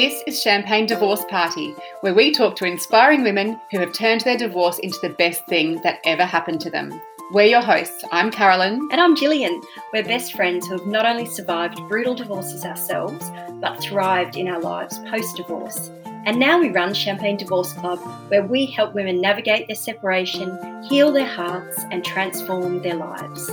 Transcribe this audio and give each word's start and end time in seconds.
This 0.00 0.22
is 0.28 0.40
Champagne 0.40 0.86
Divorce 0.86 1.24
Party, 1.24 1.74
where 2.02 2.14
we 2.14 2.32
talk 2.32 2.54
to 2.54 2.64
inspiring 2.64 3.24
women 3.24 3.60
who 3.72 3.80
have 3.80 3.92
turned 3.92 4.20
their 4.20 4.36
divorce 4.36 4.78
into 4.78 4.96
the 5.02 5.08
best 5.08 5.44
thing 5.46 5.82
that 5.82 5.98
ever 6.04 6.24
happened 6.24 6.60
to 6.60 6.70
them. 6.70 7.02
We're 7.32 7.46
your 7.46 7.62
hosts. 7.62 8.04
I'm 8.12 8.30
Carolyn. 8.30 8.88
And 8.92 9.00
I'm 9.00 9.16
Gillian. 9.16 9.60
We're 9.92 10.04
best 10.04 10.34
friends 10.34 10.68
who 10.68 10.78
have 10.78 10.86
not 10.86 11.04
only 11.04 11.26
survived 11.26 11.80
brutal 11.88 12.14
divorces 12.14 12.64
ourselves, 12.64 13.28
but 13.60 13.80
thrived 13.80 14.36
in 14.36 14.46
our 14.46 14.60
lives 14.60 15.00
post 15.10 15.36
divorce. 15.36 15.90
And 16.04 16.38
now 16.38 16.60
we 16.60 16.70
run 16.70 16.94
Champagne 16.94 17.36
Divorce 17.36 17.72
Club, 17.72 17.98
where 18.28 18.46
we 18.46 18.66
help 18.66 18.94
women 18.94 19.20
navigate 19.20 19.66
their 19.66 19.74
separation, 19.74 20.84
heal 20.84 21.10
their 21.10 21.26
hearts, 21.26 21.76
and 21.90 22.04
transform 22.04 22.82
their 22.82 22.94
lives. 22.94 23.48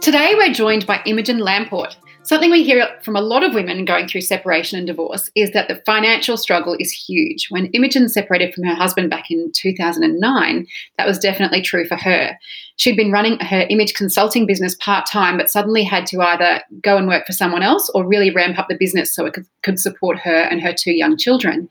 Today, 0.00 0.34
we're 0.34 0.54
joined 0.54 0.86
by 0.86 1.02
Imogen 1.04 1.40
Lamport. 1.40 1.98
Something 2.24 2.50
we 2.50 2.64
hear 2.64 2.88
from 3.02 3.16
a 3.16 3.20
lot 3.20 3.42
of 3.42 3.52
women 3.52 3.84
going 3.84 4.08
through 4.08 4.22
separation 4.22 4.78
and 4.78 4.86
divorce 4.86 5.30
is 5.34 5.50
that 5.50 5.68
the 5.68 5.82
financial 5.84 6.38
struggle 6.38 6.74
is 6.80 6.90
huge. 6.90 7.48
When 7.50 7.66
Imogen 7.66 8.08
separated 8.08 8.54
from 8.54 8.64
her 8.64 8.74
husband 8.74 9.10
back 9.10 9.30
in 9.30 9.52
2009, 9.52 10.66
that 10.96 11.06
was 11.06 11.18
definitely 11.18 11.60
true 11.60 11.86
for 11.86 11.96
her. 11.96 12.38
She'd 12.76 12.96
been 12.96 13.12
running 13.12 13.38
her 13.40 13.66
image 13.68 13.92
consulting 13.92 14.46
business 14.46 14.74
part 14.76 15.04
time, 15.04 15.36
but 15.36 15.50
suddenly 15.50 15.84
had 15.84 16.06
to 16.06 16.22
either 16.22 16.62
go 16.80 16.96
and 16.96 17.08
work 17.08 17.26
for 17.26 17.34
someone 17.34 17.62
else 17.62 17.90
or 17.94 18.06
really 18.06 18.30
ramp 18.30 18.58
up 18.58 18.68
the 18.68 18.78
business 18.78 19.14
so 19.14 19.26
it 19.26 19.34
could, 19.34 19.46
could 19.62 19.78
support 19.78 20.18
her 20.18 20.48
and 20.50 20.62
her 20.62 20.72
two 20.72 20.92
young 20.92 21.18
children. 21.18 21.68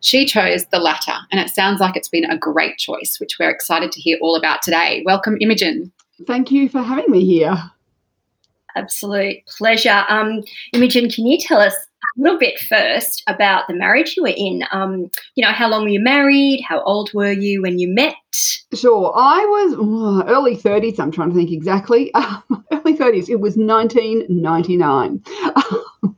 She 0.00 0.26
chose 0.26 0.66
the 0.66 0.80
latter, 0.80 1.16
and 1.32 1.40
it 1.40 1.48
sounds 1.48 1.80
like 1.80 1.96
it's 1.96 2.10
been 2.10 2.30
a 2.30 2.36
great 2.36 2.76
choice, 2.76 3.16
which 3.18 3.38
we're 3.40 3.48
excited 3.48 3.90
to 3.92 4.02
hear 4.02 4.18
all 4.20 4.36
about 4.36 4.60
today. 4.60 5.02
Welcome, 5.06 5.38
Imogen. 5.40 5.90
Thank 6.26 6.50
you 6.50 6.68
for 6.68 6.82
having 6.82 7.10
me 7.10 7.24
here. 7.24 7.70
Absolute 8.76 9.38
pleasure. 9.46 10.04
Um, 10.08 10.42
Imogen, 10.72 11.08
can 11.08 11.26
you 11.26 11.38
tell 11.38 11.60
us 11.60 11.74
a 11.74 12.20
little 12.20 12.38
bit 12.38 12.58
first 12.58 13.22
about 13.28 13.66
the 13.68 13.74
marriage 13.74 14.16
you 14.16 14.22
were 14.22 14.34
in? 14.36 14.64
Um, 14.72 15.10
you 15.34 15.44
know, 15.44 15.52
how 15.52 15.68
long 15.68 15.82
were 15.82 15.88
you 15.88 16.00
married? 16.00 16.62
How 16.66 16.82
old 16.82 17.10
were 17.14 17.32
you 17.32 17.62
when 17.62 17.78
you 17.78 17.88
met? 17.88 18.14
Sure. 18.72 19.12
I 19.14 19.44
was 19.44 19.74
oh, 19.78 20.24
early 20.26 20.56
30s. 20.56 20.98
I'm 20.98 21.10
trying 21.10 21.30
to 21.30 21.34
think 21.34 21.50
exactly. 21.50 22.10
early 22.14 22.96
30s. 22.96 23.28
It 23.28 23.40
was 23.40 23.56
1999. 23.56 25.22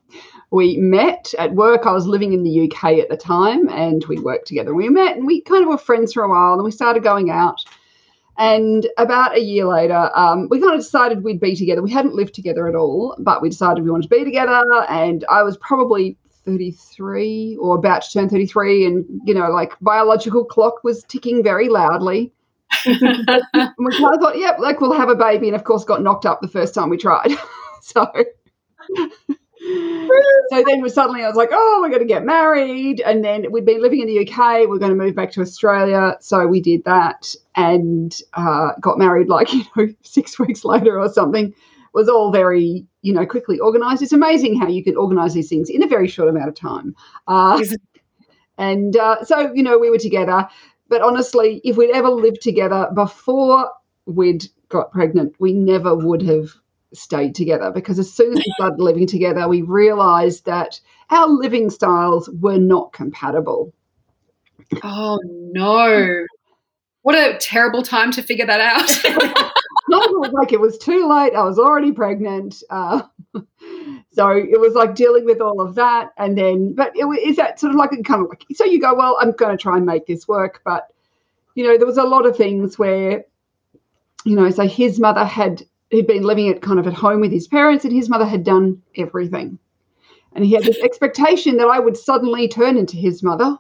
we 0.51 0.77
met 0.79 1.35
at 1.39 1.55
work. 1.55 1.87
I 1.87 1.93
was 1.93 2.07
living 2.07 2.33
in 2.33 2.43
the 2.43 2.65
UK 2.65 2.99
at 2.99 3.09
the 3.09 3.17
time 3.17 3.69
and 3.69 4.05
we 4.07 4.19
worked 4.19 4.47
together. 4.47 4.75
We 4.75 4.89
met 4.89 5.17
and 5.17 5.27
we 5.27 5.43
kind 5.43 5.63
of 5.63 5.69
were 5.69 5.79
friends 5.79 6.13
for 6.13 6.23
a 6.23 6.29
while 6.29 6.55
and 6.55 6.65
we 6.65 6.71
started 6.71 7.03
going 7.03 7.31
out. 7.31 7.65
And 8.39 8.87
about 8.99 9.37
a 9.37 9.41
year 9.41 9.65
later, 9.65 10.11
um, 10.15 10.49
we 10.51 10.61
kind 10.61 10.75
of 10.75 10.81
decided 10.81 11.25
we'd 11.25 11.41
be 11.41 11.57
together. 11.57 11.83
We 11.83 11.91
hadn't 11.91 12.15
lived 12.15 12.35
together 12.35 12.69
at 12.69 12.75
all, 12.75 13.17
but 13.19 13.41
we 13.41 13.49
decided 13.49 13.85
we 13.85 13.91
wanted 13.91 14.11
to 14.11 14.17
be 14.17 14.25
together. 14.25 14.63
And 14.89 15.25
I 15.31 15.43
was 15.43 15.57
probably 15.57 16.19
33 16.45 17.57
or 17.61 17.77
about 17.77 18.03
to 18.03 18.13
turn 18.13 18.29
33. 18.29 18.87
And, 18.87 19.05
you 19.25 19.35
know, 19.35 19.51
like 19.51 19.73
biological 19.81 20.45
clock 20.45 20.85
was 20.85 21.03
ticking 21.05 21.43
very 21.43 21.69
loudly. 21.69 22.33
and 22.85 22.99
we 23.79 23.99
kind 23.99 24.15
of 24.15 24.21
thought, 24.21 24.39
yep, 24.39 24.59
like 24.59 24.81
we'll 24.81 24.93
have 24.93 25.09
a 25.09 25.15
baby. 25.15 25.49
And 25.49 25.57
of 25.57 25.65
course, 25.65 25.85
got 25.85 26.03
knocked 26.03 26.27
up 26.27 26.41
the 26.41 26.49
first 26.49 26.75
time 26.75 26.91
we 26.91 26.99
tried. 26.99 27.31
so 27.81 28.07
so 30.51 30.65
then 30.67 30.89
suddenly 30.89 31.23
I 31.23 31.29
was 31.29 31.37
like, 31.37 31.51
oh, 31.53 31.79
we're 31.81 31.89
going 31.89 32.01
to 32.01 32.07
get 32.07 32.25
married. 32.25 33.01
And 33.01 33.25
then 33.25 33.51
we'd 33.51 33.65
been 33.65 33.83
living 33.83 34.01
in 34.01 34.07
the 34.07 34.21
UK. 34.21 34.69
We're 34.69 34.79
going 34.79 34.91
to 34.91 34.97
move 34.97 35.15
back 35.15 35.33
to 35.33 35.41
Australia. 35.41 36.17
So 36.21 36.47
we 36.47 36.61
did 36.61 36.85
that 36.85 37.35
and 37.55 38.17
uh, 38.35 38.73
got 38.81 38.99
married 38.99 39.29
like, 39.29 39.53
you 39.53 39.65
know, 39.77 39.89
six 40.03 40.39
weeks 40.39 40.65
later 40.65 40.99
or 40.99 41.09
something. 41.09 41.49
It 41.49 41.55
was 41.93 42.09
all 42.09 42.31
very, 42.31 42.87
you 43.03 43.13
know, 43.13 43.27
quickly 43.27 43.59
organized. 43.59 44.03
It's 44.03 44.13
amazing 44.13 44.61
how 44.61 44.69
you 44.69 44.85
can 44.85 44.97
organize 44.97 45.35
these 45.35 45.49
things 45.49 45.71
in 45.71 45.83
a 45.83 45.89
very 45.89 46.09
short 46.09 46.29
amount 46.29 46.49
of 46.49 46.55
time. 46.55 46.95
Uh, 47.27 47.63
and 48.59 48.97
uh, 48.97 49.25
so, 49.25 49.53
you 49.55 49.63
know, 49.63 49.79
we 49.79 49.91
were 49.91 49.99
together. 49.99 50.47
But 50.89 51.03
honestly, 51.03 51.61
if 51.65 51.77
we'd 51.77 51.91
ever 51.91 52.11
lived 52.11 52.43
together 52.43 52.89
before 52.95 53.71
we'd 54.05 54.47
got 54.69 54.93
pregnant, 54.93 55.35
we 55.41 55.53
never 55.53 55.95
would 55.95 56.23
have 56.23 56.51
stayed 56.97 57.35
together 57.35 57.71
because 57.71 57.99
as 57.99 58.13
soon 58.13 58.33
as 58.33 58.39
we 58.39 58.53
started 58.57 58.81
living 58.81 59.07
together, 59.07 59.49
we 59.49 59.63
realized 59.63 60.45
that 60.47 60.81
our 61.11 61.29
living 61.29 61.71
styles 61.71 62.29
were 62.41 62.59
not 62.59 62.93
compatible. 62.93 63.73
Oh, 64.83 65.19
no. 65.25 66.25
What 67.03 67.15
a 67.15 67.39
terrible 67.39 67.83
time 67.83 68.11
to 68.13 68.23
figure 68.23 68.47
that 68.47 68.61
out. 68.61 69.53
Not 69.89 70.33
like 70.33 70.53
it 70.53 70.61
was 70.61 70.79
too 70.79 71.09
late. 71.09 71.35
I 71.35 71.43
was 71.43 71.59
already 71.59 71.93
pregnant. 71.93 72.63
Uh, 72.71 73.03
so 74.11 74.31
it 74.31 74.61
was 74.61 74.75
like 74.75 74.97
dealing 74.97 75.25
with 75.25 75.41
all 75.41 75.61
of 75.61 75.77
that. 75.77 76.11
And 76.19 76.37
then, 76.37 76.75
but 76.75 76.91
it, 76.97 77.05
is 77.25 77.37
that 77.37 77.61
sort 77.61 77.71
of 77.71 77.77
like 77.77 77.93
a 77.93 78.03
kind 78.03 78.23
of 78.23 78.29
like, 78.29 78.45
so 78.53 78.65
you 78.65 78.81
go, 78.81 78.95
well, 78.95 79.17
I'm 79.21 79.31
going 79.33 79.57
to 79.57 79.63
try 79.63 79.77
and 79.77 79.87
make 79.87 80.07
this 80.07 80.27
work. 80.27 80.61
But, 80.65 80.89
you 81.55 81.65
know, 81.65 81.79
there 81.79 81.87
was 81.87 81.99
a 81.99 82.03
lot 82.03 82.27
of 82.27 82.37
things 82.37 82.79
where, 82.79 83.25
you 84.25 84.35
know, 84.35 84.51
so 84.51 84.67
his 84.67 84.99
mother 84.99 85.25
had 85.25 85.63
he'd 85.91 86.07
been 86.07 86.23
living 86.23 86.49
at 86.49 86.63
kind 86.63 86.79
of 86.79 86.87
at 86.87 86.95
home 86.95 87.21
with 87.21 87.33
his 87.33 87.47
parents, 87.49 87.85
and 87.85 87.93
his 87.93 88.09
mother 88.09 88.27
had 88.27 88.45
done 88.45 88.83
everything. 88.97 89.59
And 90.33 90.45
he 90.45 90.53
had 90.53 90.65
this 90.65 90.79
expectation 90.79 91.57
that 91.57 91.69
I 91.69 91.79
would 91.79 91.97
suddenly 91.97 92.47
turn 92.47 92.77
into 92.77 92.97
his 92.97 93.23
mother 93.23 93.57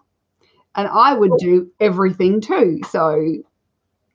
and 0.76 0.86
I 0.88 1.14
would 1.14 1.32
do 1.38 1.70
everything 1.80 2.40
too. 2.40 2.80
So, 2.90 3.16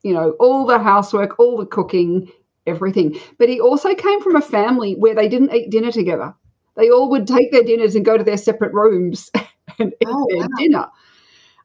you 0.02 0.14
know, 0.14 0.30
all 0.38 0.64
the 0.64 0.78
housework, 0.78 1.38
all 1.38 1.58
the 1.58 1.66
cooking, 1.66 2.30
everything. 2.66 3.18
But 3.38 3.48
he 3.48 3.60
also 3.60 3.94
came 3.94 4.22
from 4.22 4.36
a 4.36 4.40
family 4.40 4.94
where 4.94 5.14
they 5.14 5.28
didn't 5.28 5.52
eat 5.52 5.70
dinner 5.70 5.90
together. 5.90 6.34
They 6.76 6.90
all 6.90 7.10
would 7.10 7.26
take 7.26 7.50
their 7.50 7.64
dinners 7.64 7.96
and 7.96 8.04
go 8.04 8.16
to 8.16 8.24
their 8.24 8.36
separate 8.36 8.72
rooms 8.72 9.30
and 9.78 9.92
eat 10.00 10.08
oh, 10.08 10.26
their 10.30 10.38
wow. 10.38 10.56
dinner. 10.56 10.86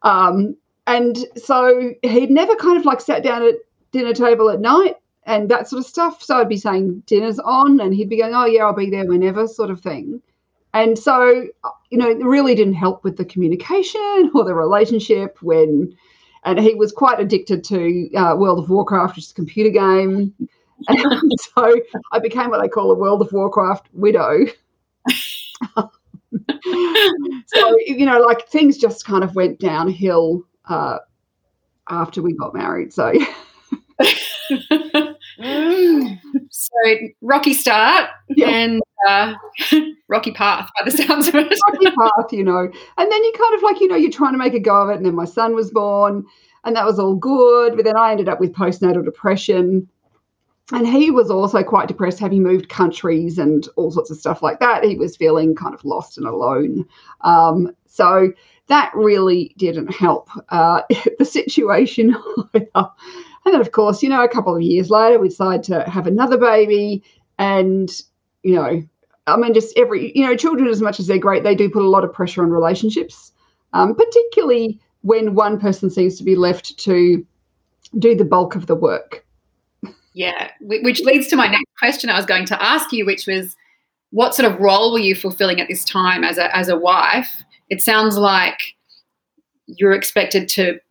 Um, 0.02 0.58
and 0.88 1.18
so 1.36 1.94
he'd 2.02 2.32
never 2.32 2.56
kind 2.56 2.78
of 2.78 2.86
like 2.86 3.02
sat 3.02 3.24
down 3.24 3.44
at 3.44 3.56
dinner 3.92 4.14
table 4.14 4.50
at 4.50 4.60
night 4.60 4.96
and 5.28 5.50
that 5.50 5.70
sort 5.70 5.82
of 5.82 5.86
stuff. 5.86 6.24
So 6.24 6.38
I'd 6.38 6.50
be 6.50 6.58
saying 6.58 7.04
dinner's 7.06 7.38
on, 7.38 7.80
and 7.80 7.94
he'd 7.94 8.10
be 8.10 8.18
going, 8.18 8.34
"Oh 8.34 8.46
yeah, 8.46 8.66
I'll 8.66 8.74
be 8.74 8.90
there 8.90 9.06
whenever," 9.06 9.48
sort 9.48 9.70
of 9.70 9.82
thing. 9.82 10.22
And 10.74 10.98
so, 10.98 11.48
you 11.90 11.98
know, 11.98 12.10
it 12.10 12.24
really 12.24 12.56
didn't 12.56 12.76
help 12.76 13.04
with 13.04 13.18
the 13.18 13.26
communication 13.26 14.32
or 14.34 14.44
the 14.44 14.54
relationship 14.54 15.38
when, 15.42 15.96
and 16.44 16.60
he 16.60 16.76
was 16.76 16.92
quite 16.92 17.20
addicted 17.20 17.64
to 17.66 18.14
uh, 18.16 18.36
World 18.36 18.60
of 18.60 18.70
Warcraft, 18.70 19.16
which 19.16 19.26
is 19.26 19.32
a 19.32 19.36
computer 19.36 19.70
game. 19.70 20.34
And 20.88 21.32
so 21.56 21.74
I 22.12 22.20
became 22.20 22.52
what 22.52 22.62
they 22.62 22.68
call 22.68 22.92
a 22.92 22.94
World 22.94 23.24
of 23.24 23.34
Warcraft 23.34 23.88
widow. 23.94 24.46
so, 25.76 25.90
you 27.88 28.06
know, 28.06 28.20
like 28.20 28.48
things 28.48 28.78
just 28.78 29.04
kind 29.04 29.24
of 29.24 29.34
went 29.34 29.60
downhill 29.60 30.44
uh, 30.70 31.00
after 31.90 32.22
we 32.22 32.34
got 32.34 32.54
married. 32.54 32.94
So, 32.94 33.12
Mm. 35.40 36.20
So 36.50 36.96
rocky 37.22 37.54
start 37.54 38.10
yeah. 38.30 38.50
and 38.50 38.82
uh, 39.08 39.36
rocky 40.08 40.32
path 40.32 40.70
by 40.78 40.90
the 40.90 40.92
sounds 40.92 41.28
of 41.28 41.36
it. 41.36 41.58
rocky 41.68 41.86
path, 41.86 42.32
you 42.32 42.44
know. 42.44 42.70
And 42.98 43.12
then 43.12 43.24
you 43.24 43.34
kind 43.38 43.56
of 43.56 43.64
like, 43.64 43.80
you 43.80 43.88
know, 43.88 43.96
you're 43.96 44.12
trying 44.12 44.32
to 44.34 44.38
make 44.38 44.54
a 44.54 44.60
go 44.60 44.82
of 44.82 44.90
it. 44.90 44.98
And 44.98 45.06
then 45.06 45.16
my 45.16 45.26
son 45.26 45.56
was 45.56 45.72
born 45.72 46.26
and 46.64 46.76
that 46.76 46.86
was 46.86 47.00
all 47.00 47.16
good. 47.16 47.76
But 47.76 47.86
then 47.86 47.98
I 47.98 48.12
ended 48.12 48.30
up 48.30 48.40
with 48.40 48.54
postnatal 48.54 49.04
depression. 49.04 49.88
And 50.74 50.88
he 50.88 51.12
was 51.12 51.30
also 51.30 51.64
quite 51.64 51.88
depressed, 51.88 52.20
having 52.20 52.44
moved 52.44 52.70
countries 52.70 53.38
and 53.38 53.68
all 53.76 53.92
sorts 53.92 54.12
of 54.12 54.18
stuff 54.18 54.42
like 54.42 54.60
that. 54.60 54.84
He 54.84 54.98
was 54.98 55.16
feeling 55.16 55.56
kind 55.56 55.74
of 55.74 55.86
lost 55.86 56.18
and 56.18 56.28
alone. 56.28 56.86
Um, 57.22 57.72
so 57.86 58.34
that 58.68 58.92
really 58.96 59.54
didn't 59.58 59.94
help 59.94 60.30
uh, 60.50 60.82
the 61.20 61.26
situation 61.26 62.16
either. 62.54 62.90
And 63.48 63.54
then, 63.54 63.62
of 63.62 63.72
course, 63.72 64.04
you 64.04 64.10
know, 64.10 64.22
a 64.22 64.28
couple 64.28 64.54
of 64.54 64.62
years 64.62 64.90
later, 64.90 65.20
we 65.20 65.30
decide 65.30 65.64
to 65.64 65.90
have 65.90 66.06
another 66.06 66.38
baby. 66.38 67.02
And, 67.40 67.90
you 68.44 68.56
know, 68.56 68.84
I 69.26 69.38
mean, 69.38 69.54
just 69.54 69.78
every, 69.78 70.12
you 70.14 70.26
know, 70.26 70.36
children, 70.36 70.68
as 70.68 70.82
much 70.82 71.00
as 71.00 71.08
they're 71.08 71.18
great, 71.18 71.46
they 71.46 71.56
do 71.56 71.70
put 71.70 71.82
a 71.82 71.88
lot 71.88 72.04
of 72.04 72.12
pressure 72.12 72.44
on 72.44 72.50
relationships, 72.50 73.32
um, 73.72 73.96
particularly 73.96 74.82
when 75.04 75.34
one 75.34 75.62
person 75.62 75.90
seems 75.90 76.18
to 76.18 76.26
be 76.26 76.36
left 76.36 76.78
to 76.80 77.26
do 77.98 78.16
the 78.18 78.26
bulk 78.26 78.58
of 78.58 78.68
the 78.68 78.76
work. 78.76 79.26
Yeah, 80.14 80.52
which 80.60 81.00
leads 81.00 81.28
to 81.28 81.38
my 81.38 81.48
next 81.48 81.72
question 81.80 82.10
I 82.10 82.18
was 82.18 82.26
going 82.26 82.48
to 82.48 82.62
ask 82.62 82.92
you, 82.92 83.06
which 83.06 83.28
was 83.28 83.56
what 84.10 84.36
sort 84.36 84.52
of 84.52 84.60
role 84.60 84.92
were 84.92 85.00
you 85.00 85.16
fulfilling 85.16 85.62
at 85.62 85.70
this 85.70 85.86
time 85.86 86.26
as 86.26 86.38
a, 86.38 86.54
as 86.54 86.68
a 86.68 86.76
wife? 86.76 87.44
It 87.70 87.82
sounds 87.82 88.18
like 88.18 88.60
you're 89.68 89.94
expected 89.94 90.50
to 90.50 90.82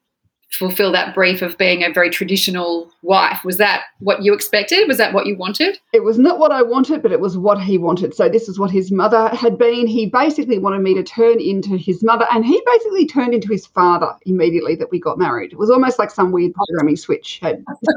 fulfill 0.52 0.92
that 0.92 1.14
brief 1.14 1.42
of 1.42 1.58
being 1.58 1.82
a 1.82 1.92
very 1.92 2.08
traditional 2.08 2.90
wife. 3.02 3.44
Was 3.44 3.58
that 3.58 3.84
what 3.98 4.22
you 4.22 4.32
expected? 4.32 4.86
Was 4.86 4.98
that 4.98 5.12
what 5.12 5.26
you 5.26 5.36
wanted? 5.36 5.78
It 5.92 6.04
was 6.04 6.18
not 6.18 6.38
what 6.38 6.52
I 6.52 6.62
wanted, 6.62 7.02
but 7.02 7.12
it 7.12 7.20
was 7.20 7.36
what 7.36 7.60
he 7.60 7.78
wanted. 7.78 8.14
So 8.14 8.28
this 8.28 8.48
is 8.48 8.58
what 8.58 8.70
his 8.70 8.92
mother 8.92 9.28
had 9.28 9.58
been. 9.58 9.86
He 9.86 10.06
basically 10.06 10.58
wanted 10.58 10.82
me 10.82 10.94
to 10.94 11.02
turn 11.02 11.40
into 11.40 11.76
his 11.76 12.02
mother, 12.02 12.26
and 12.32 12.44
he 12.44 12.60
basically 12.64 13.06
turned 13.06 13.34
into 13.34 13.48
his 13.48 13.66
father 13.66 14.12
immediately 14.24 14.76
that 14.76 14.90
we 14.90 15.00
got 15.00 15.18
married. 15.18 15.52
It 15.52 15.58
was 15.58 15.70
almost 15.70 15.98
like 15.98 16.10
some 16.10 16.32
weird 16.32 16.52
programming 16.54 16.96
switch 16.96 17.40
had. 17.42 17.64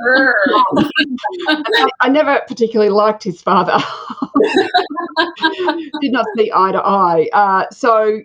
I, 1.47 1.83
I 2.01 2.09
never 2.09 2.41
particularly 2.47 2.91
liked 2.91 3.23
his 3.23 3.41
father. 3.41 3.77
Did 6.01 6.11
not 6.11 6.25
see 6.35 6.51
eye 6.53 6.71
to 6.71 6.79
eye. 6.79 7.29
Uh, 7.33 7.65
so 7.71 8.21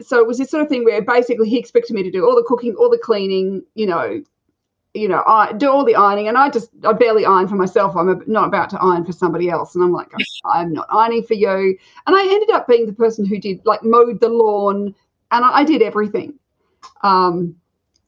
so 0.00 0.18
it 0.18 0.26
was 0.26 0.38
this 0.38 0.50
sort 0.50 0.62
of 0.62 0.68
thing 0.68 0.84
where 0.84 1.02
basically 1.02 1.48
he 1.48 1.58
expected 1.58 1.94
me 1.94 2.02
to 2.02 2.10
do 2.10 2.24
all 2.24 2.36
the 2.36 2.44
cooking, 2.46 2.74
all 2.74 2.90
the 2.90 2.98
cleaning, 2.98 3.62
you 3.74 3.86
know, 3.86 4.22
you 4.94 5.08
know, 5.08 5.22
I 5.26 5.52
do 5.52 5.70
all 5.70 5.84
the 5.84 5.94
ironing, 5.94 6.28
and 6.28 6.38
I 6.38 6.50
just 6.50 6.70
I 6.84 6.92
barely 6.92 7.24
iron 7.24 7.46
for 7.46 7.56
myself. 7.56 7.94
I'm 7.96 8.22
not 8.26 8.48
about 8.48 8.70
to 8.70 8.80
iron 8.80 9.04
for 9.04 9.12
somebody 9.12 9.50
else, 9.50 9.74
and 9.74 9.84
I'm 9.84 9.92
like, 9.92 10.10
I'm 10.44 10.72
not 10.72 10.86
ironing 10.90 11.24
for 11.24 11.34
you. 11.34 11.78
And 12.06 12.16
I 12.16 12.22
ended 12.22 12.50
up 12.50 12.66
being 12.66 12.86
the 12.86 12.92
person 12.92 13.24
who 13.24 13.38
did 13.38 13.60
like 13.64 13.82
mowed 13.82 14.20
the 14.20 14.28
lawn, 14.28 14.94
and 15.30 15.44
I, 15.44 15.58
I 15.58 15.64
did 15.64 15.82
everything. 15.82 16.34
Um, 17.02 17.54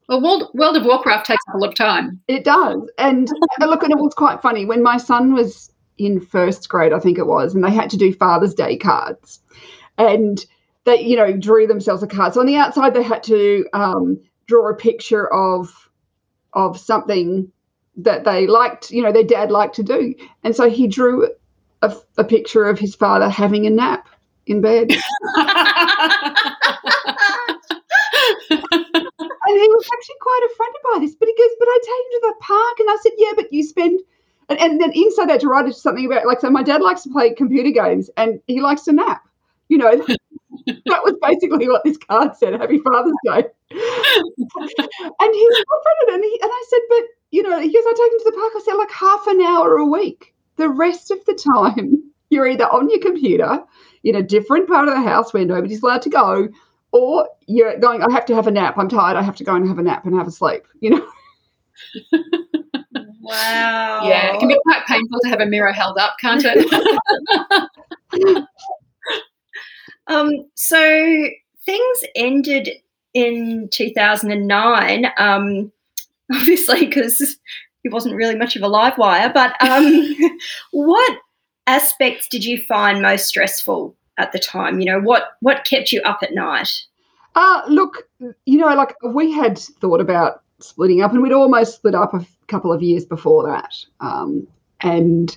well, 0.09 0.23
World, 0.23 0.51
World 0.55 0.77
of 0.77 0.85
Warcraft 0.85 1.27
takes 1.27 1.45
a 1.55 1.59
lot 1.59 1.69
of 1.69 1.75
time. 1.77 2.21
It 2.29 2.45
does, 2.45 2.91
and 2.99 3.29
look, 3.61 3.83
and 3.83 3.93
it 3.93 3.99
was 3.99 4.15
quite 4.15 4.41
funny 4.43 4.65
when 4.65 4.83
my 4.83 4.97
son 4.97 5.35
was 5.35 5.71
in 5.99 6.19
first 6.19 6.69
grade, 6.69 6.95
I 6.95 6.99
think 6.99 7.19
it 7.19 7.27
was, 7.27 7.55
and 7.55 7.63
they 7.63 7.71
had 7.71 7.91
to 7.91 7.99
do 7.99 8.13
Father's 8.13 8.55
Day 8.55 8.77
cards, 8.77 9.41
and 9.99 10.45
they, 10.85 11.00
you 11.00 11.17
know, 11.17 11.37
drew 11.37 11.67
themselves 11.67 12.03
a 12.03 12.06
card. 12.06 12.35
So 12.35 12.41
on 12.41 12.47
the 12.47 12.56
outside, 12.56 12.94
they 12.94 13.03
had 13.03 13.23
to 13.25 13.67
um, 13.73 14.21
draw 14.47 14.71
a 14.71 14.75
picture 14.75 15.32
of 15.32 15.88
of 16.53 16.79
something 16.79 17.50
that 17.97 18.25
they 18.25 18.47
liked, 18.47 18.91
you 18.91 19.03
know, 19.03 19.12
their 19.12 19.25
dad 19.25 19.50
liked 19.50 19.77
to 19.77 19.82
do. 19.82 20.15
And 20.43 20.55
so 20.55 20.69
he 20.69 20.87
drew 20.88 21.29
a, 21.82 21.94
a 22.17 22.25
picture 22.25 22.65
of 22.65 22.79
his 22.79 22.94
father 22.94 23.29
having 23.29 23.67
a 23.67 23.71
nap 23.71 24.09
in 24.47 24.61
bed. 24.61 24.91
and 24.91 25.00
he 28.50 29.69
was 29.69 29.88
actually 29.93 30.17
quite 30.21 30.49
offended 30.50 30.82
by 30.93 30.99
this. 31.00 31.15
But 31.15 31.29
he 31.29 31.35
goes, 31.37 31.56
But 31.59 31.69
I 31.69 31.79
take 31.82 31.88
him 31.88 32.11
to 32.12 32.21
the 32.23 32.35
park. 32.41 32.81
And 32.81 32.91
I 32.91 32.97
said, 33.03 33.12
Yeah, 33.19 33.32
but 33.37 33.53
you 33.53 33.62
spend. 33.62 34.00
And, 34.49 34.59
and 34.59 34.81
then 34.81 34.93
inside 34.93 35.29
that 35.29 35.41
to 35.41 35.49
write 35.49 35.73
something 35.75 36.06
about, 36.06 36.27
like, 36.27 36.41
so 36.41 36.50
my 36.50 36.65
dad 36.65 36.82
likes 36.82 37.03
to 37.03 37.11
play 37.11 37.32
computer 37.32 37.71
games 37.71 38.11
and 38.17 38.41
he 38.49 38.61
likes 38.61 38.82
to 38.82 38.93
nap. 38.93 39.23
You 39.69 39.79
know, 39.79 40.05
that 40.87 41.05
was 41.05 41.14
basically 41.22 41.69
what 41.69 41.84
this 41.84 41.96
card 41.96 42.37
said. 42.37 42.55
Happy 42.55 42.78
Father's 42.78 43.14
Day. 43.25 43.44
and 43.70 45.34
he 45.34 45.46
was 45.46 45.64
confronted, 45.70 46.14
and, 46.14 46.25
he, 46.25 46.38
and 46.43 46.50
I 46.50 46.64
said, 46.69 46.81
but 46.88 47.05
you 47.31 47.43
know, 47.43 47.61
he 47.61 47.72
goes, 47.72 47.84
I 47.87 47.93
take 47.93 48.12
him 48.12 48.19
to 48.19 48.25
the 48.26 48.37
park. 48.37 48.52
I 48.56 48.61
said, 48.64 48.75
like 48.75 48.90
half 48.90 49.26
an 49.26 49.40
hour 49.40 49.76
a 49.76 49.87
week. 49.87 50.34
The 50.56 50.69
rest 50.69 51.11
of 51.11 51.25
the 51.26 51.34
time, 51.34 52.12
you're 52.31 52.49
either 52.49 52.64
on 52.64 52.90
your 52.90 53.00
computer 53.00 53.62
in 54.05 54.17
a 54.17 54.22
different 54.22 54.69
part 54.69 54.88
of 54.88 54.94
the 54.94 55.00
house 55.00 55.32
where 55.32 55.44
nobody's 55.44 55.82
allowed 55.82 56.02
to 56.02 56.11
go, 56.11 56.49
or 56.93 57.28
you're 57.46 57.78
going, 57.78 58.02
I 58.02 58.12
have 58.12 58.26
to 58.26 58.34
have 58.34 58.46
a 58.46 58.50
nap. 58.50 58.75
I'm 58.76 58.88
tired. 58.88 59.17
I 59.17 59.22
have 59.22 59.37
to 59.37 59.44
go 59.44 59.55
and 59.55 59.67
have 59.69 59.78
a 59.78 59.82
nap 59.82 60.05
and 60.06 60.17
have 60.17 60.26
a 60.26 60.32
sleep, 60.32 60.64
you 60.81 60.90
know? 60.90 61.06
wow. 63.20 64.00
Yeah, 64.05 64.34
it 64.34 64.40
can 64.40 64.49
be 64.49 64.58
quite 64.64 64.84
painful 64.87 65.20
to 65.22 65.28
have 65.28 65.40
a 65.40 65.46
mirror 65.46 65.72
held 65.72 65.99
up, 65.99 66.17
can't 66.20 66.43
it? 66.44 67.69
Um, 70.11 70.45
so 70.55 71.29
things 71.65 72.05
ended 72.17 72.71
in 73.15 73.69
2009, 73.73 75.07
um, 75.17 75.73
obviously, 76.33 76.87
because 76.87 77.39
he 77.83 77.89
wasn't 77.89 78.17
really 78.17 78.37
much 78.37 78.57
of 78.57 78.62
a 78.62 78.69
live 78.69 78.99
wire. 78.99 79.31
But 79.33 79.55
um, 79.62 80.17
what 80.73 81.19
aspects 81.67 82.29
did 82.29 82.45
you 82.45 82.62
find 82.65 83.01
most 83.01 83.27
stressful 83.27 83.95
at 84.19 84.33
the 84.33 84.39
time? 84.39 84.81
You 84.81 84.87
know, 84.87 85.01
what 85.01 85.37
what 85.41 85.65
kept 85.65 85.93
you 85.93 86.03
up 86.03 86.19
at 86.23 86.35
night? 86.35 86.71
Uh, 87.37 87.63
look, 87.69 88.09
you 88.19 88.59
know, 88.59 88.75
like 88.75 88.97
we 89.05 89.31
had 89.31 89.59
thought 89.59 90.01
about 90.01 90.43
splitting 90.59 91.03
up, 91.03 91.13
and 91.13 91.23
we'd 91.23 91.33
almost 91.33 91.77
split 91.77 91.95
up 91.95 92.13
a 92.13 92.27
couple 92.49 92.73
of 92.73 92.83
years 92.83 93.05
before 93.05 93.47
that. 93.47 93.75
Um, 94.01 94.47
and 94.81 95.37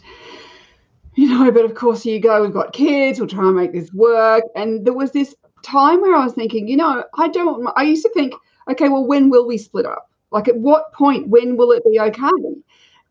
you 1.16 1.30
know, 1.30 1.52
but 1.52 1.66
of 1.66 1.76
course, 1.76 2.06
you 2.06 2.20
go, 2.20 2.42
we've 2.42 2.54
got 2.54 2.74
kids, 2.74 3.20
we'll 3.20 3.28
try 3.28 3.46
and 3.46 3.56
make 3.56 3.74
this 3.74 3.92
work. 3.94 4.44
And 4.56 4.86
there 4.86 4.94
was 4.94 5.12
this 5.12 5.36
time 5.64 6.02
where 6.02 6.16
I 6.16 6.24
was 6.24 6.34
thinking, 6.34 6.68
you 6.68 6.78
know, 6.78 7.04
I 7.18 7.28
don't, 7.28 7.68
I 7.76 7.84
used 7.84 8.04
to 8.04 8.10
think, 8.14 8.34
okay, 8.70 8.90
well, 8.90 9.06
when 9.06 9.30
will 9.30 9.48
we 9.48 9.58
split 9.58 9.86
up? 9.86 10.10
Like, 10.32 10.48
at 10.48 10.58
what 10.58 10.94
point, 10.94 11.28
when 11.28 11.58
will 11.58 11.72
it 11.72 11.84
be 11.84 12.00
okay? 12.00 12.30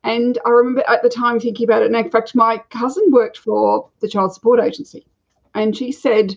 And 0.04 0.38
I 0.44 0.50
remember 0.50 0.82
at 0.88 1.02
the 1.02 1.08
time 1.08 1.38
thinking 1.38 1.64
about 1.64 1.82
it. 1.82 1.87
And 1.87 1.96
in 1.96 2.10
fact, 2.10 2.34
my 2.34 2.58
cousin 2.70 3.10
worked 3.10 3.38
for 3.38 3.88
the 4.00 4.08
Child 4.08 4.34
Support 4.34 4.60
Agency. 4.60 5.06
And 5.55 5.76
she 5.76 5.93
said, 5.93 6.37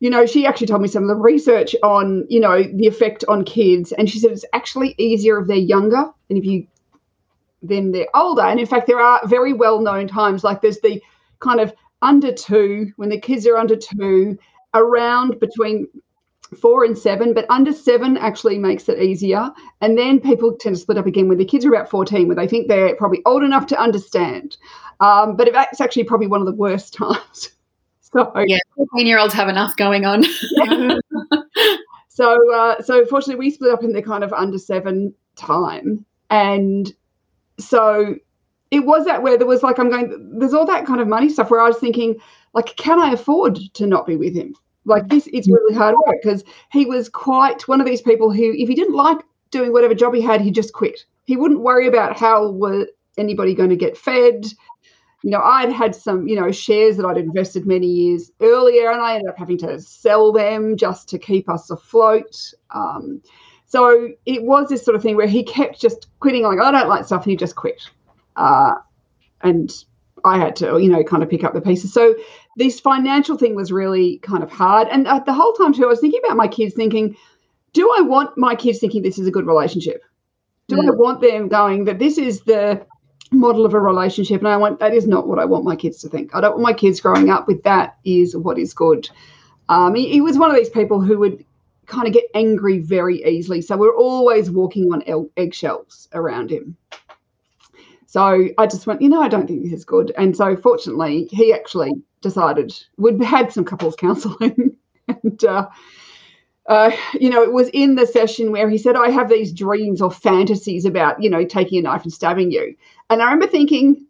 you 0.00 0.10
know, 0.10 0.26
she 0.26 0.46
actually 0.46 0.66
told 0.66 0.82
me 0.82 0.88
some 0.88 1.04
of 1.04 1.08
the 1.08 1.16
research 1.16 1.74
on, 1.82 2.26
you 2.28 2.40
know, 2.40 2.62
the 2.62 2.86
effect 2.86 3.24
on 3.28 3.44
kids. 3.44 3.92
And 3.92 4.10
she 4.10 4.18
said 4.18 4.32
it's 4.32 4.44
actually 4.52 4.94
easier 4.98 5.40
if 5.40 5.46
they're 5.46 5.56
younger. 5.56 6.10
And 6.28 6.38
if 6.38 6.44
you 6.44 6.66
then 7.62 7.92
they're 7.92 8.08
older. 8.14 8.42
And 8.42 8.58
in 8.58 8.66
fact, 8.66 8.86
there 8.86 9.00
are 9.00 9.20
very 9.26 9.52
well 9.52 9.80
known 9.80 10.08
times, 10.08 10.44
like 10.44 10.60
there's 10.60 10.80
the 10.80 11.02
kind 11.40 11.60
of 11.60 11.72
under 12.02 12.32
two, 12.32 12.92
when 12.96 13.08
the 13.08 13.20
kids 13.20 13.46
are 13.46 13.56
under 13.56 13.76
two, 13.76 14.38
around 14.74 15.38
between 15.40 15.86
four 16.58 16.84
and 16.84 16.96
seven, 16.96 17.32
but 17.34 17.46
under 17.48 17.72
seven 17.72 18.16
actually 18.16 18.58
makes 18.58 18.88
it 18.88 19.00
easier. 19.00 19.50
And 19.80 19.96
then 19.96 20.20
people 20.20 20.56
tend 20.56 20.76
to 20.76 20.80
split 20.80 20.98
up 20.98 21.06
again 21.06 21.28
when 21.28 21.38
the 21.38 21.44
kids 21.44 21.64
are 21.64 21.72
about 21.72 21.90
14, 21.90 22.26
where 22.26 22.36
they 22.36 22.48
think 22.48 22.68
they're 22.68 22.96
probably 22.96 23.22
old 23.26 23.42
enough 23.42 23.66
to 23.68 23.80
understand. 23.80 24.56
Um, 25.00 25.36
but 25.36 25.48
it's 25.48 25.80
actually 25.80 26.04
probably 26.04 26.26
one 26.26 26.40
of 26.40 26.46
the 26.46 26.54
worst 26.54 26.94
times. 26.98 27.50
so 28.00 28.32
yeah, 28.46 28.58
14 28.76 29.06
year 29.06 29.18
olds 29.18 29.34
have 29.34 29.48
enough 29.48 29.76
going 29.76 30.04
on. 30.04 30.24
so, 32.08 32.52
uh, 32.54 32.82
so 32.82 33.04
fortunately, 33.06 33.36
we 33.36 33.50
split 33.50 33.72
up 33.72 33.84
in 33.84 33.92
the 33.92 34.02
kind 34.02 34.24
of 34.24 34.32
under 34.32 34.58
seven 34.58 35.14
time, 35.36 36.04
and 36.28 36.92
so 37.62 38.16
it 38.70 38.80
was 38.80 39.04
that 39.04 39.22
where 39.22 39.36
there 39.36 39.46
was 39.46 39.62
like 39.62 39.78
i'm 39.78 39.90
going 39.90 40.38
there's 40.38 40.54
all 40.54 40.66
that 40.66 40.86
kind 40.86 41.00
of 41.00 41.08
money 41.08 41.28
stuff 41.28 41.50
where 41.50 41.60
i 41.60 41.68
was 41.68 41.78
thinking 41.78 42.16
like 42.54 42.76
can 42.76 42.98
i 43.00 43.12
afford 43.12 43.58
to 43.74 43.86
not 43.86 44.06
be 44.06 44.16
with 44.16 44.34
him? 44.34 44.54
Like 44.84 45.08
this 45.08 45.28
it's 45.32 45.48
really 45.48 45.74
hard 45.74 45.94
work 46.06 46.16
because 46.22 46.42
he 46.72 46.86
was 46.86 47.08
quite 47.08 47.68
one 47.68 47.80
of 47.80 47.86
these 47.86 48.02
people 48.02 48.32
who 48.32 48.52
if 48.56 48.68
he 48.68 48.74
didn't 48.74 48.94
like 48.94 49.18
doing 49.50 49.72
whatever 49.72 49.94
job 49.94 50.14
he 50.14 50.20
had 50.20 50.40
he 50.40 50.50
just 50.50 50.72
quit. 50.72 51.04
He 51.24 51.36
wouldn't 51.36 51.60
worry 51.60 51.86
about 51.86 52.18
how 52.18 52.50
were 52.50 52.86
anybody 53.18 53.54
going 53.54 53.70
to 53.70 53.76
get 53.76 53.96
fed. 53.96 54.46
You 55.22 55.30
know 55.30 55.42
i'd 55.42 55.70
had 55.70 55.94
some 55.94 56.26
you 56.26 56.34
know 56.34 56.50
shares 56.50 56.96
that 56.96 57.04
i'd 57.04 57.18
invested 57.18 57.66
many 57.66 57.86
years 57.86 58.30
earlier 58.40 58.90
and 58.90 59.02
i 59.02 59.16
ended 59.16 59.28
up 59.28 59.36
having 59.36 59.58
to 59.58 59.78
sell 59.78 60.32
them 60.32 60.78
just 60.78 61.10
to 61.10 61.18
keep 61.18 61.48
us 61.50 61.70
afloat. 61.70 62.54
Um, 62.74 63.20
so 63.70 64.08
it 64.26 64.42
was 64.42 64.68
this 64.68 64.84
sort 64.84 64.96
of 64.96 65.02
thing 65.02 65.14
where 65.14 65.28
he 65.28 65.44
kept 65.44 65.80
just 65.80 66.08
quitting, 66.18 66.42
like, 66.42 66.58
I 66.58 66.72
don't 66.72 66.88
like 66.88 67.04
stuff, 67.04 67.22
and 67.22 67.30
he 67.30 67.36
just 67.36 67.54
quit. 67.54 67.80
Uh, 68.34 68.72
and 69.42 69.72
I 70.24 70.38
had 70.38 70.56
to, 70.56 70.78
you 70.78 70.88
know, 70.88 71.04
kind 71.04 71.22
of 71.22 71.30
pick 71.30 71.44
up 71.44 71.54
the 71.54 71.60
pieces. 71.60 71.92
So 71.92 72.16
this 72.56 72.80
financial 72.80 73.38
thing 73.38 73.54
was 73.54 73.70
really 73.70 74.18
kind 74.18 74.42
of 74.42 74.50
hard. 74.50 74.88
And 74.88 75.06
uh, 75.06 75.20
the 75.20 75.32
whole 75.32 75.52
time, 75.52 75.72
too, 75.72 75.84
I 75.84 75.86
was 75.86 76.00
thinking 76.00 76.20
about 76.24 76.36
my 76.36 76.48
kids, 76.48 76.74
thinking, 76.74 77.16
do 77.72 77.88
I 77.96 78.00
want 78.00 78.36
my 78.36 78.56
kids 78.56 78.80
thinking 78.80 79.02
this 79.02 79.20
is 79.20 79.28
a 79.28 79.30
good 79.30 79.46
relationship? 79.46 80.02
Do 80.66 80.74
mm. 80.74 80.88
I 80.88 80.90
want 80.90 81.20
them 81.20 81.46
going 81.46 81.84
that 81.84 82.00
this 82.00 82.18
is 82.18 82.40
the 82.40 82.84
model 83.30 83.64
of 83.64 83.74
a 83.74 83.78
relationship? 83.78 84.40
And 84.40 84.48
I 84.48 84.56
want 84.56 84.80
that 84.80 84.92
is 84.92 85.06
not 85.06 85.28
what 85.28 85.38
I 85.38 85.44
want 85.44 85.64
my 85.64 85.76
kids 85.76 85.98
to 85.98 86.08
think. 86.08 86.34
I 86.34 86.40
don't 86.40 86.54
want 86.54 86.64
my 86.64 86.72
kids 86.72 87.00
growing 87.00 87.30
up 87.30 87.46
with 87.46 87.62
that 87.62 87.98
is 88.04 88.36
what 88.36 88.58
is 88.58 88.74
good. 88.74 89.08
Um, 89.68 89.94
he, 89.94 90.10
he 90.10 90.20
was 90.20 90.36
one 90.36 90.50
of 90.50 90.56
these 90.56 90.70
people 90.70 91.00
who 91.00 91.18
would 91.20 91.44
kind 91.90 92.06
of 92.06 92.14
get 92.14 92.24
angry 92.34 92.78
very 92.78 93.22
easily. 93.24 93.60
So 93.60 93.76
we're 93.76 93.96
always 93.96 94.50
walking 94.50 94.92
on 94.92 95.02
eggshells 95.36 96.08
around 96.12 96.50
him. 96.50 96.76
So 98.06 98.48
I 98.58 98.66
just 98.66 98.86
went, 98.86 99.02
you 99.02 99.08
know, 99.08 99.20
I 99.20 99.28
don't 99.28 99.46
think 99.46 99.62
this 99.62 99.72
is 99.72 99.84
good. 99.84 100.12
And 100.16 100.36
so 100.36 100.56
fortunately, 100.56 101.28
he 101.30 101.52
actually 101.52 101.92
decided 102.22 102.72
we'd 102.96 103.22
had 103.22 103.52
some 103.52 103.64
couples 103.64 103.94
counselling, 103.96 104.76
and 105.08 105.44
uh, 105.44 105.68
uh, 106.66 106.90
you 107.14 107.30
know, 107.30 107.42
it 107.42 107.52
was 107.52 107.68
in 107.72 107.94
the 107.96 108.06
session 108.06 108.52
where 108.52 108.68
he 108.68 108.78
said, 108.78 108.96
I 108.96 109.10
have 109.10 109.28
these 109.28 109.52
dreams 109.52 110.00
or 110.00 110.10
fantasies 110.10 110.84
about, 110.84 111.22
you 111.22 111.30
know, 111.30 111.44
taking 111.44 111.78
a 111.78 111.82
knife 111.82 112.02
and 112.02 112.12
stabbing 112.12 112.50
you. 112.52 112.76
And 113.08 113.20
I 113.20 113.24
remember 113.24 113.46
thinking, 113.46 114.06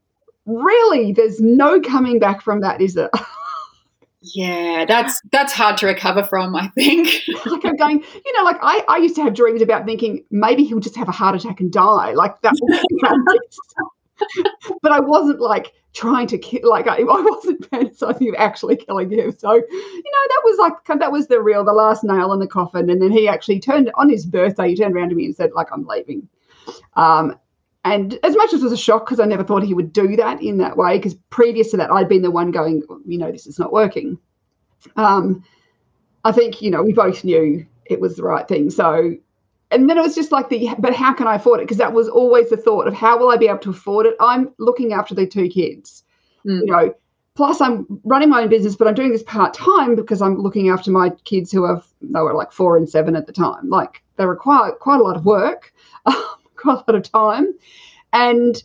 really, 0.46 1.12
there's 1.12 1.40
no 1.40 1.80
coming 1.80 2.18
back 2.18 2.42
from 2.42 2.60
that, 2.60 2.80
is 2.80 2.94
there? 2.94 3.10
Yeah, 4.22 4.84
that's 4.86 5.20
that's 5.32 5.52
hard 5.52 5.78
to 5.78 5.86
recover 5.86 6.22
from, 6.22 6.54
I 6.54 6.68
think. 6.68 7.08
like 7.46 7.64
I'm 7.64 7.76
going, 7.76 8.04
you 8.24 8.36
know, 8.36 8.44
like 8.44 8.58
I, 8.60 8.84
I 8.86 8.98
used 8.98 9.14
to 9.16 9.22
have 9.22 9.34
dreams 9.34 9.62
about 9.62 9.86
thinking 9.86 10.24
maybe 10.30 10.64
he'll 10.64 10.80
just 10.80 10.96
have 10.96 11.08
a 11.08 11.12
heart 11.12 11.36
attack 11.36 11.60
and 11.60 11.72
die. 11.72 12.12
Like 12.12 12.40
that. 12.42 12.54
but 14.82 14.92
I 14.92 15.00
wasn't 15.00 15.40
like 15.40 15.72
trying 15.92 16.26
to 16.28 16.38
kill, 16.38 16.68
like 16.68 16.86
I, 16.86 16.98
I 16.98 17.02
wasn't 17.02 17.60
fantasizing 17.70 18.28
of 18.28 18.34
actually 18.36 18.76
killing 18.76 19.10
him. 19.10 19.32
So, 19.36 19.54
you 19.54 19.60
know, 19.62 20.24
that 20.28 20.42
was 20.44 20.58
like, 20.58 20.98
that 20.98 21.12
was 21.12 21.26
the 21.26 21.40
real, 21.40 21.64
the 21.64 21.72
last 21.72 22.04
nail 22.04 22.32
in 22.32 22.40
the 22.40 22.46
coffin. 22.46 22.90
And 22.90 23.02
then 23.02 23.10
he 23.10 23.28
actually 23.28 23.60
turned 23.60 23.90
on 23.94 24.08
his 24.08 24.26
birthday, 24.26 24.68
he 24.68 24.76
turned 24.76 24.94
around 24.94 25.10
to 25.10 25.14
me 25.14 25.26
and 25.26 25.34
said, 25.36 25.52
like, 25.52 25.68
I'm 25.72 25.86
leaving. 25.86 26.28
Um, 26.94 27.38
and 27.84 28.18
as 28.22 28.36
much 28.36 28.52
as 28.52 28.60
it 28.60 28.64
was 28.64 28.72
a 28.72 28.76
shock 28.76 29.06
because 29.06 29.20
I 29.20 29.24
never 29.24 29.44
thought 29.44 29.62
he 29.62 29.74
would 29.74 29.92
do 29.92 30.16
that 30.16 30.42
in 30.42 30.58
that 30.58 30.76
way, 30.76 30.98
because 30.98 31.14
previous 31.30 31.70
to 31.70 31.76
that, 31.78 31.90
I'd 31.90 32.08
been 32.08 32.22
the 32.22 32.30
one 32.30 32.50
going, 32.50 32.82
you 33.06 33.18
know, 33.18 33.32
this 33.32 33.46
is 33.46 33.58
not 33.58 33.72
working. 33.72 34.18
Um, 34.96 35.44
I 36.24 36.32
think, 36.32 36.60
you 36.60 36.70
know, 36.70 36.82
we 36.82 36.92
both 36.92 37.24
knew 37.24 37.66
it 37.86 38.00
was 38.00 38.16
the 38.16 38.22
right 38.22 38.46
thing. 38.46 38.70
So 38.70 39.16
and 39.70 39.88
then 39.88 39.98
it 39.98 40.02
was 40.02 40.14
just 40.14 40.32
like 40.32 40.48
the 40.48 40.74
but 40.78 40.94
how 40.94 41.12
can 41.12 41.26
i 41.26 41.36
afford 41.36 41.60
it 41.60 41.64
because 41.64 41.78
that 41.78 41.92
was 41.92 42.08
always 42.08 42.50
the 42.50 42.56
thought 42.56 42.86
of 42.86 42.94
how 42.94 43.18
will 43.18 43.30
i 43.30 43.36
be 43.36 43.48
able 43.48 43.58
to 43.58 43.70
afford 43.70 44.06
it 44.06 44.16
i'm 44.20 44.52
looking 44.58 44.92
after 44.92 45.14
the 45.14 45.26
two 45.26 45.48
kids 45.48 46.04
mm. 46.46 46.60
you 46.60 46.66
know 46.66 46.94
plus 47.34 47.60
i'm 47.60 47.86
running 48.04 48.28
my 48.28 48.42
own 48.42 48.48
business 48.48 48.76
but 48.76 48.88
i'm 48.88 48.94
doing 48.94 49.12
this 49.12 49.22
part-time 49.22 49.94
because 49.94 50.20
i'm 50.20 50.38
looking 50.38 50.68
after 50.68 50.90
my 50.90 51.10
kids 51.24 51.50
who 51.52 51.64
have 51.64 51.86
they 52.00 52.20
were 52.20 52.34
like 52.34 52.52
four 52.52 52.76
and 52.76 52.88
seven 52.88 53.16
at 53.16 53.26
the 53.26 53.32
time 53.32 53.68
like 53.68 54.02
they 54.16 54.26
require 54.26 54.72
quite 54.72 55.00
a 55.00 55.02
lot 55.02 55.16
of 55.16 55.24
work 55.24 55.72
quite 56.62 56.82
a 56.86 56.92
lot 56.92 56.94
of 56.94 57.02
time 57.10 57.54
and 58.12 58.62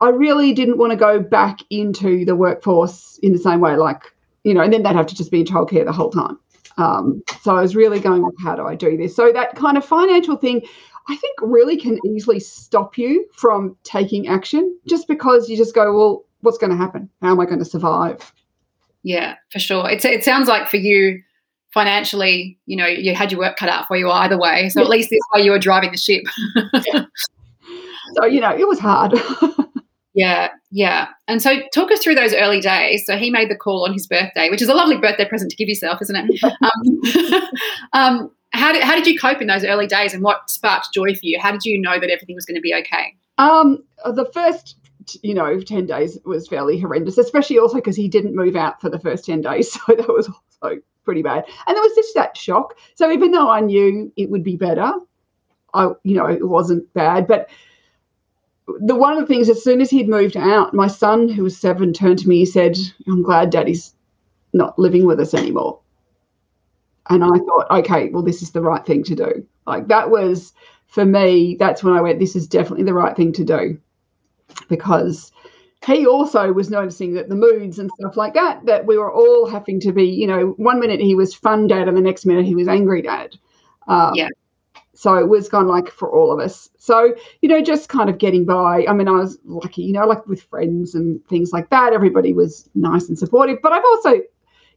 i 0.00 0.08
really 0.08 0.52
didn't 0.52 0.78
want 0.78 0.90
to 0.90 0.96
go 0.96 1.20
back 1.20 1.58
into 1.70 2.24
the 2.24 2.36
workforce 2.36 3.18
in 3.22 3.32
the 3.32 3.38
same 3.38 3.60
way 3.60 3.76
like 3.76 4.02
you 4.44 4.54
know 4.54 4.60
and 4.60 4.72
then 4.72 4.82
they'd 4.82 4.96
have 4.96 5.06
to 5.06 5.14
just 5.14 5.30
be 5.30 5.40
in 5.40 5.46
childcare 5.46 5.84
the 5.84 5.92
whole 5.92 6.10
time 6.10 6.38
um, 6.78 7.24
so 7.42 7.56
I 7.56 7.60
was 7.60 7.76
really 7.76 7.98
going, 7.98 8.22
well, 8.22 8.32
how 8.42 8.54
do 8.54 8.64
I 8.64 8.76
do 8.76 8.96
this? 8.96 9.14
So 9.14 9.32
that 9.32 9.56
kind 9.56 9.76
of 9.76 9.84
financial 9.84 10.36
thing, 10.36 10.62
I 11.08 11.16
think, 11.16 11.36
really 11.42 11.76
can 11.76 11.98
easily 12.06 12.38
stop 12.40 12.96
you 12.96 13.26
from 13.34 13.76
taking 13.82 14.28
action 14.28 14.78
just 14.88 15.08
because 15.08 15.48
you 15.48 15.56
just 15.56 15.74
go, 15.74 15.92
well, 15.92 16.24
what's 16.40 16.56
going 16.56 16.70
to 16.70 16.76
happen? 16.76 17.10
How 17.20 17.32
am 17.32 17.40
I 17.40 17.46
going 17.46 17.58
to 17.58 17.64
survive? 17.64 18.32
Yeah, 19.02 19.34
for 19.50 19.58
sure. 19.58 19.90
It's, 19.90 20.04
it 20.04 20.22
sounds 20.22 20.48
like 20.48 20.68
for 20.68 20.76
you, 20.76 21.20
financially, 21.74 22.58
you 22.66 22.76
know, 22.76 22.86
you 22.86 23.14
had 23.14 23.30
your 23.30 23.40
work 23.40 23.56
cut 23.56 23.68
out 23.68 23.86
for 23.86 23.96
you 23.96 24.10
either 24.10 24.38
way. 24.38 24.68
So 24.70 24.80
at 24.80 24.88
least 24.88 25.10
this 25.10 25.20
way 25.34 25.42
you 25.42 25.50
were 25.50 25.58
driving 25.58 25.90
the 25.90 25.98
ship. 25.98 26.24
so, 28.14 28.24
you 28.24 28.40
know, 28.40 28.56
it 28.56 28.66
was 28.66 28.78
hard. 28.78 29.14
Yeah, 30.18 30.48
yeah. 30.72 31.08
And 31.28 31.40
so 31.40 31.60
talk 31.72 31.92
us 31.92 32.02
through 32.02 32.16
those 32.16 32.34
early 32.34 32.60
days. 32.60 33.06
So 33.06 33.16
he 33.16 33.30
made 33.30 33.48
the 33.48 33.54
call 33.54 33.84
on 33.84 33.92
his 33.92 34.04
birthday, 34.08 34.50
which 34.50 34.60
is 34.60 34.68
a 34.68 34.74
lovely 34.74 34.96
birthday 34.96 35.24
present 35.24 35.48
to 35.52 35.56
give 35.56 35.68
yourself, 35.68 36.02
isn't 36.02 36.16
it? 36.16 36.42
um, 36.62 37.80
um, 37.92 38.30
how, 38.52 38.72
did, 38.72 38.82
how 38.82 38.96
did 38.96 39.06
you 39.06 39.16
cope 39.16 39.40
in 39.40 39.46
those 39.46 39.62
early 39.62 39.86
days 39.86 40.14
and 40.14 40.24
what 40.24 40.50
sparked 40.50 40.88
joy 40.92 41.14
for 41.14 41.20
you? 41.22 41.38
How 41.38 41.52
did 41.52 41.64
you 41.64 41.80
know 41.80 42.00
that 42.00 42.10
everything 42.10 42.34
was 42.34 42.46
going 42.46 42.56
to 42.56 42.60
be 42.60 42.74
okay? 42.74 43.14
Um, 43.38 43.84
the 44.04 44.28
first 44.34 44.76
you 45.22 45.32
know 45.32 45.58
10 45.58 45.86
days 45.86 46.18
was 46.26 46.46
fairly 46.48 46.78
horrendous 46.78 47.16
especially 47.16 47.58
also 47.58 47.76
because 47.76 47.96
he 47.96 48.08
didn't 48.08 48.36
move 48.36 48.54
out 48.54 48.78
for 48.78 48.90
the 48.90 48.98
first 48.98 49.24
10 49.24 49.40
days 49.40 49.72
so 49.72 49.80
that 49.88 50.06
was 50.06 50.28
also 50.28 50.76
pretty 51.08 51.22
bad 51.22 51.44
and 51.66 51.74
there 51.74 51.82
was 51.82 51.94
just 51.94 52.14
that 52.14 52.36
shock 52.36 52.76
so 52.94 53.10
even 53.10 53.30
though 53.30 53.48
i 53.50 53.60
knew 53.60 54.12
it 54.16 54.30
would 54.30 54.44
be 54.44 54.56
better 54.56 54.92
i 55.72 55.88
you 56.02 56.14
know 56.14 56.26
it 56.26 56.46
wasn't 56.46 56.92
bad 56.92 57.26
but 57.26 57.48
the 58.80 58.94
one 58.94 59.14
of 59.14 59.20
the 59.20 59.26
things 59.26 59.48
as 59.48 59.62
soon 59.62 59.80
as 59.80 59.90
he'd 59.90 60.08
moved 60.08 60.36
out, 60.36 60.74
my 60.74 60.86
son 60.86 61.28
who 61.28 61.42
was 61.42 61.56
seven 61.56 61.92
turned 61.92 62.18
to 62.20 62.28
me 62.28 62.38
He 62.38 62.46
said, 62.46 62.76
"I'm 63.06 63.22
glad 63.22 63.50
Daddy's 63.50 63.94
not 64.52 64.78
living 64.78 65.06
with 65.06 65.20
us 65.20 65.34
anymore." 65.34 65.80
And 67.10 67.24
I 67.24 67.38
thought, 67.38 67.70
okay, 67.70 68.10
well, 68.10 68.22
this 68.22 68.42
is 68.42 68.50
the 68.50 68.60
right 68.60 68.84
thing 68.84 69.02
to 69.04 69.14
do. 69.14 69.46
Like 69.66 69.88
that 69.88 70.10
was 70.10 70.52
for 70.86 71.04
me. 71.06 71.56
That's 71.58 71.82
when 71.82 71.94
I 71.94 72.02
went, 72.02 72.18
this 72.18 72.36
is 72.36 72.46
definitely 72.46 72.84
the 72.84 72.94
right 72.94 73.16
thing 73.16 73.32
to 73.32 73.44
do, 73.44 73.78
because 74.68 75.32
he 75.96 76.06
also 76.06 76.52
was 76.52 76.70
noticing 76.70 77.14
that 77.14 77.28
the 77.28 77.34
moods 77.34 77.78
and 77.78 77.90
stuff 77.98 78.16
like 78.16 78.34
that 78.34 78.66
that 78.66 78.86
we 78.86 78.98
were 78.98 79.12
all 79.12 79.48
having 79.48 79.80
to 79.80 79.92
be. 79.92 80.04
You 80.04 80.26
know, 80.26 80.46
one 80.56 80.80
minute 80.80 81.00
he 81.00 81.14
was 81.14 81.34
fun 81.34 81.66
dad, 81.66 81.88
and 81.88 81.96
the 81.96 82.02
next 82.02 82.26
minute 82.26 82.46
he 82.46 82.54
was 82.54 82.68
angry 82.68 83.02
dad. 83.02 83.36
Um, 83.86 84.14
yeah. 84.14 84.28
So 84.94 85.14
it 85.14 85.28
was 85.28 85.48
kind 85.48 85.62
of 85.62 85.70
like 85.70 85.90
for 85.90 86.10
all 86.10 86.32
of 86.32 86.40
us. 86.40 86.68
So, 86.76 87.14
you 87.40 87.48
know, 87.48 87.62
just 87.62 87.88
kind 87.88 88.10
of 88.10 88.18
getting 88.18 88.44
by. 88.44 88.84
I 88.88 88.92
mean, 88.92 89.06
I 89.06 89.12
was 89.12 89.38
lucky, 89.44 89.82
you 89.82 89.92
know, 89.92 90.06
like 90.06 90.26
with 90.26 90.42
friends 90.42 90.94
and 90.94 91.24
things 91.28 91.52
like 91.52 91.70
that. 91.70 91.92
Everybody 91.92 92.32
was 92.32 92.68
nice 92.74 93.08
and 93.08 93.16
supportive. 93.16 93.58
But 93.62 93.72
I've 93.72 93.84
also, 93.84 94.14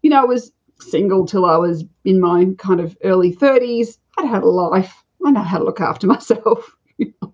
you 0.03 0.11
know, 0.11 0.21
I 0.21 0.25
was 0.25 0.51
single 0.79 1.25
till 1.25 1.45
I 1.45 1.57
was 1.57 1.83
in 2.05 2.19
my 2.19 2.45
kind 2.57 2.79
of 2.79 2.95
early 3.03 3.35
30s. 3.35 3.97
I'd 4.17 4.27
had 4.27 4.43
a 4.43 4.47
life. 4.47 5.03
I 5.25 5.31
know 5.31 5.41
how 5.41 5.57
to 5.57 5.63
look 5.63 5.81
after 5.81 6.05
myself. 6.15 6.77
You 6.97 7.13
know? 7.21 7.33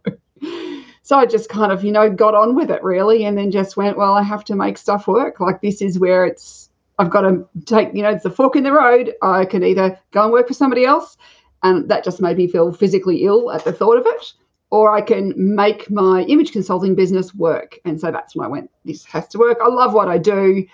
So 1.07 1.17
I 1.17 1.25
just 1.25 1.47
kind 1.47 1.71
of, 1.71 1.85
you 1.85 1.93
know, 1.93 2.09
got 2.09 2.35
on 2.35 2.53
with 2.53 2.69
it 2.69 2.83
really 2.83 3.23
and 3.23 3.37
then 3.37 3.49
just 3.49 3.77
went, 3.77 3.97
well, 3.97 4.13
I 4.13 4.21
have 4.23 4.43
to 4.43 4.55
make 4.55 4.77
stuff 4.77 5.07
work. 5.07 5.39
Like 5.39 5.61
this 5.61 5.81
is 5.81 5.97
where 5.97 6.25
it's 6.25 6.69
I've 6.99 7.09
got 7.09 7.21
to 7.21 7.47
take, 7.63 7.93
you 7.93 8.03
know, 8.03 8.09
it's 8.09 8.25
a 8.25 8.29
fork 8.29 8.57
in 8.57 8.65
the 8.65 8.73
road. 8.73 9.13
I 9.21 9.45
can 9.45 9.63
either 9.63 9.97
go 10.11 10.23
and 10.23 10.33
work 10.33 10.49
for 10.49 10.53
somebody 10.53 10.83
else 10.83 11.15
and 11.63 11.87
that 11.87 12.03
just 12.03 12.19
made 12.19 12.35
me 12.35 12.49
feel 12.49 12.73
physically 12.73 13.23
ill 13.23 13.53
at 13.53 13.63
the 13.63 13.71
thought 13.71 13.97
of 13.97 14.05
it. 14.05 14.33
Or 14.69 14.91
I 14.91 14.99
can 14.99 15.33
make 15.37 15.89
my 15.89 16.23
image 16.23 16.51
consulting 16.51 16.93
business 16.93 17.33
work. 17.33 17.79
And 17.85 18.01
so 18.01 18.11
that's 18.11 18.35
when 18.35 18.45
I 18.45 18.49
went, 18.49 18.69
this 18.83 19.05
has 19.05 19.29
to 19.29 19.37
work. 19.37 19.59
I 19.63 19.69
love 19.69 19.93
what 19.93 20.09
I 20.09 20.17
do. 20.17 20.65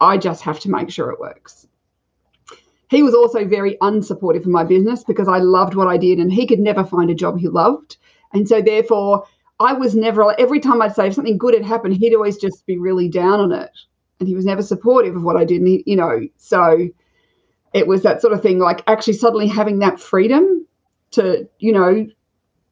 I 0.00 0.18
just 0.18 0.42
have 0.42 0.58
to 0.60 0.70
make 0.70 0.90
sure 0.90 1.12
it 1.12 1.20
works. 1.20 1.68
He 2.90 3.04
was 3.04 3.14
also 3.14 3.44
very 3.46 3.76
unsupportive 3.80 4.40
of 4.40 4.46
my 4.48 4.64
business 4.64 5.04
because 5.04 5.28
I 5.28 5.38
loved 5.38 5.76
what 5.76 5.86
I 5.86 5.98
did 5.98 6.18
and 6.18 6.32
he 6.32 6.48
could 6.48 6.58
never 6.58 6.82
find 6.82 7.10
a 7.10 7.14
job 7.14 7.38
he 7.38 7.46
loved. 7.46 7.96
And 8.32 8.46
so, 8.48 8.60
therefore, 8.60 9.24
I 9.60 9.72
was 9.72 9.94
never, 9.94 10.38
every 10.40 10.60
time 10.60 10.80
I'd 10.80 10.94
say 10.94 11.08
if 11.08 11.14
something 11.14 11.38
good 11.38 11.54
had 11.54 11.64
happened, 11.64 11.96
he'd 11.96 12.14
always 12.14 12.36
just 12.36 12.64
be 12.66 12.78
really 12.78 13.08
down 13.08 13.40
on 13.40 13.52
it. 13.52 13.70
And 14.20 14.28
he 14.28 14.34
was 14.34 14.44
never 14.44 14.62
supportive 14.62 15.16
of 15.16 15.22
what 15.22 15.36
I 15.36 15.44
did. 15.44 15.58
And 15.60 15.68
he, 15.68 15.82
you 15.86 15.96
know, 15.96 16.20
so 16.36 16.88
it 17.72 17.86
was 17.86 18.02
that 18.02 18.20
sort 18.20 18.32
of 18.32 18.42
thing 18.42 18.58
like 18.58 18.82
actually 18.86 19.12
suddenly 19.14 19.46
having 19.46 19.78
that 19.80 20.00
freedom 20.00 20.66
to 21.10 21.48
you 21.58 21.72
know 21.72 22.06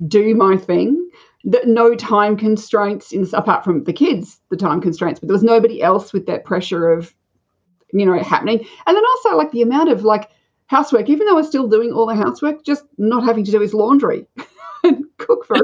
do 0.07 0.35
my 0.35 0.57
thing 0.57 1.11
that 1.45 1.67
no 1.67 1.95
time 1.95 2.37
constraints 2.37 3.13
in 3.13 3.27
apart 3.33 3.65
from 3.65 3.85
the 3.85 3.93
kids 3.93 4.41
the 4.51 4.57
time 4.57 4.81
constraints 4.81 5.21
but 5.21 5.29
there 5.29 5.35
was 5.35 5.43
nobody 5.43 5.83
else 5.83 6.13
with 6.13 6.27
that 6.27 6.45
pressure 6.45 6.91
of 6.91 7.15
you 7.93 8.05
know 8.05 8.19
happening 8.23 8.59
and 8.87 8.97
then 8.97 9.05
also 9.05 9.37
like 9.37 9.51
the 9.53 9.63
amount 9.63 9.89
of 9.89 10.03
like 10.03 10.31
housework 10.67 11.09
even 11.09 11.27
though 11.27 11.33
I 11.33 11.37
was 11.37 11.49
still 11.49 11.69
doing 11.69 11.93
all 11.93 12.07
the 12.07 12.15
housework 12.15 12.65
just 12.65 12.85
not 12.99 13.25
having 13.25 13.45
to 13.45 13.53
do 13.53 13.61
his 13.61 13.75
laundry 13.75 14.27
cook 15.19 15.45
for 15.47 15.57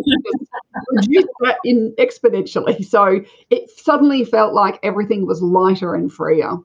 reduced 0.92 1.28
that 1.40 1.58
in 1.64 1.94
exponentially 1.98 2.84
so 2.84 3.20
it 3.50 3.70
suddenly 3.70 4.24
felt 4.24 4.54
like 4.54 4.78
everything 4.82 5.26
was 5.26 5.42
lighter 5.42 5.94
and 5.94 6.12
freer 6.12 6.56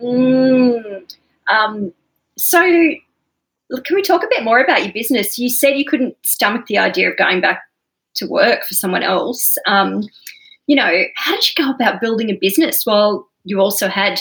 mm. 0.00 1.02
Um, 1.48 1.92
so, 2.36 2.60
can 2.60 3.94
we 3.94 4.02
talk 4.02 4.22
a 4.22 4.28
bit 4.30 4.44
more 4.44 4.60
about 4.60 4.84
your 4.84 4.92
business? 4.92 5.38
You 5.38 5.48
said 5.48 5.78
you 5.78 5.84
couldn't 5.84 6.16
stomach 6.22 6.66
the 6.66 6.78
idea 6.78 7.10
of 7.10 7.16
going 7.16 7.40
back 7.40 7.62
to 8.14 8.26
work 8.26 8.64
for 8.64 8.74
someone 8.74 9.02
else. 9.02 9.56
Um, 9.66 10.02
you 10.66 10.76
know, 10.76 11.04
how 11.16 11.34
did 11.34 11.48
you 11.48 11.64
go 11.64 11.70
about 11.70 12.00
building 12.00 12.30
a 12.30 12.38
business 12.40 12.84
while 12.86 13.28
you 13.44 13.60
also 13.60 13.88
had 13.88 14.20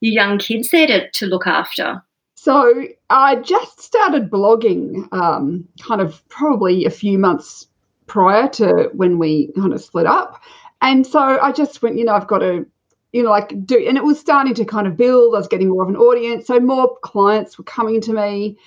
your 0.00 0.12
young 0.12 0.38
kids 0.38 0.70
there 0.70 0.86
to, 0.86 1.10
to 1.10 1.26
look 1.26 1.46
after? 1.46 2.02
So 2.42 2.88
I 3.08 3.36
just 3.36 3.80
started 3.80 4.28
blogging 4.28 5.06
um, 5.12 5.68
kind 5.80 6.00
of 6.00 6.28
probably 6.28 6.84
a 6.84 6.90
few 6.90 7.16
months 7.16 7.68
prior 8.08 8.48
to 8.48 8.90
when 8.94 9.20
we 9.20 9.52
kind 9.52 9.72
of 9.72 9.80
split 9.80 10.06
up. 10.06 10.42
And 10.80 11.06
so 11.06 11.20
I 11.20 11.52
just 11.52 11.80
went, 11.82 11.98
you 11.98 12.04
know, 12.04 12.14
I've 12.14 12.26
got 12.26 12.40
to 12.40 12.66
you 13.12 13.22
know, 13.22 13.30
like 13.30 13.64
do, 13.64 13.78
and 13.86 13.96
it 13.96 14.02
was 14.02 14.18
starting 14.18 14.54
to 14.54 14.64
kind 14.64 14.88
of 14.88 14.96
build. 14.96 15.36
I 15.36 15.38
was 15.38 15.46
getting 15.46 15.68
more 15.68 15.84
of 15.84 15.88
an 15.88 15.96
audience, 15.96 16.48
so 16.48 16.58
more 16.58 16.98
clients 17.04 17.58
were 17.58 17.64
coming 17.64 18.00
to 18.00 18.12
me. 18.12 18.58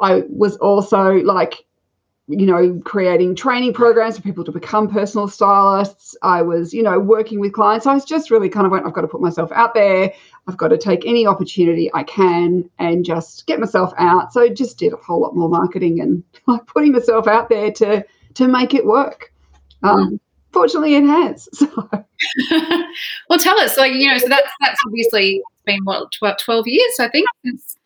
I 0.00 0.22
was 0.28 0.56
also 0.58 1.14
like, 1.14 1.64
you 2.26 2.46
know, 2.46 2.80
creating 2.84 3.34
training 3.34 3.74
programs 3.74 4.16
for 4.16 4.22
people 4.22 4.44
to 4.44 4.52
become 4.52 4.88
personal 4.88 5.28
stylists. 5.28 6.16
I 6.22 6.40
was, 6.40 6.72
you 6.72 6.82
know, 6.82 6.98
working 6.98 7.38
with 7.38 7.52
clients. 7.52 7.86
I 7.86 7.94
was 7.94 8.04
just 8.04 8.30
really 8.30 8.48
kind 8.48 8.64
of 8.64 8.72
went, 8.72 8.86
I've 8.86 8.94
got 8.94 9.02
to 9.02 9.08
put 9.08 9.20
myself 9.20 9.52
out 9.52 9.74
there. 9.74 10.12
I've 10.46 10.56
got 10.56 10.68
to 10.68 10.78
take 10.78 11.04
any 11.04 11.26
opportunity 11.26 11.90
I 11.92 12.02
can 12.04 12.68
and 12.78 13.04
just 13.04 13.46
get 13.46 13.60
myself 13.60 13.92
out. 13.98 14.32
So 14.32 14.48
just 14.48 14.78
did 14.78 14.94
a 14.94 14.96
whole 14.96 15.20
lot 15.20 15.36
more 15.36 15.48
marketing 15.48 16.00
and 16.00 16.24
like 16.46 16.66
putting 16.66 16.92
myself 16.92 17.26
out 17.26 17.48
there 17.48 17.70
to 17.72 18.04
to 18.34 18.48
make 18.48 18.74
it 18.74 18.86
work. 18.86 19.32
Um, 19.82 20.12
mm 20.14 20.20
fortunately 20.54 20.94
it 20.94 21.04
has 21.04 21.48
so. 21.58 21.66
well 23.28 23.38
tell 23.38 23.58
us 23.58 23.76
like 23.76 23.92
you 23.92 24.08
know 24.08 24.16
so 24.16 24.28
that's 24.28 24.48
that's 24.60 24.80
obviously 24.86 25.42
been 25.66 25.80
what 25.84 26.10
12 26.38 26.68
years 26.68 26.94
i 27.00 27.08
think 27.08 27.26
since, 27.44 27.76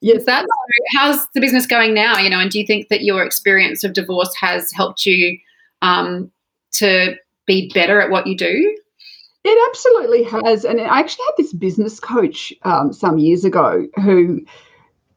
yes. 0.00 0.24
that 0.24 0.42
so 0.42 0.98
how's 0.98 1.26
the 1.34 1.40
business 1.40 1.66
going 1.66 1.94
now 1.94 2.18
you 2.18 2.30
know 2.30 2.40
and 2.40 2.50
do 2.50 2.58
you 2.58 2.66
think 2.66 2.88
that 2.88 3.02
your 3.02 3.22
experience 3.24 3.84
of 3.84 3.92
divorce 3.92 4.34
has 4.34 4.72
helped 4.72 5.06
you 5.06 5.38
um, 5.82 6.30
to 6.72 7.14
be 7.46 7.70
better 7.72 8.00
at 8.00 8.10
what 8.10 8.26
you 8.26 8.36
do 8.36 8.76
it 9.44 9.70
absolutely 9.70 10.22
has 10.22 10.64
and 10.64 10.80
i 10.80 10.98
actually 10.98 11.24
had 11.26 11.34
this 11.38 11.52
business 11.52 12.00
coach 12.00 12.52
um, 12.62 12.92
some 12.92 13.18
years 13.18 13.44
ago 13.44 13.86
who 13.96 14.40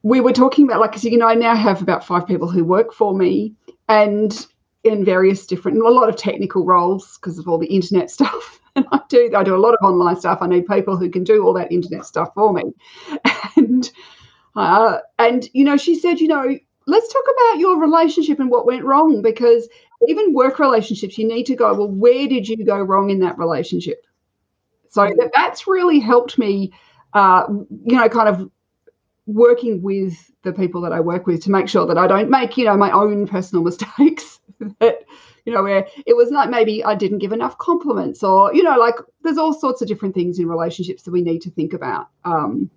we 0.02 0.20
were 0.20 0.32
talking 0.32 0.64
about 0.64 0.80
like 0.80 1.02
you 1.02 1.18
know 1.18 1.28
i 1.28 1.34
now 1.34 1.54
have 1.54 1.82
about 1.82 2.04
five 2.04 2.26
people 2.26 2.48
who 2.48 2.64
work 2.64 2.92
for 2.92 3.14
me 3.14 3.54
and 3.88 4.46
in 4.84 5.04
various 5.04 5.46
different, 5.46 5.78
a 5.78 5.88
lot 5.88 6.08
of 6.08 6.16
technical 6.16 6.64
roles 6.64 7.18
because 7.18 7.38
of 7.38 7.48
all 7.48 7.58
the 7.58 7.66
internet 7.66 8.10
stuff. 8.18 8.60
And 8.74 8.86
I 8.90 9.00
do, 9.08 9.30
I 9.36 9.44
do 9.44 9.54
a 9.54 9.58
lot 9.58 9.74
of 9.74 9.78
online 9.82 10.18
stuff. 10.18 10.38
I 10.40 10.46
need 10.46 10.66
people 10.66 10.96
who 10.96 11.10
can 11.10 11.24
do 11.24 11.44
all 11.44 11.52
that 11.54 11.70
internet 11.70 12.06
stuff 12.06 12.30
for 12.34 12.52
me. 12.52 12.62
And, 13.56 13.90
uh, 14.56 14.98
and 15.18 15.48
you 15.52 15.64
know, 15.64 15.76
she 15.76 15.98
said, 15.98 16.20
you 16.20 16.28
know, 16.28 16.58
let's 16.86 17.12
talk 17.12 17.24
about 17.30 17.58
your 17.58 17.80
relationship 17.80 18.40
and 18.40 18.50
what 18.50 18.66
went 18.66 18.84
wrong 18.84 19.22
because 19.22 19.68
even 20.08 20.34
work 20.34 20.58
relationships, 20.58 21.16
you 21.16 21.26
need 21.26 21.44
to 21.44 21.56
go, 21.56 21.74
well, 21.74 21.88
where 21.88 22.26
did 22.26 22.48
you 22.48 22.64
go 22.64 22.78
wrong 22.78 23.10
in 23.10 23.20
that 23.20 23.38
relationship? 23.38 24.04
So 24.90 25.04
that, 25.04 25.30
that's 25.34 25.66
really 25.66 26.00
helped 26.00 26.38
me, 26.38 26.72
uh, 27.14 27.44
you 27.48 27.96
know, 27.96 28.08
kind 28.08 28.28
of 28.28 28.50
working 29.26 29.80
with 29.80 30.14
the 30.42 30.52
people 30.52 30.82
that 30.82 30.92
I 30.92 31.00
work 31.00 31.26
with 31.26 31.44
to 31.44 31.50
make 31.50 31.68
sure 31.68 31.86
that 31.86 31.96
I 31.96 32.06
don't 32.06 32.28
make, 32.28 32.56
you 32.56 32.64
know, 32.64 32.76
my 32.76 32.90
own 32.90 33.26
personal 33.26 33.62
mistakes. 33.64 34.40
that, 34.80 35.04
you 35.44 35.52
know, 35.52 35.62
where 35.62 35.86
it 36.06 36.16
was 36.16 36.30
like 36.30 36.50
maybe 36.50 36.84
I 36.84 36.94
didn't 36.94 37.18
give 37.18 37.32
enough 37.32 37.58
compliments 37.58 38.22
or, 38.22 38.54
you 38.54 38.62
know, 38.62 38.76
like 38.76 38.94
there's 39.22 39.38
all 39.38 39.52
sorts 39.52 39.82
of 39.82 39.88
different 39.88 40.14
things 40.14 40.38
in 40.38 40.46
relationships 40.46 41.02
that 41.04 41.10
we 41.10 41.22
need 41.22 41.42
to 41.42 41.50
think 41.50 41.72
about. 41.72 42.08
Um, 42.24 42.70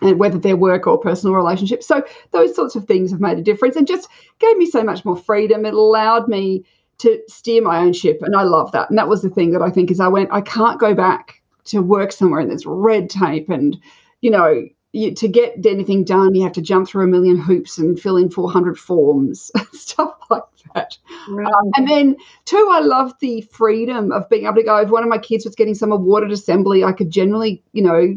and 0.00 0.18
whether 0.18 0.38
they're 0.38 0.56
work 0.56 0.86
or 0.86 0.98
personal 0.98 1.34
relationships. 1.34 1.86
So 1.86 2.02
those 2.32 2.54
sorts 2.54 2.76
of 2.76 2.86
things 2.86 3.10
have 3.10 3.20
made 3.20 3.38
a 3.38 3.42
difference 3.42 3.76
and 3.76 3.86
just 3.86 4.08
gave 4.38 4.56
me 4.56 4.66
so 4.66 4.82
much 4.82 5.04
more 5.04 5.16
freedom. 5.16 5.64
It 5.64 5.74
allowed 5.74 6.28
me 6.28 6.64
to 6.98 7.20
steer 7.28 7.62
my 7.62 7.78
own 7.78 7.92
ship. 7.92 8.20
And 8.22 8.36
I 8.36 8.42
love 8.42 8.72
that. 8.72 8.90
And 8.90 8.98
that 8.98 9.08
was 9.08 9.22
the 9.22 9.30
thing 9.30 9.50
that 9.52 9.62
I 9.62 9.70
think 9.70 9.90
is 9.90 10.00
I 10.00 10.08
went, 10.08 10.30
I 10.32 10.40
can't 10.40 10.80
go 10.80 10.94
back 10.94 11.42
to 11.66 11.80
work 11.80 12.12
somewhere 12.12 12.40
and 12.40 12.50
there's 12.50 12.66
red 12.66 13.08
tape 13.08 13.48
and, 13.48 13.76
you 14.20 14.30
know, 14.30 14.64
you, 14.92 15.12
to 15.12 15.26
get 15.26 15.66
anything 15.66 16.04
done, 16.04 16.36
you 16.36 16.44
have 16.44 16.52
to 16.52 16.62
jump 16.62 16.86
through 16.86 17.04
a 17.04 17.08
million 17.08 17.36
hoops 17.36 17.78
and 17.78 17.98
fill 17.98 18.16
in 18.16 18.30
400 18.30 18.78
forms, 18.78 19.50
stuff 19.72 20.14
like 20.30 20.44
that. 20.74 20.96
Right. 21.28 21.46
Um, 21.46 21.70
and 21.76 21.88
then, 21.88 22.16
two, 22.44 22.68
I 22.70 22.78
love 22.78 23.12
the 23.20 23.40
freedom 23.40 24.12
of 24.12 24.28
being 24.28 24.44
able 24.44 24.54
to 24.54 24.62
go. 24.62 24.76
If 24.76 24.90
one 24.90 25.02
of 25.02 25.08
my 25.08 25.18
kids 25.18 25.44
was 25.44 25.56
getting 25.56 25.74
some 25.74 25.90
awarded 25.90 26.30
assembly, 26.30 26.84
I 26.84 26.92
could 26.92 27.10
generally, 27.10 27.60
you 27.72 27.82
know, 27.82 28.16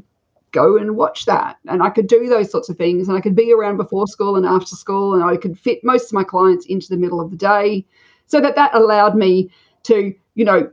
go 0.58 0.78
and 0.78 0.96
watch 0.96 1.26
that. 1.26 1.58
And 1.68 1.84
I 1.84 1.90
could 1.90 2.08
do 2.08 2.28
those 2.28 2.52
sorts 2.52 2.70
of 2.70 2.78
things. 2.78 3.08
And 3.08 3.18
I 3.18 3.22
could 3.22 3.36
be 3.36 3.54
around 3.54 3.78
before 3.78 4.08
school 4.08 4.36
and 4.36 4.46
after 4.46 4.76
school. 4.76 5.14
And 5.14 5.24
I 5.24 5.38
could 5.38 5.58
fit 5.58 5.84
most 5.84 6.08
of 6.08 6.14
my 6.14 6.24
clients 6.24 6.66
into 6.66 6.90
the 6.90 6.98
middle 6.98 7.22
of 7.22 7.32
the 7.32 7.38
day. 7.38 7.86
So 8.28 8.42
that 8.42 8.56
that 8.56 8.74
allowed 8.74 9.16
me 9.16 9.52
to, 9.84 10.14
you 10.36 10.46
know, 10.46 10.72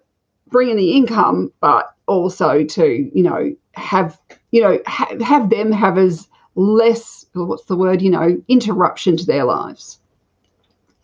bring 0.49 0.71
in 0.71 0.77
the 0.77 0.93
income, 0.93 1.53
but 1.61 1.95
also 2.07 2.65
to, 2.65 3.11
you 3.15 3.23
know, 3.23 3.55
have 3.75 4.19
you 4.55 4.61
know, 4.61 4.79
ha- 4.87 5.19
have 5.21 5.51
them 5.51 5.73
have 5.73 5.99
as 5.99 6.29
less, 6.55 7.27
what's 7.33 7.65
the 7.65 7.77
word, 7.77 8.01
you 8.01 8.11
know, 8.11 8.41
interruption 8.47 9.17
to 9.17 9.27
their 9.27 9.45
lives 9.45 9.99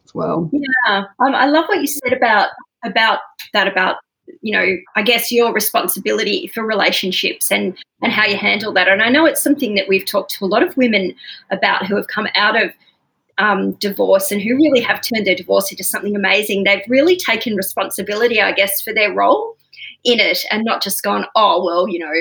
as 0.05 0.15
well. 0.15 0.49
Yeah, 0.53 1.03
um, 1.19 1.35
I 1.35 1.47
love 1.47 1.65
what 1.67 1.81
you 1.81 1.89
said 1.89 2.13
about 2.13 2.51
about 2.85 3.19
that 3.53 3.67
about 3.67 3.97
you 4.41 4.53
know 4.53 4.77
i 4.97 5.03
guess 5.03 5.31
your 5.31 5.53
responsibility 5.53 6.47
for 6.49 6.65
relationships 6.65 7.51
and 7.51 7.77
and 8.03 8.13
how 8.13 8.25
you 8.25 8.37
handle 8.37 8.73
that 8.73 8.89
and 8.89 9.03
i 9.03 9.09
know 9.09 9.27
it's 9.27 9.43
something 9.43 9.75
that 9.75 9.89
we've 9.89 10.07
talked 10.07 10.31
to 10.31 10.45
a 10.45 10.47
lot 10.47 10.63
of 10.63 10.77
women 10.77 11.15
about 11.51 11.87
who 11.87 11.97
have 11.97 12.07
come 12.07 12.29
out 12.35 12.61
of 12.61 12.71
um, 13.39 13.73
divorce 13.75 14.31
and 14.31 14.43
who 14.43 14.55
really 14.55 14.83
have 14.83 15.01
turned 15.01 15.27
their 15.27 15.35
divorce 15.35 15.71
into 15.71 15.83
something 15.83 16.15
amazing 16.15 16.65
they've 16.65 16.83
really 16.89 17.17
taken 17.17 17.57
responsibility 17.57 18.41
i 18.41 18.53
guess 18.53 18.83
for 18.83 18.93
their 18.93 19.15
role 19.15 19.57
in 20.05 20.21
it 20.21 20.45
and 20.51 20.63
not 20.65 20.83
just 20.83 21.03
gone 21.03 21.25
oh 21.35 21.65
well 21.65 21.89
you 21.89 21.99
know 21.99 22.13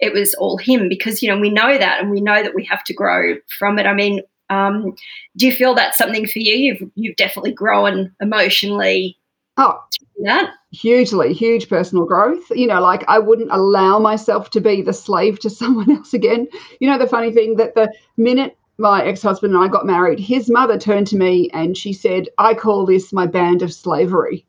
it 0.00 0.12
was 0.12 0.34
all 0.34 0.56
him 0.56 0.88
because 0.88 1.22
you 1.22 1.28
know 1.28 1.38
we 1.38 1.50
know 1.50 1.78
that 1.78 2.00
and 2.00 2.10
we 2.10 2.20
know 2.20 2.42
that 2.42 2.54
we 2.54 2.64
have 2.64 2.82
to 2.84 2.94
grow 2.94 3.36
from 3.58 3.78
it. 3.78 3.86
I 3.86 3.94
mean, 3.94 4.22
um, 4.48 4.94
do 5.36 5.46
you 5.46 5.52
feel 5.52 5.74
that's 5.74 5.98
something 5.98 6.26
for 6.26 6.40
you? 6.40 6.54
You've 6.54 6.90
you've 6.94 7.16
definitely 7.16 7.52
grown 7.52 8.12
emotionally. 8.20 9.16
Oh, 9.62 9.78
that 10.22 10.54
hugely, 10.72 11.34
huge 11.34 11.68
personal 11.68 12.06
growth. 12.06 12.44
You 12.50 12.66
know, 12.66 12.80
like 12.80 13.04
I 13.08 13.18
wouldn't 13.18 13.50
allow 13.52 13.98
myself 13.98 14.48
to 14.50 14.60
be 14.60 14.80
the 14.80 14.94
slave 14.94 15.38
to 15.40 15.50
someone 15.60 15.90
else 15.90 16.14
again. 16.14 16.48
You 16.80 16.88
know, 16.90 16.96
the 16.96 17.06
funny 17.06 17.30
thing 17.30 17.56
that 17.56 17.74
the 17.74 17.92
minute 18.16 18.56
my 18.78 19.04
ex-husband 19.04 19.54
and 19.54 19.62
I 19.62 19.68
got 19.68 19.84
married, 19.84 20.18
his 20.18 20.48
mother 20.48 20.78
turned 20.78 21.08
to 21.08 21.16
me 21.16 21.50
and 21.52 21.76
she 21.76 21.92
said, 21.92 22.28
"I 22.38 22.54
call 22.54 22.86
this 22.86 23.12
my 23.12 23.26
band 23.26 23.60
of 23.60 23.74
slavery." 23.74 24.46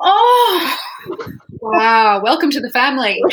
Oh, 0.00 0.78
wow. 1.60 2.20
Welcome 2.24 2.50
to 2.50 2.60
the 2.60 2.70
family. 2.70 3.22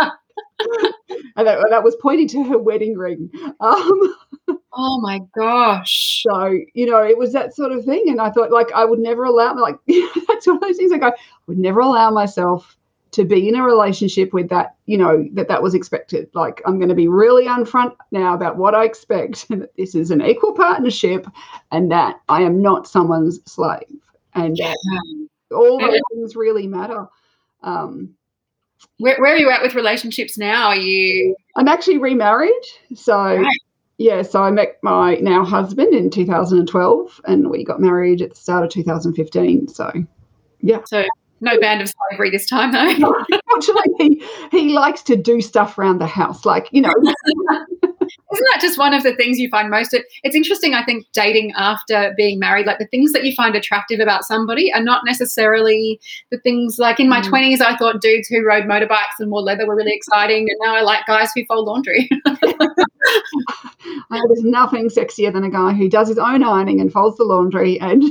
and 1.36 1.46
that, 1.46 1.66
that, 1.70 1.84
was 1.84 1.96
pointing 1.96 2.28
to 2.28 2.44
her 2.44 2.58
wedding 2.58 2.96
ring. 2.96 3.30
Um, 3.60 4.14
oh 4.72 5.00
my 5.00 5.20
gosh. 5.36 6.24
So, 6.28 6.58
you 6.74 6.86
know, 6.86 7.02
it 7.02 7.16
was 7.16 7.32
that 7.32 7.54
sort 7.54 7.72
of 7.72 7.84
thing. 7.84 8.04
And 8.08 8.20
I 8.20 8.30
thought, 8.30 8.50
like, 8.50 8.72
I 8.72 8.84
would 8.84 8.98
never 8.98 9.24
allow, 9.24 9.54
like, 9.54 9.78
that's 10.28 10.46
one 10.46 10.56
of 10.56 10.62
those 10.62 10.76
things 10.76 10.92
I 10.92 10.98
go, 10.98 11.08
I 11.08 11.12
would 11.46 11.58
never 11.58 11.80
allow 11.80 12.10
myself 12.10 12.76
to 13.12 13.24
be 13.24 13.48
in 13.48 13.56
a 13.56 13.64
relationship 13.64 14.32
with 14.32 14.48
that, 14.50 14.76
you 14.86 14.96
know, 14.96 15.28
that 15.32 15.48
that 15.48 15.62
was 15.62 15.74
expected. 15.74 16.30
Like, 16.32 16.62
I'm 16.64 16.78
going 16.78 16.90
to 16.90 16.94
be 16.94 17.08
really 17.08 17.46
upfront 17.46 17.96
now 18.12 18.34
about 18.34 18.56
what 18.56 18.74
I 18.74 18.84
expect, 18.84 19.46
and 19.50 19.62
that 19.62 19.76
this 19.76 19.94
is 19.94 20.10
an 20.10 20.22
equal 20.22 20.52
partnership, 20.52 21.26
and 21.72 21.90
that 21.90 22.20
I 22.28 22.42
am 22.42 22.62
not 22.62 22.86
someone's 22.86 23.40
slave 23.50 24.00
and 24.34 24.56
yeah. 24.56 24.74
all 25.50 25.78
those 25.78 26.00
things 26.12 26.36
really 26.36 26.66
matter. 26.66 27.06
Um, 27.62 28.14
where, 28.98 29.18
where, 29.20 29.34
are 29.34 29.38
you 29.38 29.50
at 29.50 29.62
with 29.62 29.74
relationships 29.74 30.36
now? 30.38 30.68
Are 30.68 30.76
you? 30.76 31.34
I'm 31.56 31.68
actually 31.68 31.98
remarried, 31.98 32.52
so 32.94 33.14
right. 33.14 33.46
yeah. 33.98 34.22
So 34.22 34.42
I 34.42 34.50
met 34.50 34.78
my 34.82 35.16
now 35.16 35.44
husband 35.44 35.94
in 35.94 36.10
2012, 36.10 37.20
and 37.24 37.50
we 37.50 37.64
got 37.64 37.80
married 37.80 38.22
at 38.22 38.30
the 38.30 38.36
start 38.36 38.64
of 38.64 38.70
2015. 38.70 39.68
So 39.68 39.92
yeah. 40.60 40.80
So 40.86 41.04
no 41.40 41.58
band 41.58 41.80
of 41.80 41.92
slavery 42.10 42.30
this 42.30 42.46
time, 42.46 42.72
though. 42.72 43.14
Actually, 43.56 43.82
he, 43.98 44.22
he 44.50 44.68
likes 44.70 45.02
to 45.04 45.16
do 45.16 45.40
stuff 45.40 45.78
around 45.78 45.98
the 45.98 46.06
house, 46.06 46.44
like 46.44 46.68
you 46.72 46.82
know. 46.82 46.94
Isn't 48.32 48.46
that 48.52 48.60
just 48.60 48.78
one 48.78 48.94
of 48.94 49.02
the 49.02 49.14
things 49.16 49.38
you 49.38 49.48
find 49.48 49.70
most? 49.70 49.92
It's 50.22 50.36
interesting, 50.36 50.72
I 50.74 50.84
think, 50.84 51.06
dating 51.12 51.52
after 51.56 52.14
being 52.16 52.38
married. 52.38 52.66
Like 52.66 52.78
the 52.78 52.86
things 52.86 53.12
that 53.12 53.24
you 53.24 53.34
find 53.34 53.56
attractive 53.56 53.98
about 53.98 54.24
somebody 54.24 54.72
are 54.72 54.82
not 54.82 55.02
necessarily 55.04 56.00
the 56.30 56.38
things. 56.38 56.78
Like 56.78 57.00
in 57.00 57.08
my 57.08 57.20
mm. 57.20 57.28
twenties, 57.28 57.60
I 57.60 57.76
thought 57.76 58.00
dudes 58.00 58.28
who 58.28 58.46
rode 58.46 58.64
motorbikes 58.64 59.18
and 59.18 59.30
wore 59.30 59.42
leather 59.42 59.66
were 59.66 59.74
really 59.74 59.94
exciting, 59.94 60.48
and 60.48 60.58
now 60.62 60.76
I 60.76 60.82
like 60.82 61.06
guys 61.06 61.30
who 61.34 61.44
fold 61.46 61.66
laundry. 61.66 62.08
There's 64.10 64.44
nothing 64.44 64.88
sexier 64.88 65.32
than 65.32 65.44
a 65.44 65.50
guy 65.50 65.72
who 65.72 65.88
does 65.88 66.08
his 66.08 66.18
own 66.18 66.44
ironing 66.44 66.80
and 66.80 66.92
folds 66.92 67.16
the 67.16 67.24
laundry 67.24 67.80
and 67.80 68.04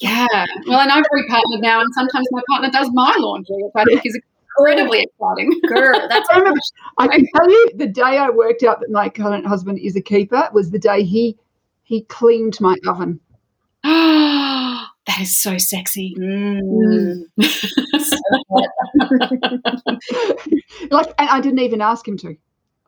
yeah. 0.00 0.26
Well, 0.66 0.80
and 0.80 0.90
I'm 0.90 1.04
very 1.10 1.26
partnered 1.28 1.60
now, 1.60 1.80
and 1.80 1.92
sometimes 1.94 2.26
my 2.30 2.42
partner 2.48 2.70
does 2.70 2.90
my 2.92 3.14
laundry, 3.18 3.56
which 3.58 3.72
I 3.76 3.84
think 3.84 4.06
is 4.06 4.18
incredibly 4.58 5.02
exciting. 5.02 5.60
Girl, 5.68 6.08
that's 6.08 6.28
I, 6.30 6.38
remember, 6.38 6.60
I 6.98 7.08
can 7.08 7.26
tell 7.36 7.50
you 7.50 7.70
the 7.74 7.86
day 7.86 8.02
I 8.02 8.30
worked 8.30 8.62
out 8.62 8.80
that 8.80 8.90
my 8.90 9.08
current 9.08 9.46
husband 9.46 9.78
is 9.78 9.96
a 9.96 10.00
keeper 10.00 10.48
was 10.52 10.70
the 10.70 10.78
day 10.78 11.04
he 11.04 11.36
he 11.84 12.02
cleaned 12.04 12.60
my 12.60 12.76
oven. 12.86 13.20
that 13.82 15.20
is 15.20 15.36
so 15.36 15.58
sexy. 15.58 16.14
Mm. 16.18 17.24
like, 20.90 21.12
and 21.18 21.28
I 21.28 21.40
didn't 21.40 21.58
even 21.58 21.80
ask 21.80 22.06
him 22.06 22.16
to. 22.18 22.36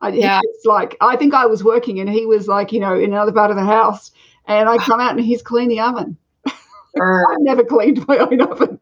I, 0.01 0.09
yeah. 0.09 0.39
It's 0.43 0.65
like 0.65 0.95
I 1.01 1.15
think 1.15 1.33
I 1.33 1.45
was 1.45 1.63
working 1.63 1.99
and 1.99 2.09
he 2.09 2.25
was 2.25 2.47
like, 2.47 2.71
you 2.71 2.79
know, 2.79 2.95
in 2.95 3.11
another 3.11 3.31
part 3.31 3.51
of 3.51 3.57
the 3.57 3.63
house, 3.63 4.11
and 4.47 4.69
I 4.69 4.77
come 4.77 4.99
out 4.99 5.15
and 5.15 5.25
he's 5.25 5.41
cleaned 5.41 5.71
the 5.71 5.79
oven. 5.79 6.17
I've 6.47 7.39
never 7.39 7.63
cleaned 7.63 8.07
my 8.07 8.17
own 8.17 8.41
oven. 8.41 8.79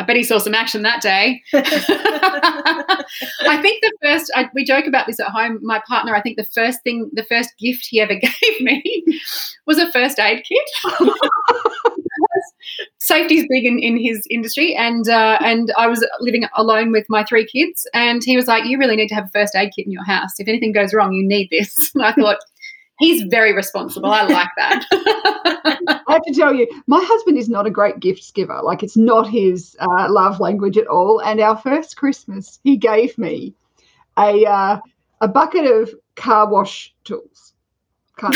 I 0.00 0.02
bet 0.02 0.16
he 0.16 0.22
saw 0.22 0.38
some 0.38 0.54
action 0.54 0.80
that 0.82 1.02
day. 1.02 1.42
I 1.52 3.04
think 3.60 3.82
the 3.82 3.92
first, 4.02 4.32
I, 4.34 4.48
we 4.54 4.64
joke 4.64 4.86
about 4.86 5.06
this 5.06 5.20
at 5.20 5.28
home. 5.28 5.58
My 5.60 5.82
partner, 5.86 6.16
I 6.16 6.22
think 6.22 6.38
the 6.38 6.46
first 6.54 6.82
thing, 6.82 7.10
the 7.12 7.24
first 7.24 7.50
gift 7.58 7.84
he 7.84 8.00
ever 8.00 8.14
gave 8.14 8.60
me 8.60 9.04
was 9.66 9.76
a 9.76 9.92
first 9.92 10.18
aid 10.18 10.42
kit. 10.42 10.70
Safety's 12.98 13.44
big 13.50 13.66
in, 13.66 13.78
in 13.78 13.98
his 13.98 14.26
industry, 14.30 14.74
and 14.74 15.06
uh, 15.08 15.38
and 15.42 15.70
I 15.76 15.86
was 15.86 16.06
living 16.20 16.46
alone 16.56 16.92
with 16.92 17.04
my 17.10 17.24
three 17.24 17.46
kids, 17.46 17.86
and 17.92 18.22
he 18.24 18.36
was 18.36 18.46
like, 18.46 18.64
"You 18.64 18.78
really 18.78 18.96
need 18.96 19.08
to 19.08 19.14
have 19.14 19.26
a 19.26 19.30
first 19.30 19.54
aid 19.54 19.72
kit 19.76 19.86
in 19.86 19.92
your 19.92 20.04
house. 20.04 20.38
If 20.38 20.48
anything 20.48 20.72
goes 20.72 20.94
wrong, 20.94 21.12
you 21.12 21.26
need 21.26 21.48
this." 21.50 21.90
And 21.94 22.04
I 22.04 22.12
thought, 22.12 22.38
he's 23.00 23.22
very 23.24 23.52
responsible. 23.52 24.10
I 24.10 24.22
like 24.22 24.48
that. 24.56 24.86
I 24.92 26.12
have 26.12 26.22
to 26.22 26.34
tell 26.34 26.54
you, 26.54 26.68
my 26.86 27.02
husband 27.02 27.36
is 27.36 27.48
not 27.48 27.66
a 27.66 27.70
great 27.70 27.98
gifts 27.98 28.30
giver. 28.30 28.60
Like 28.62 28.84
it's 28.84 28.96
not 28.96 29.28
his 29.28 29.76
uh, 29.80 30.06
love 30.10 30.38
language 30.38 30.78
at 30.78 30.86
all. 30.86 31.20
And 31.20 31.40
our 31.40 31.56
first 31.56 31.96
Christmas, 31.96 32.60
he 32.62 32.76
gave 32.76 33.18
me 33.18 33.54
a 34.16 34.46
uh, 34.46 34.80
a 35.20 35.28
bucket 35.28 35.64
of 35.64 35.92
car 36.14 36.48
wash 36.48 36.94
tools. 37.04 37.54
I 38.22 38.30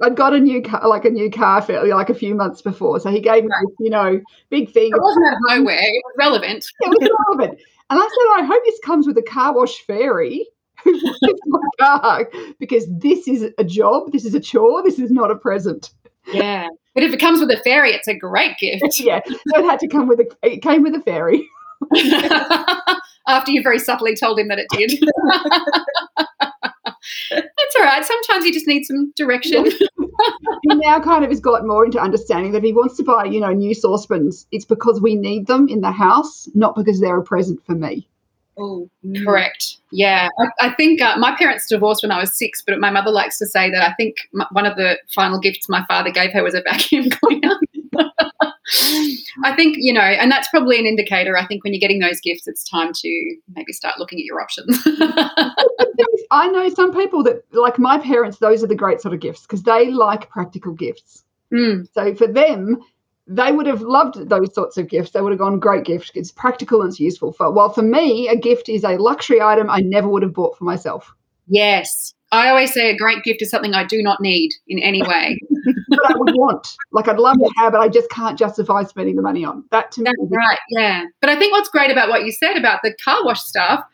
would 0.00 0.16
got 0.16 0.34
a 0.34 0.38
new 0.38 0.60
car, 0.60 0.86
like 0.86 1.06
a 1.06 1.10
new 1.10 1.30
car, 1.30 1.62
fairly 1.62 1.90
like 1.90 2.10
a 2.10 2.14
few 2.14 2.34
months 2.34 2.60
before. 2.60 3.00
So 3.00 3.10
he 3.10 3.20
gave 3.20 3.42
me, 3.42 3.50
this, 3.62 3.74
you 3.80 3.88
know, 3.88 4.20
big 4.50 4.70
thing. 4.70 4.90
It 4.94 5.00
wasn't 5.00 5.26
out 5.28 5.32
of 5.32 5.58
nowhere. 5.58 5.80
It 5.80 6.02
was 6.04 6.14
relevant. 6.18 6.66
it 6.80 6.88
was 6.90 7.10
relevant. 7.26 7.58
And 7.88 7.98
I 7.98 8.02
said, 8.02 8.42
I 8.42 8.46
hope 8.46 8.62
this 8.66 8.78
comes 8.84 9.06
with 9.06 9.16
a 9.16 9.22
car 9.22 9.54
wash 9.54 9.80
fairy 9.86 10.46
Oh 11.80 12.00
my 12.02 12.24
because 12.58 12.86
this 12.88 13.28
is 13.28 13.52
a 13.56 13.64
job, 13.64 14.10
this 14.10 14.24
is 14.24 14.34
a 14.34 14.40
chore, 14.40 14.82
this 14.82 14.98
is 14.98 15.12
not 15.12 15.30
a 15.30 15.36
present. 15.36 15.92
Yeah. 16.32 16.68
But 16.94 17.04
if 17.04 17.12
it 17.12 17.20
comes 17.20 17.38
with 17.40 17.50
a 17.50 17.60
fairy, 17.62 17.92
it's 17.92 18.08
a 18.08 18.14
great 18.14 18.58
gift. 18.58 18.82
yeah, 19.00 19.20
so 19.24 19.60
it 19.60 19.64
had 19.64 19.78
to 19.80 19.88
come 19.88 20.08
with 20.08 20.18
a. 20.20 20.26
It 20.42 20.62
came 20.62 20.82
with 20.82 20.94
a 20.94 21.00
fairy. 21.00 21.48
After 23.28 23.52
you 23.52 23.62
very 23.62 23.78
subtly 23.78 24.16
told 24.16 24.38
him 24.40 24.48
that 24.48 24.58
it 24.58 24.66
did. 24.70 25.00
That's 27.30 27.76
all 27.78 27.84
right. 27.84 28.04
Sometimes 28.04 28.44
you 28.44 28.52
just 28.52 28.66
need 28.66 28.84
some 28.84 29.12
direction. 29.16 29.66
he 29.66 30.74
now 30.74 30.98
kind 30.98 31.22
of 31.22 31.30
has 31.30 31.38
got 31.38 31.64
more 31.66 31.84
into 31.84 32.00
understanding 32.00 32.50
that 32.52 32.58
if 32.58 32.64
he 32.64 32.72
wants 32.72 32.96
to 32.96 33.04
buy, 33.04 33.26
you 33.26 33.38
know, 33.38 33.52
new 33.52 33.74
saucepans, 33.74 34.46
it's 34.50 34.64
because 34.64 35.00
we 35.00 35.14
need 35.14 35.46
them 35.46 35.68
in 35.68 35.82
the 35.82 35.92
house, 35.92 36.48
not 36.54 36.74
because 36.74 37.00
they're 37.00 37.18
a 37.18 37.22
present 37.22 37.64
for 37.64 37.76
me. 37.76 38.08
Oh, 38.58 38.90
correct. 39.24 39.76
Yeah, 39.92 40.28
I, 40.38 40.68
I 40.68 40.74
think 40.74 41.00
uh, 41.00 41.16
my 41.16 41.34
parents 41.36 41.68
divorced 41.68 42.02
when 42.02 42.10
I 42.10 42.18
was 42.18 42.36
six, 42.36 42.62
but 42.66 42.78
my 42.80 42.90
mother 42.90 43.10
likes 43.10 43.38
to 43.38 43.46
say 43.46 43.70
that 43.70 43.82
I 43.82 43.94
think 43.94 44.16
m- 44.34 44.46
one 44.52 44.66
of 44.66 44.76
the 44.76 44.98
final 45.14 45.38
gifts 45.38 45.68
my 45.68 45.84
father 45.86 46.10
gave 46.10 46.32
her 46.32 46.42
was 46.42 46.54
a 46.54 46.62
vacuum 46.64 47.08
cleaner. 47.10 47.54
I 49.44 49.54
think, 49.56 49.76
you 49.78 49.92
know, 49.92 50.00
and 50.00 50.30
that's 50.30 50.48
probably 50.48 50.78
an 50.78 50.86
indicator. 50.86 51.38
I 51.38 51.46
think 51.46 51.64
when 51.64 51.72
you're 51.72 51.80
getting 51.80 52.00
those 52.00 52.20
gifts, 52.20 52.46
it's 52.46 52.68
time 52.68 52.92
to 52.92 53.36
maybe 53.54 53.72
start 53.72 53.98
looking 53.98 54.18
at 54.18 54.24
your 54.24 54.40
options. 54.40 54.78
I 56.30 56.48
know 56.48 56.68
some 56.68 56.92
people 56.92 57.22
that, 57.24 57.42
like 57.52 57.78
my 57.78 57.98
parents, 57.98 58.38
those 58.38 58.62
are 58.62 58.66
the 58.66 58.74
great 58.74 59.00
sort 59.00 59.14
of 59.14 59.20
gifts 59.20 59.42
because 59.42 59.62
they 59.62 59.90
like 59.90 60.28
practical 60.30 60.72
gifts. 60.72 61.24
Mm. 61.52 61.88
So 61.94 62.14
for 62.14 62.26
them, 62.26 62.82
they 63.28 63.52
would 63.52 63.66
have 63.66 63.82
loved 63.82 64.28
those 64.28 64.54
sorts 64.54 64.78
of 64.78 64.88
gifts. 64.88 65.10
They 65.10 65.20
would 65.20 65.32
have 65.32 65.38
gone, 65.38 65.58
great 65.58 65.84
gift. 65.84 66.12
It's 66.14 66.32
practical 66.32 66.80
and 66.80 66.90
it's 66.90 66.98
useful. 66.98 67.32
For, 67.32 67.50
while 67.52 67.68
for 67.68 67.82
me, 67.82 68.26
a 68.28 68.36
gift 68.36 68.68
is 68.68 68.84
a 68.84 68.96
luxury 68.96 69.40
item 69.40 69.68
I 69.68 69.80
never 69.80 70.08
would 70.08 70.22
have 70.22 70.32
bought 70.32 70.56
for 70.56 70.64
myself. 70.64 71.14
Yes. 71.46 72.14
I 72.32 72.48
always 72.48 72.72
say 72.72 72.90
a 72.90 72.96
great 72.96 73.22
gift 73.24 73.42
is 73.42 73.50
something 73.50 73.74
I 73.74 73.84
do 73.84 74.02
not 74.02 74.20
need 74.20 74.50
in 74.66 74.78
any 74.78 75.02
way. 75.02 75.38
but 75.88 76.10
I 76.10 76.14
would 76.16 76.34
want. 76.34 76.74
Like 76.92 77.08
I'd 77.08 77.18
love 77.18 77.36
to 77.36 77.50
have 77.56 77.74
it. 77.74 77.78
I 77.78 77.88
just 77.88 78.10
can't 78.10 78.38
justify 78.38 78.82
spending 78.84 79.16
the 79.16 79.22
money 79.22 79.44
on. 79.44 79.64
That 79.70 79.92
to 79.92 80.02
That's 80.02 80.18
me. 80.18 80.28
right. 80.30 80.58
Yeah. 80.70 81.04
But 81.20 81.30
I 81.30 81.38
think 81.38 81.52
what's 81.52 81.68
great 81.68 81.90
about 81.90 82.08
what 82.08 82.24
you 82.24 82.32
said 82.32 82.56
about 82.56 82.80
the 82.82 82.94
car 83.02 83.24
wash 83.24 83.42
stuff 83.42 83.84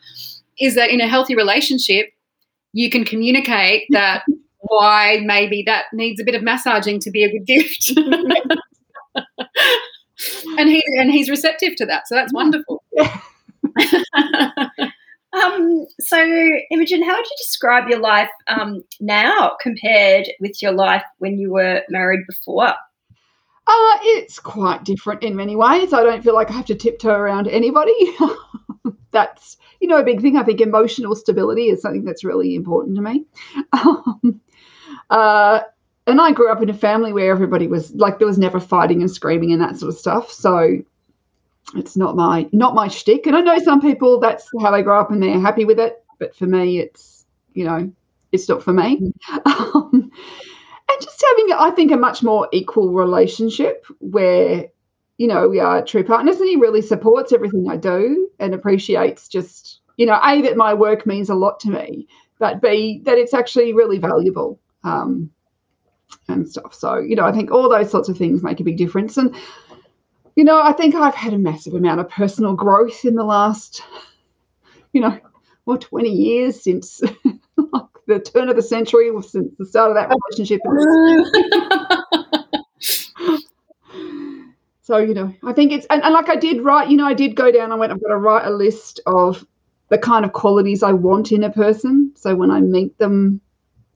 is 0.59 0.75
that 0.75 0.89
in 0.89 1.01
a 1.01 1.07
healthy 1.07 1.35
relationship, 1.35 2.07
you 2.73 2.89
can 2.89 3.03
communicate 3.03 3.83
that 3.89 4.23
why 4.59 5.21
maybe 5.25 5.63
that 5.65 5.85
needs 5.93 6.19
a 6.19 6.23
bit 6.23 6.35
of 6.35 6.43
massaging 6.43 6.99
to 7.01 7.11
be 7.11 7.23
a 7.23 7.31
good 7.31 7.45
gift. 7.45 7.93
and 10.57 10.69
he 10.69 10.83
and 10.97 11.11
he's 11.11 11.29
receptive 11.29 11.75
to 11.77 11.85
that. 11.85 12.07
So 12.07 12.15
that's 12.15 12.33
wonderful. 12.33 12.83
Um, 15.43 15.85
so, 15.99 16.17
Imogen, 16.71 17.03
how 17.03 17.15
would 17.15 17.25
you 17.25 17.35
describe 17.37 17.89
your 17.89 17.99
life 17.99 18.29
um, 18.47 18.83
now 18.99 19.57
compared 19.61 20.29
with 20.39 20.61
your 20.61 20.71
life 20.71 21.03
when 21.17 21.37
you 21.37 21.51
were 21.51 21.81
married 21.89 22.21
before? 22.27 22.73
Uh, 23.67 23.97
it's 24.01 24.39
quite 24.39 24.83
different 24.83 25.23
in 25.23 25.35
many 25.35 25.55
ways. 25.55 25.91
I 25.91 26.03
don't 26.03 26.23
feel 26.23 26.35
like 26.35 26.51
I 26.51 26.53
have 26.53 26.67
to 26.67 26.75
tiptoe 26.75 27.09
around 27.09 27.47
anybody. 27.47 27.95
that's, 29.11 29.57
you 29.81 29.87
know, 29.87 29.97
a 29.97 30.03
big 30.03 30.21
thing. 30.21 30.37
I 30.37 30.43
think 30.43 30.61
emotional 30.61 31.15
stability 31.15 31.69
is 31.69 31.81
something 31.81 32.05
that's 32.05 32.23
really 32.23 32.55
important 32.55 32.95
to 32.95 33.01
me. 33.01 33.25
Um, 33.73 34.41
uh, 35.09 35.61
and 36.07 36.21
I 36.21 36.31
grew 36.31 36.51
up 36.51 36.61
in 36.61 36.69
a 36.69 36.73
family 36.73 37.13
where 37.13 37.31
everybody 37.31 37.67
was 37.67 37.93
like, 37.95 38.19
there 38.19 38.27
was 38.27 38.37
never 38.37 38.59
fighting 38.59 39.01
and 39.01 39.09
screaming 39.09 39.51
and 39.53 39.61
that 39.61 39.77
sort 39.77 39.93
of 39.93 39.99
stuff. 39.99 40.31
So 40.31 40.77
it's 41.75 41.97
not 41.97 42.15
my 42.15 42.47
not 42.51 42.75
my 42.75 42.87
shtick. 42.87 43.25
And 43.25 43.35
I 43.35 43.41
know 43.41 43.57
some 43.59 43.81
people 43.81 44.19
that's 44.19 44.49
how 44.61 44.71
they 44.71 44.83
grow 44.83 44.99
up 44.99 45.11
and 45.11 45.21
they're 45.21 45.39
happy 45.39 45.65
with 45.65 45.79
it. 45.79 46.03
But 46.19 46.35
for 46.35 46.45
me, 46.45 46.79
it's 46.79 47.25
you 47.53 47.65
know, 47.65 47.91
it's 48.31 48.47
not 48.49 48.63
for 48.63 48.73
me. 48.73 49.13
Um, 49.45 50.11
and 50.87 51.01
just 51.01 51.23
having, 51.27 51.53
I 51.53 51.71
think, 51.71 51.91
a 51.91 51.97
much 51.97 52.21
more 52.21 52.47
equal 52.53 52.93
relationship 52.93 53.85
where 53.99 54.67
you 55.17 55.27
know 55.27 55.47
we 55.49 55.59
are 55.59 55.83
true 55.83 56.03
partners, 56.03 56.39
and 56.39 56.47
he 56.47 56.55
really 56.57 56.81
supports 56.81 57.33
everything 57.33 57.67
I 57.69 57.77
do 57.77 58.29
and 58.39 58.53
appreciates 58.53 59.27
just 59.27 59.81
you 59.97 60.05
know 60.05 60.19
a 60.23 60.41
that 60.43 60.57
my 60.57 60.73
work 60.73 61.05
means 61.05 61.29
a 61.29 61.35
lot 61.35 61.59
to 61.61 61.69
me, 61.69 62.07
but 62.39 62.61
b 62.61 63.01
that 63.05 63.17
it's 63.17 63.33
actually 63.33 63.73
really 63.73 63.97
valuable. 63.97 64.59
Um, 64.83 65.31
and 66.27 66.49
stuff. 66.49 66.73
So, 66.73 66.97
you 66.97 67.15
know, 67.15 67.25
I 67.25 67.31
think 67.31 67.51
all 67.51 67.69
those 67.69 67.91
sorts 67.91 68.09
of 68.09 68.17
things 68.17 68.43
make 68.43 68.59
a 68.59 68.63
big 68.63 68.77
difference. 68.77 69.17
And 69.17 69.35
you 70.35 70.43
know, 70.43 70.61
I 70.61 70.73
think 70.73 70.95
I've 70.95 71.15
had 71.15 71.33
a 71.33 71.37
massive 71.37 71.73
amount 71.73 72.01
of 72.01 72.09
personal 72.09 72.55
growth 72.55 73.05
in 73.05 73.15
the 73.15 73.23
last, 73.23 73.81
you 74.91 75.01
know, 75.01 75.17
well, 75.65 75.77
20 75.77 76.09
years 76.09 76.61
since 76.61 77.01
like 77.57 77.85
the 78.07 78.19
turn 78.19 78.49
of 78.49 78.55
the 78.55 78.61
century, 78.61 79.09
or 79.09 79.23
since 79.23 79.51
the 79.57 79.65
start 79.65 79.91
of 79.91 79.95
that 79.95 80.09
relationship. 80.09 80.61
so, 84.81 84.97
you 84.97 85.13
know, 85.13 85.33
I 85.43 85.53
think 85.53 85.71
it's, 85.71 85.87
and, 85.89 86.03
and 86.03 86.13
like 86.13 86.29
I 86.29 86.35
did 86.35 86.61
write, 86.61 86.89
you 86.89 86.97
know, 86.97 87.07
I 87.07 87.13
did 87.13 87.35
go 87.35 87.51
down, 87.51 87.71
I 87.71 87.75
went, 87.75 87.93
I've 87.93 88.01
got 88.01 88.09
to 88.09 88.17
write 88.17 88.45
a 88.45 88.51
list 88.51 88.99
of 89.05 89.45
the 89.89 89.97
kind 89.97 90.25
of 90.25 90.33
qualities 90.33 90.83
I 90.83 90.91
want 90.91 91.31
in 91.31 91.43
a 91.43 91.51
person. 91.51 92.11
So 92.15 92.35
when 92.35 92.51
I 92.51 92.59
meet 92.59 92.97
them, 92.97 93.39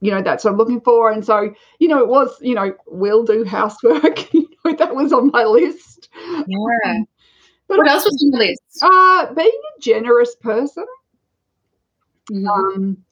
you 0.00 0.10
know, 0.10 0.22
that's 0.22 0.44
what 0.44 0.52
I'm 0.52 0.56
looking 0.58 0.80
for. 0.80 1.10
And 1.10 1.24
so, 1.24 1.54
you 1.78 1.88
know, 1.88 1.98
it 2.00 2.08
was, 2.08 2.36
you 2.40 2.54
know, 2.54 2.74
we'll 2.86 3.24
do 3.24 3.44
housework. 3.44 4.32
you 4.34 4.48
know, 4.64 4.74
that 4.74 4.94
was 4.94 5.12
on 5.12 5.30
my 5.32 5.44
list. 5.44 6.08
Yeah. 6.46 7.00
But 7.68 7.78
what 7.78 7.88
else 7.88 8.04
was 8.04 8.22
on 8.24 8.30
the 8.32 8.38
list? 8.38 8.62
Uh, 8.82 9.34
being 9.34 9.48
a 9.76 9.80
generous 9.80 10.34
person. 10.36 10.86
Mhm. 12.30 12.46
Um, 12.48 13.04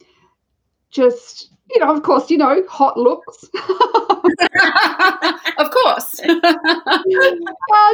just, 0.90 1.50
you 1.70 1.80
know, 1.80 1.94
of 1.94 2.02
course, 2.02 2.30
you 2.30 2.38
know, 2.38 2.62
hot 2.68 2.96
looks. 2.98 3.44
of 5.58 5.70
course. 5.70 6.20
uh, 6.28 6.34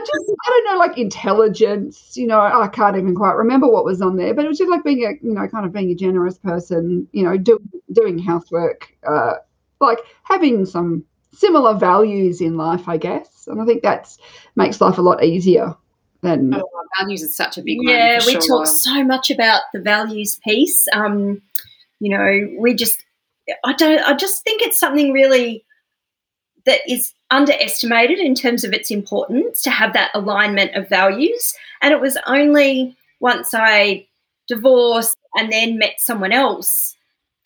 just, 0.01 0.33
I 0.47 0.49
don't 0.49 0.65
know, 0.67 0.79
like 0.79 0.99
intelligence. 0.99 2.17
You 2.17 2.27
know, 2.27 2.41
I 2.41 2.69
can't 2.69 2.97
even 2.97 3.15
quite 3.15 3.33
remember 3.33 3.69
what 3.69 3.85
was 3.85 4.03
on 4.03 4.17
there, 4.17 4.35
but 4.35 4.45
it 4.45 4.49
was 4.49 4.59
just 4.59 4.71
like 4.71 4.85
being 4.85 5.05
a, 5.05 5.13
you 5.27 5.35
know, 5.35 5.49
kind 5.49 5.67
of 5.67 5.73
being 5.73 5.91
a 5.91 5.95
generous 5.95 6.39
person. 6.39 7.09
You 7.13 7.25
know, 7.25 7.37
do, 7.37 7.59
doing 7.93 8.19
housework, 8.19 8.93
uh, 9.09 9.35
like 9.81 9.99
having 10.25 10.67
some 10.67 11.05
similar 11.33 11.75
values 11.75 12.41
in 12.41 12.57
life, 12.57 12.89
I 12.89 12.97
guess. 12.97 13.47
And 13.47 13.61
I 13.61 13.65
think 13.65 13.83
that 13.83 14.15
makes 14.57 14.81
life 14.81 14.99
a 14.99 15.03
lot 15.03 15.25
easier 15.25 15.75
than. 16.23 16.55
Oh, 16.55 16.69
values 16.99 17.23
is 17.23 17.35
such 17.35 17.59
a 17.59 17.63
big 17.63 17.79
one. 17.79 17.89
yeah, 17.89 18.21
we 18.27 18.33
sure. 18.33 18.41
talk 18.41 18.67
so 18.67 19.05
much 19.05 19.31
about 19.31 19.63
the 19.73 19.81
values 19.81 20.39
piece. 20.45 20.87
Um, 20.93 21.43
you 22.01 22.17
know, 22.17 22.49
we 22.59 22.75
just, 22.75 23.05
I 23.65 23.73
don't, 23.73 24.01
I 24.01 24.15
just 24.15 24.43
think 24.45 24.63
it's 24.63 24.79
something 24.79 25.13
really 25.13 25.65
that 26.67 26.81
is 26.89 27.13
underestimated 27.31 28.19
in 28.19 28.35
terms 28.35 28.65
of 28.65 28.73
its 28.73 28.91
importance 28.91 29.63
to 29.63 29.71
have 29.71 29.93
that 29.93 30.11
alignment 30.15 30.75
of 30.75 30.89
values. 30.89 31.55
And 31.83 31.93
it 31.93 32.01
was 32.01 32.17
only 32.27 32.97
once 33.21 33.53
I 33.53 34.07
divorced 34.49 35.17
and 35.35 35.53
then 35.53 35.79
met 35.79 35.95
someone 35.99 36.33
else 36.33 36.97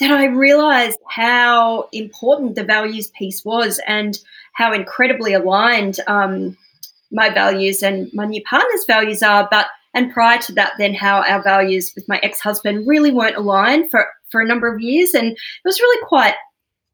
that 0.01 0.11
I 0.11 0.27
realized 0.27 0.99
how 1.09 1.89
important 1.93 2.55
the 2.55 2.65
values 2.65 3.09
piece 3.09 3.45
was 3.45 3.81
and 3.87 4.19
how 4.53 4.73
incredibly 4.73 5.35
aligned 5.35 5.99
um, 6.07 6.57
my 7.11 7.31
values 7.31 7.83
and 7.83 8.13
my 8.13 8.27
new 8.27 8.43
partner's 8.45 8.85
values 8.87 9.23
are. 9.23 9.49
But 9.51 9.67
and 9.95 10.13
prior 10.13 10.39
to 10.43 10.53
that, 10.53 10.75
then 10.79 10.95
how 10.95 11.23
our 11.23 11.43
values 11.43 11.93
with 11.95 12.09
my 12.09 12.19
ex-husband 12.23 12.87
really 12.87 13.11
weren't 13.11 13.37
aligned 13.37 13.91
for 13.91 14.07
for 14.31 14.41
a 14.41 14.47
number 14.47 14.73
of 14.73 14.81
years, 14.81 15.15
and 15.15 15.29
it 15.29 15.39
was 15.65 15.81
really 15.81 16.07
quite 16.07 16.35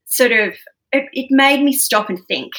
sort 0.06 0.32
of 0.32 0.54
it, 0.94 1.09
it 1.12 1.26
made 1.30 1.62
me 1.62 1.72
stop 1.72 2.09
and 2.09 2.24
think. 2.26 2.52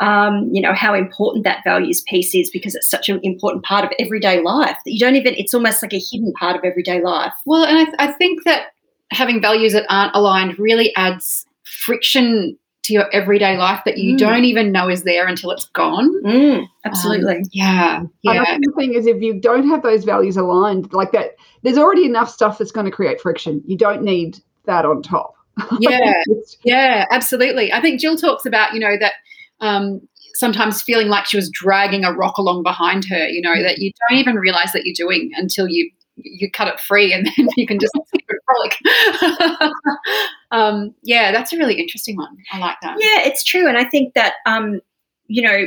Um, 0.00 0.48
you 0.52 0.62
know 0.62 0.74
how 0.74 0.94
important 0.94 1.42
that 1.44 1.64
values 1.64 2.02
piece 2.02 2.32
is 2.32 2.50
because 2.50 2.76
it's 2.76 2.88
such 2.88 3.08
an 3.08 3.18
important 3.24 3.64
part 3.64 3.84
of 3.84 3.90
everyday 3.98 4.40
life 4.40 4.76
that 4.84 4.92
you 4.92 5.00
don't 5.00 5.16
even 5.16 5.34
it's 5.34 5.52
almost 5.52 5.82
like 5.82 5.92
a 5.92 5.98
hidden 5.98 6.32
part 6.34 6.54
of 6.54 6.62
everyday 6.62 7.02
life 7.02 7.32
Well, 7.46 7.64
and 7.64 7.76
I, 7.78 7.84
th- 7.84 7.96
I 7.98 8.06
think 8.12 8.44
that 8.44 8.66
having 9.10 9.40
values 9.42 9.72
that 9.72 9.86
aren't 9.88 10.14
aligned 10.14 10.56
really 10.56 10.94
adds 10.94 11.44
friction 11.64 12.56
to 12.84 12.92
your 12.92 13.10
everyday 13.12 13.56
life 13.58 13.80
that 13.84 13.98
you 13.98 14.14
Mm. 14.14 14.18
don't 14.18 14.44
even 14.44 14.70
know 14.70 14.88
is 14.88 15.02
there 15.02 15.26
until 15.26 15.50
it's 15.50 15.64
gone. 15.70 16.14
Mm, 16.22 16.66
absolutely 16.84 17.34
Um, 17.36 17.42
yeah. 17.52 18.02
Yeah. 18.22 18.42
I 18.42 18.44
think 18.44 18.64
the 18.66 18.72
thing 18.76 18.94
is, 18.94 19.06
if 19.06 19.20
you 19.20 19.40
don't 19.40 19.68
have 19.68 19.82
those 19.82 20.04
values 20.04 20.36
aligned, 20.36 20.92
like 20.92 21.10
that, 21.12 21.34
there's 21.64 21.76
already 21.76 22.04
enough 22.04 22.30
stuff 22.30 22.56
that's 22.58 22.70
going 22.70 22.86
to 22.86 22.92
create 22.92 23.20
friction. 23.20 23.62
You 23.66 23.76
don't 23.76 24.02
need 24.02 24.38
that 24.66 24.84
on 24.84 25.02
top. 25.02 25.34
Yeah. 25.80 26.12
Yeah, 26.64 27.06
absolutely. 27.10 27.72
I 27.72 27.80
think 27.80 28.00
Jill 28.00 28.16
talks 28.16 28.44
about, 28.44 28.74
you 28.74 28.80
know, 28.80 28.96
that 28.98 29.14
um, 29.60 30.00
sometimes 30.34 30.82
feeling 30.82 31.08
like 31.08 31.24
she 31.26 31.36
was 31.36 31.50
dragging 31.50 32.04
a 32.04 32.12
rock 32.12 32.36
along 32.36 32.62
behind 32.62 33.04
her, 33.06 33.26
you 33.28 33.40
know, 33.40 33.62
that 33.62 33.78
you 33.78 33.92
don't 34.08 34.18
even 34.18 34.36
realize 34.36 34.72
that 34.72 34.84
you're 34.84 34.94
doing 34.94 35.30
until 35.36 35.68
you 35.68 35.90
you 36.16 36.50
cut 36.50 36.68
it 36.68 36.80
free 36.80 37.12
and 37.12 37.26
then 37.26 37.48
you 37.56 37.66
can 37.66 37.78
just 37.78 37.92
frolic. 38.44 39.72
um, 40.50 40.94
yeah, 41.02 41.32
that's 41.32 41.52
a 41.52 41.56
really 41.56 41.74
interesting 41.74 42.16
one. 42.16 42.36
I 42.52 42.58
like 42.58 42.76
that. 42.82 42.96
Yeah, 42.98 43.26
it's 43.28 43.44
true, 43.44 43.68
and 43.68 43.78
I 43.78 43.84
think 43.84 44.14
that 44.14 44.34
um, 44.46 44.80
you 45.26 45.42
know 45.42 45.66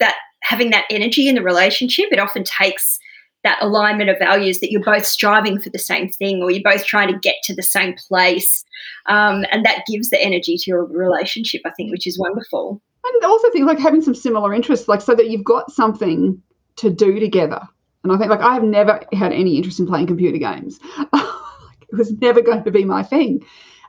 that 0.00 0.14
having 0.42 0.70
that 0.70 0.84
energy 0.90 1.28
in 1.28 1.34
the 1.36 1.42
relationship, 1.42 2.06
it 2.10 2.18
often 2.18 2.44
takes 2.44 2.98
that 3.44 3.62
alignment 3.62 4.10
of 4.10 4.18
values 4.18 4.58
that 4.58 4.72
you're 4.72 4.82
both 4.82 5.06
striving 5.06 5.60
for 5.60 5.70
the 5.70 5.78
same 5.78 6.08
thing 6.08 6.42
or 6.42 6.50
you're 6.50 6.62
both 6.62 6.84
trying 6.84 7.12
to 7.12 7.18
get 7.18 7.36
to 7.44 7.54
the 7.54 7.62
same 7.62 7.94
place. 8.08 8.64
Um, 9.06 9.44
and 9.52 9.64
that 9.64 9.84
gives 9.86 10.10
the 10.10 10.20
energy 10.20 10.56
to 10.56 10.70
your 10.70 10.84
relationship, 10.86 11.60
I 11.64 11.70
think, 11.76 11.92
which 11.92 12.06
is 12.06 12.18
wonderful. 12.18 12.82
And 13.04 13.24
also 13.24 13.50
things 13.50 13.66
like 13.66 13.78
having 13.78 14.02
some 14.02 14.14
similar 14.14 14.54
interests, 14.54 14.88
like 14.88 15.02
so 15.02 15.14
that 15.14 15.28
you've 15.28 15.44
got 15.44 15.70
something 15.70 16.40
to 16.76 16.90
do 16.90 17.20
together. 17.20 17.60
And 18.02 18.12
I 18.12 18.16
think 18.16 18.30
like 18.30 18.40
I 18.40 18.54
have 18.54 18.62
never 18.62 19.00
had 19.12 19.32
any 19.32 19.56
interest 19.56 19.78
in 19.78 19.86
playing 19.86 20.06
computer 20.06 20.38
games. 20.38 20.78
it 21.12 21.96
was 21.96 22.12
never 22.20 22.40
going 22.40 22.64
to 22.64 22.70
be 22.70 22.84
my 22.84 23.02
thing. 23.02 23.44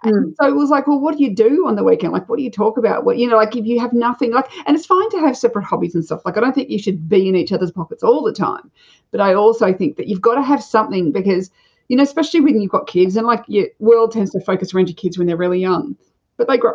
Mm. 0.06 0.36
so 0.39 0.48
it 0.48 0.56
was 0.56 0.70
like, 0.70 0.88
well, 0.88 1.00
what 1.00 1.18
do 1.18 1.24
you 1.24 1.34
do 1.34 1.68
on 1.68 1.76
the 1.76 1.84
weekend? 1.84 2.13
Like, 2.13 2.30
what 2.30 2.38
do 2.38 2.44
you 2.44 2.52
talk 2.52 2.78
about? 2.78 3.06
What 3.06 3.18
you 3.18 3.28
know, 3.28 3.36
like 3.36 3.56
if 3.56 3.65
you 3.65 3.80
have 3.80 3.94
nothing, 3.94 4.32
like, 4.32 4.50
and 4.65 4.76
it's 4.76 4.86
fine 4.86 5.10
to 5.12 5.20
have 5.20 5.38
separate 5.38 5.65
hobbies 5.65 5.96
and 5.96 6.06
stuff. 6.06 6.22
Like, 6.26 6.38
I 6.38 6.41
don't 6.41 6.54
think 6.54 6.70
you 6.70 6.80
should 6.80 7.10
be 7.10 7.28
in 7.28 7.36
each 7.36 7.52
other's 7.52 7.72
pockets 7.72 8.04
all 8.04 8.24
the 8.24 8.34
time, 8.34 8.72
but 9.12 9.22
I 9.22 9.34
also 9.34 9.74
think 9.74 9.98
that 9.98 10.08
you've 10.08 10.22
got 10.22 10.36
to 10.36 10.41
have 10.41 10.63
something 10.63 11.12
because, 11.12 11.50
you 11.88 11.98
know, 11.98 12.04
especially 12.04 12.41
when 12.41 12.62
you've 12.62 12.72
got 12.72 12.88
kids, 12.88 13.15
and 13.15 13.28
like 13.28 13.44
your 13.48 13.68
world 13.80 14.12
tends 14.12 14.32
to 14.32 14.39
focus 14.41 14.74
around 14.74 14.88
your 14.88 14.96
kids 14.96 15.18
when 15.18 15.28
they're 15.28 15.38
really 15.38 15.60
young, 15.60 15.96
but 16.38 16.48
they 16.48 16.58
grow, 16.58 16.74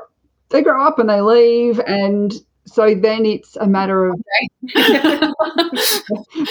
they 0.51 0.63
grow 0.63 0.85
up 0.85 0.99
and 0.99 1.09
they 1.09 1.21
leave, 1.21 1.81
and 1.81 2.35
so 2.67 2.95
then 2.95 3.27
it's 3.27 3.57
a 3.57 3.67
matter 3.67 4.07
of 4.07 4.21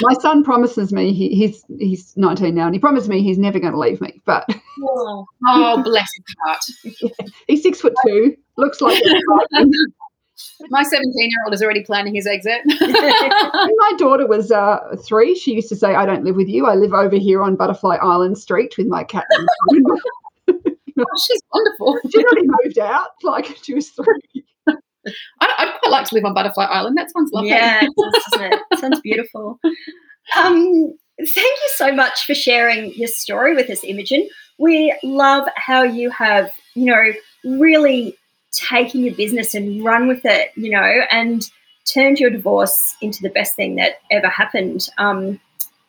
my 0.02 0.14
son 0.20 0.44
promises 0.44 0.92
me 0.92 1.14
he, 1.14 1.30
he's 1.30 1.64
he's 1.78 2.18
19 2.18 2.54
now 2.54 2.66
and 2.66 2.76
he 2.76 2.80
promised 2.80 3.08
me 3.08 3.22
he's 3.22 3.38
never 3.38 3.60
going 3.60 3.74
to 3.74 3.80
leave 3.80 4.02
me 4.02 4.20
but 4.26 4.46
oh, 4.84 5.26
oh 5.48 5.82
bless 5.84 6.08
his 6.16 6.36
heart. 6.46 7.22
He's 7.48 7.64
six 7.64 7.82
foot 7.82 7.94
two 8.06 8.36
looks 8.58 8.82
like 8.82 9.02
my 10.70 10.84
17 10.84 11.12
year 11.16 11.44
old 11.46 11.54
is 11.54 11.62
already 11.62 11.84
planning 11.84 12.16
his 12.16 12.26
exit. 12.28 12.62
My 12.66 13.92
daughter 13.98 14.28
was 14.28 14.52
uh, 14.52 14.96
three 15.04 15.36
she 15.36 15.54
used 15.54 15.70
to 15.70 15.76
say 15.76 15.96
i 15.96 16.06
don't 16.06 16.24
live 16.24 16.36
with 16.36 16.48
you 16.48 16.66
i 16.66 16.76
live 16.76 16.94
over 16.94 17.18
here 17.18 17.42
on 17.42 17.56
butterfly 17.56 17.96
island 17.98 18.38
street 18.38 18.76
with 18.78 18.88
my 18.88 19.04
cat 19.04 19.26
oh, 21.00 21.18
she's 21.28 21.42
wonderful. 21.54 21.98
She's 22.12 22.24
already 22.24 22.48
moved 22.64 22.80
out 22.80 23.10
like 23.24 23.58
she 23.62 23.74
was 23.74 23.90
three 23.90 24.44
I'd, 25.08 25.50
I'd, 25.58 25.80
quite 25.80 25.92
like 25.92 26.08
to 26.08 26.16
live 26.16 26.26
on 26.26 26.34
Butterfly 26.34 26.66
Island. 26.66 26.98
That 26.98 27.12
sounds 27.12 27.32
lovely. 27.32 27.50
Yeah, 27.50 27.84
it 27.84 27.92
does, 28.14 28.24
doesn't 28.32 28.54
it? 28.54 28.60
it 28.72 28.80
sounds 28.80 29.02
beautiful. 29.02 29.60
Um, 30.38 30.94
thank 31.18 31.38
you 31.38 31.70
so 31.76 31.94
much 31.94 32.26
for 32.26 32.34
sharing 32.34 32.94
your 32.94 33.08
story 33.08 33.56
with 33.56 33.70
us, 33.70 33.84
Imogen. 33.84 34.28
We 34.58 34.96
love 35.04 35.48
how 35.56 35.84
you 35.84 36.10
have, 36.12 36.52
you 36.76 36.86
know, 36.86 37.14
really 37.44 38.18
taken 38.52 39.04
your 39.04 39.16
business 39.16 39.56
and 39.56 39.84
run 39.84 40.08
with 40.08 40.26
it, 40.26 40.52
you 40.56 40.70
know, 40.70 41.02
and 41.12 41.50
turned 41.86 42.20
your 42.20 42.30
divorce 42.30 42.96
into 43.02 43.22
the 43.22 43.30
best 43.30 43.56
thing 43.56 43.76
that 43.76 43.96
ever 44.12 44.28
happened. 44.28 44.88
Um, 44.98 45.40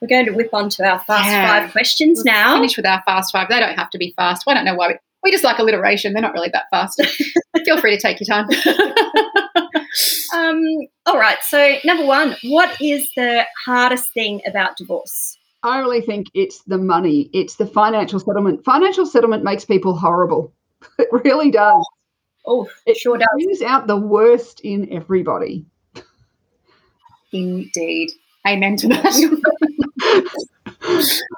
we're 0.01 0.09
going 0.09 0.27
to 0.27 0.33
whip 0.33 0.55
on 0.55 0.71
to 0.71 0.85
our 0.85 0.99
fast 1.01 1.27
yeah. 1.27 1.61
five 1.61 1.73
questions 1.73 2.25
now. 2.25 2.57
Finish 2.57 2.77
with 2.77 2.87
our 2.87 3.03
fast 3.05 3.33
five. 3.33 3.49
They 3.49 3.61
don't 3.61 3.77
have 3.77 3.91
to 3.91 3.99
be 3.99 4.13
fast. 4.17 4.45
I 4.47 4.55
don't 4.55 4.65
know 4.65 4.75
why 4.75 4.99
we, 5.23 5.29
we 5.29 5.33
just 5.33 5.45
like 5.45 5.59
alliteration. 5.59 6.13
They're 6.13 6.23
not 6.23 6.33
really 6.33 6.51
that 6.53 6.65
fast. 6.71 7.01
Feel 7.65 7.81
free 7.81 7.97
to 7.97 8.01
take 8.01 8.21
your 8.21 8.27
time. 8.27 8.47
um, 10.35 10.61
all 11.07 11.19
right. 11.19 11.39
So, 11.43 11.77
number 11.85 12.05
one, 12.05 12.37
what 12.45 12.81
is 12.81 13.11
the 13.17 13.45
hardest 13.65 14.13
thing 14.13 14.41
about 14.47 14.77
divorce? 14.77 15.39
I 15.63 15.79
really 15.79 16.01
think 16.01 16.29
it's 16.35 16.63
the 16.63 16.79
money. 16.79 17.29
It's 17.33 17.57
the 17.57 17.67
financial 17.67 18.19
settlement. 18.19 18.65
Financial 18.65 19.05
settlement 19.05 19.45
makes 19.45 19.65
people 19.65 19.97
horrible. 19.97 20.53
It 20.99 21.09
really 21.13 21.51
does. 21.51 21.87
Oh, 22.47 22.67
it 22.87 22.97
sure 22.97 23.19
does. 23.19 23.29
It 23.39 23.45
Brings 23.45 23.63
out 23.63 23.87
the 23.87 23.97
worst 23.99 24.61
in 24.61 24.91
everybody. 24.91 25.67
Indeed. 27.33 28.11
Amen 28.47 28.77
to 28.77 28.89
that. 28.89 30.31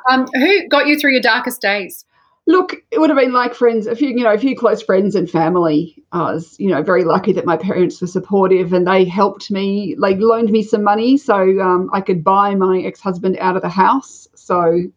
um, 0.09 0.27
who 0.35 0.69
got 0.69 0.87
you 0.87 0.97
through 0.97 1.13
your 1.13 1.21
darkest 1.21 1.61
days? 1.61 2.05
Look, 2.53 2.75
it 2.91 2.99
would 3.01 3.09
have 3.09 3.19
been 3.19 3.33
like 3.33 3.55
friends, 3.55 3.87
a 3.87 3.97
few, 3.97 4.11
you 4.11 4.25
know, 4.25 4.33
a 4.35 4.37
few 4.37 4.55
close 4.55 4.83
friends 4.83 5.15
and 5.15 5.29
family. 5.29 6.05
I 6.13 6.35
was, 6.35 6.55
you 6.59 6.69
know, 6.69 6.83
very 6.83 7.03
lucky 7.03 7.33
that 7.33 7.47
my 7.47 7.57
parents 7.57 7.99
were 7.99 8.07
supportive 8.07 8.75
and 8.75 8.87
they 8.87 9.07
helped 9.07 9.51
me, 9.51 9.95
like 9.97 10.19
loaned 10.19 10.51
me 10.51 10.63
some 10.63 10.85
money 10.85 11.17
so 11.17 11.35
um, 11.63 11.89
I 11.95 12.03
could 12.03 12.23
buy 12.23 12.55
my 12.55 12.83
ex-husband 12.83 13.39
out 13.41 13.57
of 13.57 13.63
the 13.63 13.71
house. 13.71 14.29
So, 14.35 14.71
you 14.71 14.93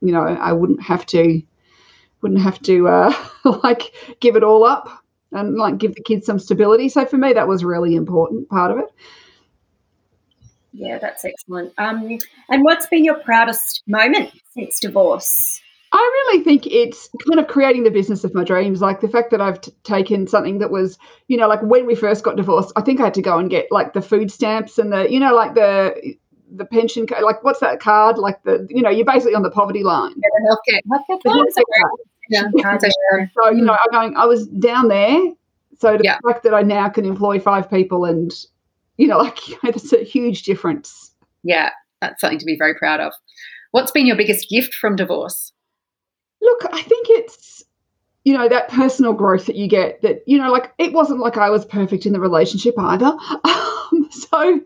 know, 0.00 0.22
I 0.22 0.54
wouldn't 0.54 0.82
have 0.82 1.04
to, 1.06 1.42
wouldn't 2.22 2.40
have 2.40 2.58
to 2.62 2.88
uh, 2.88 3.14
like 3.62 3.92
give 4.20 4.36
it 4.36 4.42
all 4.42 4.64
up 4.64 4.88
and 5.30 5.56
like 5.58 5.76
give 5.76 5.94
the 5.94 6.02
kids 6.02 6.24
some 6.24 6.38
stability. 6.38 6.88
So 6.88 7.04
for 7.04 7.18
me, 7.18 7.34
that 7.34 7.48
was 7.48 7.64
really 7.64 7.96
important 7.96 8.48
part 8.48 8.70
of 8.70 8.78
it. 8.78 8.86
Yeah, 10.72 10.96
that's 10.98 11.22
excellent. 11.22 11.74
Um, 11.76 12.18
and 12.48 12.64
what's 12.64 12.86
been 12.86 13.04
your 13.04 13.16
proudest 13.16 13.82
moment 13.86 14.30
since 14.54 14.80
divorce? 14.80 15.60
I 15.94 15.98
really 15.98 16.42
think 16.42 16.66
it's 16.66 17.10
kind 17.28 17.38
of 17.38 17.48
creating 17.48 17.84
the 17.84 17.90
business 17.90 18.24
of 18.24 18.34
my 18.34 18.44
dreams. 18.44 18.80
Like 18.80 19.00
the 19.00 19.08
fact 19.08 19.30
that 19.30 19.42
I've 19.42 19.60
t- 19.60 19.72
taken 19.84 20.26
something 20.26 20.58
that 20.58 20.70
was, 20.70 20.98
you 21.28 21.36
know, 21.36 21.48
like 21.48 21.60
when 21.62 21.86
we 21.86 21.94
first 21.94 22.24
got 22.24 22.36
divorced, 22.36 22.72
I 22.76 22.80
think 22.80 22.98
I 23.00 23.04
had 23.04 23.14
to 23.14 23.22
go 23.22 23.38
and 23.38 23.50
get 23.50 23.66
like 23.70 23.92
the 23.92 24.00
food 24.00 24.30
stamps 24.32 24.78
and 24.78 24.90
the, 24.90 25.10
you 25.12 25.20
know, 25.20 25.34
like 25.34 25.54
the 25.54 26.14
the 26.54 26.64
pension, 26.64 27.06
like 27.22 27.44
what's 27.44 27.60
that 27.60 27.80
card? 27.80 28.18
Like 28.18 28.42
the, 28.42 28.66
you 28.70 28.82
know, 28.82 28.90
you're 28.90 29.06
basically 29.06 29.34
on 29.34 29.42
the 29.42 29.50
poverty 29.50 29.82
line. 29.82 30.14
Yeah, 30.16 30.28
the 30.38 30.48
healthcare, 30.50 30.80
healthcare 30.90 31.22
plan. 31.22 31.44
Yeah, 32.30 33.26
so 33.42 33.50
you 33.50 33.62
know, 33.62 33.72
I'm 33.72 33.90
going. 33.92 34.16
I 34.16 34.24
was 34.24 34.46
down 34.46 34.88
there, 34.88 35.18
so 35.78 35.98
the 35.98 36.04
yeah. 36.04 36.18
fact 36.26 36.44
that 36.44 36.54
I 36.54 36.62
now 36.62 36.88
can 36.88 37.04
employ 37.04 37.38
five 37.38 37.68
people, 37.68 38.06
and 38.06 38.32
you 38.96 39.08
know, 39.08 39.18
like 39.18 39.38
it's 39.64 39.92
a 39.92 40.02
huge 40.02 40.44
difference. 40.44 41.12
Yeah, 41.42 41.70
that's 42.00 42.20
something 42.20 42.38
to 42.38 42.46
be 42.46 42.56
very 42.58 42.74
proud 42.74 43.00
of. 43.00 43.12
What's 43.72 43.90
been 43.90 44.06
your 44.06 44.16
biggest 44.16 44.48
gift 44.48 44.74
from 44.74 44.96
divorce? 44.96 45.52
Look, 46.42 46.66
I 46.70 46.82
think 46.82 47.06
it's 47.08 47.64
you 48.24 48.34
know 48.34 48.48
that 48.48 48.68
personal 48.68 49.12
growth 49.12 49.46
that 49.46 49.56
you 49.56 49.68
get 49.68 50.00
that 50.02 50.22
you 50.26 50.38
know 50.38 50.50
like 50.50 50.72
it 50.78 50.92
wasn't 50.92 51.18
like 51.18 51.36
i 51.36 51.50
was 51.50 51.64
perfect 51.64 52.06
in 52.06 52.12
the 52.12 52.20
relationship 52.20 52.74
either. 52.78 53.16
Um, 53.92 54.08
so 54.10 54.60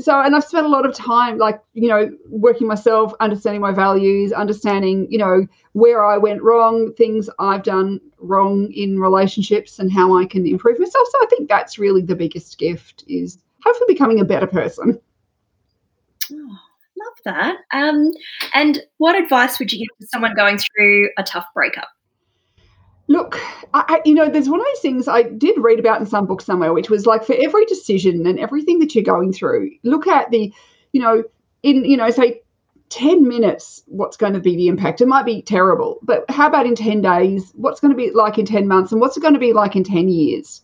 so 0.00 0.18
and 0.22 0.34
i've 0.34 0.44
spent 0.44 0.64
a 0.64 0.68
lot 0.68 0.86
of 0.86 0.94
time 0.94 1.36
like 1.36 1.60
you 1.74 1.88
know 1.88 2.10
working 2.30 2.66
myself 2.66 3.12
understanding 3.20 3.60
my 3.60 3.72
values 3.72 4.32
understanding 4.32 5.06
you 5.10 5.18
know 5.18 5.46
where 5.72 6.02
i 6.02 6.16
went 6.16 6.42
wrong 6.42 6.94
things 6.94 7.28
i've 7.38 7.62
done 7.62 8.00
wrong 8.18 8.72
in 8.72 8.98
relationships 8.98 9.78
and 9.78 9.92
how 9.92 10.16
i 10.16 10.24
can 10.24 10.46
improve 10.46 10.78
myself. 10.78 11.06
So 11.10 11.18
i 11.22 11.26
think 11.26 11.50
that's 11.50 11.78
really 11.78 12.00
the 12.00 12.16
biggest 12.16 12.56
gift 12.56 13.04
is 13.06 13.36
hopefully 13.62 13.92
becoming 13.92 14.20
a 14.20 14.24
better 14.24 14.46
person. 14.46 14.98
Oh, 16.32 16.58
Love 17.04 17.36
that. 17.36 17.56
Um, 17.72 18.10
and 18.54 18.82
what 18.98 19.16
advice 19.16 19.58
would 19.58 19.72
you 19.72 19.80
give 19.80 19.98
to 20.00 20.06
someone 20.08 20.34
going 20.34 20.58
through 20.58 21.10
a 21.18 21.22
tough 21.22 21.46
breakup? 21.54 21.88
Look, 23.08 23.40
I, 23.74 24.00
you 24.04 24.14
know, 24.14 24.28
there's 24.28 24.48
one 24.48 24.60
of 24.60 24.66
those 24.66 24.80
things 24.80 25.08
I 25.08 25.22
did 25.24 25.58
read 25.58 25.78
about 25.78 26.00
in 26.00 26.06
some 26.06 26.26
book 26.26 26.40
somewhere, 26.40 26.72
which 26.72 26.88
was 26.88 27.04
like 27.04 27.24
for 27.24 27.34
every 27.42 27.64
decision 27.66 28.26
and 28.26 28.38
everything 28.38 28.78
that 28.78 28.94
you're 28.94 29.04
going 29.04 29.32
through, 29.32 29.72
look 29.82 30.06
at 30.06 30.30
the, 30.30 30.52
you 30.92 31.00
know, 31.00 31.24
in, 31.62 31.84
you 31.84 31.96
know, 31.96 32.10
say 32.10 32.42
10 32.90 33.26
minutes, 33.26 33.82
what's 33.86 34.16
going 34.16 34.34
to 34.34 34.40
be 34.40 34.54
the 34.54 34.68
impact? 34.68 35.00
It 35.00 35.08
might 35.08 35.26
be 35.26 35.42
terrible, 35.42 35.98
but 36.02 36.30
how 36.30 36.46
about 36.46 36.66
in 36.66 36.74
10 36.74 37.00
days? 37.00 37.50
What's 37.54 37.80
going 37.80 37.90
to 37.90 37.96
be 37.96 38.10
like 38.10 38.38
in 38.38 38.46
10 38.46 38.68
months? 38.68 38.92
And 38.92 39.00
what's 39.00 39.16
it 39.16 39.20
going 39.20 39.34
to 39.34 39.40
be 39.40 39.52
like 39.52 39.74
in 39.74 39.82
10 39.82 40.08
years? 40.08 40.62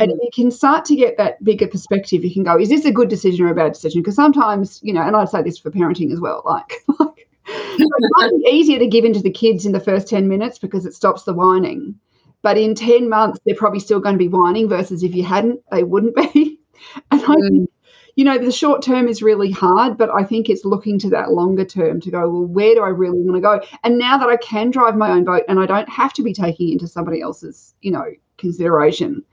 And 0.00 0.10
mm. 0.10 0.18
you 0.22 0.30
can 0.34 0.50
start 0.50 0.84
to 0.86 0.96
get 0.96 1.16
that 1.18 1.42
bigger 1.42 1.68
perspective. 1.68 2.24
You 2.24 2.32
can 2.32 2.42
go, 2.42 2.58
is 2.58 2.68
this 2.68 2.84
a 2.84 2.92
good 2.92 3.08
decision 3.08 3.46
or 3.46 3.50
a 3.50 3.54
bad 3.54 3.72
decision? 3.72 4.02
Because 4.02 4.16
sometimes, 4.16 4.80
you 4.82 4.92
know, 4.92 5.02
and 5.02 5.14
I'd 5.14 5.28
say 5.28 5.42
this 5.42 5.58
for 5.58 5.70
parenting 5.70 6.12
as 6.12 6.20
well, 6.20 6.42
like, 6.44 6.84
like 7.00 7.28
it 7.46 8.12
might 8.16 8.30
be 8.30 8.50
easier 8.50 8.78
to 8.78 8.86
give 8.86 9.04
into 9.04 9.20
the 9.20 9.30
kids 9.30 9.66
in 9.66 9.72
the 9.72 9.80
first 9.80 10.08
10 10.08 10.28
minutes 10.28 10.58
because 10.58 10.86
it 10.86 10.94
stops 10.94 11.24
the 11.24 11.34
whining. 11.34 11.94
But 12.42 12.58
in 12.58 12.74
10 12.74 13.08
months, 13.08 13.38
they're 13.44 13.54
probably 13.54 13.80
still 13.80 14.00
going 14.00 14.14
to 14.14 14.18
be 14.18 14.28
whining 14.28 14.68
versus 14.68 15.02
if 15.02 15.14
you 15.14 15.24
hadn't, 15.24 15.60
they 15.70 15.82
wouldn't 15.82 16.16
be. 16.16 16.60
And 17.10 17.22
I 17.22 17.24
mm. 17.24 17.48
think, 17.48 17.70
you 18.16 18.24
know, 18.24 18.36
the 18.38 18.52
short 18.52 18.82
term 18.82 19.08
is 19.08 19.22
really 19.22 19.50
hard, 19.50 19.96
but 19.96 20.10
I 20.14 20.22
think 20.22 20.48
it's 20.48 20.64
looking 20.64 20.98
to 21.00 21.10
that 21.10 21.32
longer 21.32 21.64
term 21.64 22.00
to 22.02 22.10
go, 22.10 22.28
well, 22.28 22.44
where 22.44 22.74
do 22.74 22.82
I 22.82 22.88
really 22.88 23.20
want 23.20 23.36
to 23.36 23.40
go? 23.40 23.60
And 23.82 23.98
now 23.98 24.18
that 24.18 24.28
I 24.28 24.36
can 24.36 24.70
drive 24.70 24.96
my 24.96 25.10
own 25.10 25.24
boat 25.24 25.44
and 25.48 25.58
I 25.58 25.66
don't 25.66 25.88
have 25.88 26.12
to 26.14 26.22
be 26.22 26.32
taking 26.32 26.70
into 26.70 26.86
somebody 26.86 27.20
else's, 27.20 27.74
you 27.80 27.90
know, 27.90 28.04
consideration, 28.36 29.24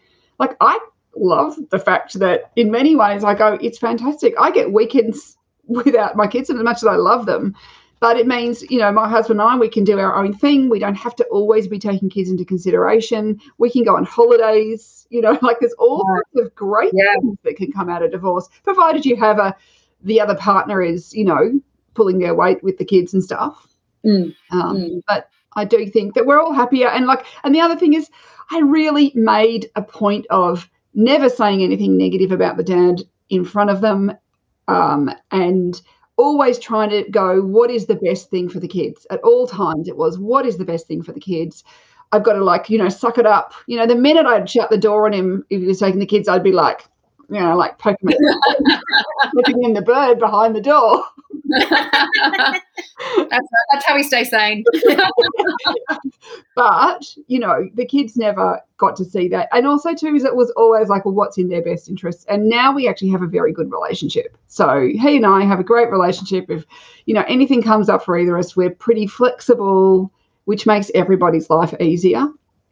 like 0.41 0.57
I 0.59 0.79
love 1.15 1.55
the 1.69 1.79
fact 1.79 2.17
that 2.19 2.51
in 2.55 2.71
many 2.71 2.95
ways 2.95 3.23
I 3.23 3.35
go, 3.35 3.59
it's 3.61 3.77
fantastic. 3.77 4.33
I 4.39 4.49
get 4.51 4.73
weekends 4.73 5.37
without 5.67 6.17
my 6.17 6.27
kids, 6.27 6.49
and 6.49 6.59
as 6.59 6.65
much 6.65 6.77
as 6.77 6.87
I 6.87 6.95
love 6.95 7.27
them, 7.27 7.55
but 7.99 8.17
it 8.17 8.25
means 8.25 8.63
you 8.69 8.79
know 8.79 8.91
my 8.91 9.07
husband 9.07 9.39
and 9.39 9.49
I 9.49 9.55
we 9.55 9.69
can 9.69 9.83
do 9.83 9.99
our 9.99 10.15
own 10.15 10.33
thing. 10.33 10.67
We 10.67 10.79
don't 10.79 10.95
have 10.95 11.15
to 11.17 11.23
always 11.25 11.67
be 11.67 11.77
taking 11.77 12.09
kids 12.09 12.29
into 12.29 12.43
consideration. 12.43 13.39
We 13.59 13.69
can 13.69 13.83
go 13.83 13.95
on 13.95 14.03
holidays. 14.03 15.05
You 15.11 15.21
know, 15.21 15.37
like 15.43 15.59
there's 15.59 15.73
all 15.73 16.03
sorts 16.07 16.47
of 16.47 16.55
great 16.55 16.91
yeah. 16.93 17.13
things 17.21 17.37
that 17.43 17.55
can 17.55 17.71
come 17.71 17.87
out 17.87 18.03
of 18.03 18.11
divorce, 18.11 18.49
provided 18.63 19.05
you 19.05 19.15
have 19.17 19.37
a 19.37 19.55
the 20.03 20.19
other 20.19 20.35
partner 20.35 20.81
is 20.81 21.13
you 21.13 21.23
know 21.23 21.61
pulling 21.93 22.17
their 22.17 22.33
weight 22.33 22.63
with 22.63 22.79
the 22.79 22.85
kids 22.85 23.13
and 23.13 23.23
stuff. 23.23 23.67
Mm. 24.03 24.35
Um, 24.49 24.77
mm. 24.77 25.01
But 25.07 25.29
I 25.55 25.65
do 25.65 25.85
think 25.87 26.13
that 26.15 26.25
we're 26.25 26.39
all 26.39 26.53
happier, 26.53 26.87
and 26.87 27.05
like, 27.05 27.25
and 27.43 27.53
the 27.53 27.61
other 27.61 27.75
thing 27.75 27.93
is, 27.93 28.09
I 28.51 28.59
really 28.59 29.11
made 29.15 29.69
a 29.75 29.81
point 29.81 30.25
of 30.29 30.69
never 30.93 31.29
saying 31.29 31.63
anything 31.63 31.97
negative 31.97 32.31
about 32.31 32.57
the 32.57 32.63
dad 32.63 33.01
in 33.29 33.45
front 33.45 33.69
of 33.69 33.81
them 33.81 34.11
um, 34.67 35.09
and 35.31 35.81
always 36.17 36.59
trying 36.59 36.89
to 36.89 37.09
go, 37.09 37.41
what 37.41 37.71
is 37.71 37.85
the 37.85 37.95
best 37.95 38.29
thing 38.29 38.49
for 38.49 38.59
the 38.59 38.67
kids? 38.67 39.07
At 39.09 39.21
all 39.21 39.47
times, 39.47 39.87
it 39.87 39.97
was, 39.97 40.19
what 40.19 40.45
is 40.45 40.57
the 40.57 40.65
best 40.65 40.87
thing 40.87 41.01
for 41.01 41.13
the 41.13 41.19
kids? 41.19 41.63
I've 42.11 42.23
got 42.23 42.33
to 42.33 42.43
like, 42.43 42.69
you 42.69 42.77
know, 42.77 42.89
suck 42.89 43.17
it 43.17 43.25
up. 43.25 43.53
You 43.67 43.77
know, 43.77 43.87
the 43.87 43.95
minute 43.95 44.25
I'd 44.25 44.49
shut 44.49 44.69
the 44.69 44.77
door 44.77 45.05
on 45.05 45.13
him, 45.13 45.45
if 45.49 45.61
he 45.61 45.67
was 45.67 45.79
taking 45.79 45.99
the 45.99 46.05
kids, 46.05 46.27
I'd 46.27 46.43
be 46.43 46.51
like, 46.51 46.85
you 47.29 47.39
know, 47.39 47.55
like 47.55 47.79
poking 47.79 48.09
looking 49.33 49.63
in 49.63 49.73
the 49.73 49.81
bird 49.81 50.19
behind 50.19 50.55
the 50.55 50.61
door. 50.61 51.03
that's, 53.29 53.47
that's 53.71 53.85
how 53.85 53.95
we 53.95 54.03
stay 54.03 54.23
sane. 54.23 54.63
but, 56.55 57.05
you 57.27 57.39
know, 57.39 57.69
the 57.73 57.85
kids 57.85 58.15
never 58.15 58.61
got 58.77 58.95
to 58.95 59.05
see 59.05 59.27
that. 59.29 59.49
And 59.51 59.67
also, 59.67 59.93
too, 59.93 60.15
is 60.15 60.23
it 60.23 60.35
was 60.35 60.51
always 60.51 60.89
like, 60.89 61.05
well, 61.05 61.13
what's 61.13 61.37
in 61.37 61.49
their 61.49 61.61
best 61.61 61.89
interests? 61.89 62.25
And 62.29 62.47
now 62.49 62.73
we 62.73 62.87
actually 62.87 63.09
have 63.09 63.21
a 63.21 63.27
very 63.27 63.53
good 63.53 63.71
relationship. 63.71 64.37
So 64.47 64.89
he 64.93 65.17
and 65.17 65.25
I 65.25 65.43
have 65.43 65.59
a 65.59 65.63
great 65.63 65.91
relationship. 65.91 66.49
If, 66.49 66.65
you 67.05 67.13
know, 67.13 67.25
anything 67.27 67.61
comes 67.61 67.89
up 67.89 68.03
for 68.03 68.17
either 68.17 68.35
of 68.35 68.45
us, 68.45 68.55
we're 68.55 68.71
pretty 68.71 69.07
flexible, 69.07 70.11
which 70.45 70.65
makes 70.65 70.91
everybody's 70.95 71.49
life 71.49 71.73
easier. 71.79 72.27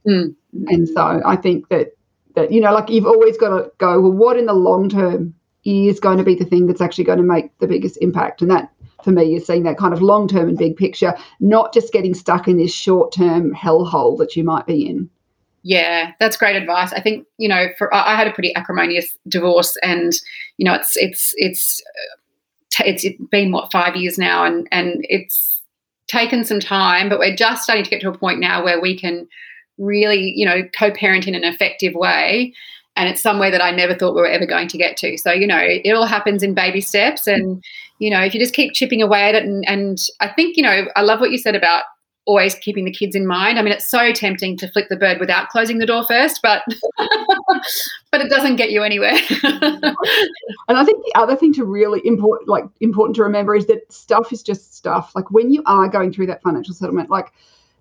Mm. 0.08 0.36
And 0.68 0.88
so 0.90 1.22
I 1.26 1.36
think 1.36 1.70
that 1.70 1.94
that 2.36 2.52
you 2.52 2.62
know 2.62 2.74
like 2.74 2.90
you've 2.90 3.06
always 3.06 3.38
got 3.38 3.50
to 3.50 3.72
go 3.78 4.00
well 4.00 4.12
what 4.12 4.38
in 4.38 4.46
the 4.46 4.54
long 4.54 4.90
term 4.90 5.34
is 5.66 6.00
going 6.00 6.18
to 6.18 6.24
be 6.24 6.36
the 6.36 6.46
thing 6.46 6.68
that's 6.68 6.82
actually 6.82 7.04
going 7.04 7.18
to 7.18 7.24
make 7.24 7.58
the 7.60 7.68
biggest 7.68 7.98
impact. 8.02 8.42
And 8.42 8.50
that 8.52 8.72
for 9.04 9.12
me 9.12 9.36
is 9.36 9.46
seeing 9.46 9.64
that 9.64 9.78
kind 9.78 9.94
of 9.94 10.02
long 10.02 10.28
term 10.28 10.50
and 10.50 10.58
big 10.58 10.76
picture 10.76 11.14
not 11.40 11.74
just 11.74 11.94
getting 11.94 12.14
stuck 12.14 12.48
in 12.48 12.58
this 12.58 12.74
short 12.74 13.14
term 13.14 13.54
hellhole 13.54 14.18
that 14.18 14.36
you 14.36 14.44
might 14.44 14.66
be 14.66 14.88
in. 14.88 15.10
Yeah 15.64 16.12
that's 16.20 16.38
great 16.38 16.56
advice. 16.56 16.94
I 16.94 17.02
think 17.02 17.26
you 17.38 17.48
know 17.50 17.68
for 17.78 17.94
i 17.94 18.16
had 18.16 18.28
a 18.28 18.34
pretty 18.34 18.56
acrimonious 18.56 19.18
divorce 19.28 19.78
and 19.84 20.14
you 20.58 20.66
know 20.66 20.74
it's 20.74 20.96
it's 20.96 21.34
uh, 21.34 22.84
it's 22.86 23.04
it's 23.04 23.22
been 23.30 23.52
what 23.52 23.72
five 23.72 23.96
years 23.96 24.18
now 24.18 24.46
and 24.46 24.68
and 24.72 25.06
it's 25.10 25.62
taken 26.08 26.44
some 26.44 26.60
time 26.60 27.10
but 27.10 27.20
we're 27.20 27.36
just 27.36 27.64
starting 27.64 27.84
to 27.84 27.90
get 27.90 28.02
to 28.02 28.10
a 28.10 28.18
point 28.18 28.40
now 28.40 28.64
where 28.64 28.82
we 28.82 28.98
can 28.98 29.28
really, 29.80 30.34
you 30.36 30.46
know, 30.46 30.62
co-parent 30.78 31.28
in 31.28 31.34
an 31.34 31.44
effective 31.44 31.96
way. 31.96 32.54
And 33.00 33.08
it's 33.08 33.24
somewhere 33.24 33.50
that 33.50 33.64
I 33.64 33.72
never 33.72 33.96
thought 33.96 34.14
we 34.14 34.20
were 34.20 34.28
ever 34.28 34.46
going 34.46 34.68
to 34.68 34.78
get 34.78 34.98
to. 34.98 35.18
So, 35.18 35.32
you 35.32 35.48
know, 35.48 35.58
it, 35.58 35.90
all 35.94 36.06
happens 36.06 36.44
in 36.44 36.54
baby 36.54 36.82
steps. 36.82 37.28
And, 37.28 37.64
you 38.00 38.10
know, 38.10 38.22
if 38.22 38.34
you 38.34 38.42
just 38.42 38.54
keep 38.54 38.74
chipping 38.74 39.02
away 39.02 39.30
at 39.30 39.36
it 39.36 39.46
and, 39.46 39.66
and 39.70 39.98
I 40.20 40.28
think, 40.28 40.58
you 40.58 40.64
know, 40.64 40.86
I 40.98 41.02
love 41.02 41.22
what 41.22 41.32
you 41.32 41.38
said 41.38 41.56
about 41.56 41.84
always 42.26 42.56
keeping 42.56 42.84
the 42.84 42.92
kids 42.92 43.16
in 43.16 43.26
mind. 43.26 43.58
I 43.58 43.62
mean, 43.62 43.72
it's 43.72 43.90
so 43.90 44.12
tempting 44.12 44.58
to 44.58 44.70
flip 44.70 44.88
the 44.90 44.98
bird 44.98 45.18
without 45.22 45.48
closing 45.48 45.78
the 45.78 45.86
door 45.86 46.04
first, 46.04 46.42
but 46.44 46.62
but 48.12 48.20
it 48.20 48.30
doesn't 48.30 48.58
get 48.58 48.70
you 48.70 48.84
anywhere. 48.84 49.16
and 49.44 50.78
I 50.78 50.84
think 50.84 51.06
the 51.06 51.14
other 51.16 51.38
thing 51.38 51.54
to 51.54 51.64
really 51.64 52.02
important, 52.04 52.50
like 52.50 52.66
important 52.82 53.16
to 53.16 53.24
remember, 53.24 53.56
is 53.56 53.66
that 53.68 53.92
stuff 53.94 54.34
is 54.34 54.44
just 54.44 54.76
stuff. 54.76 55.14
Like 55.16 55.32
when 55.32 55.52
you 55.52 55.64
are 55.66 55.88
going 55.88 56.12
through 56.12 56.28
that 56.28 56.44
financial 56.44 56.74
settlement, 56.74 57.10
like 57.10 57.32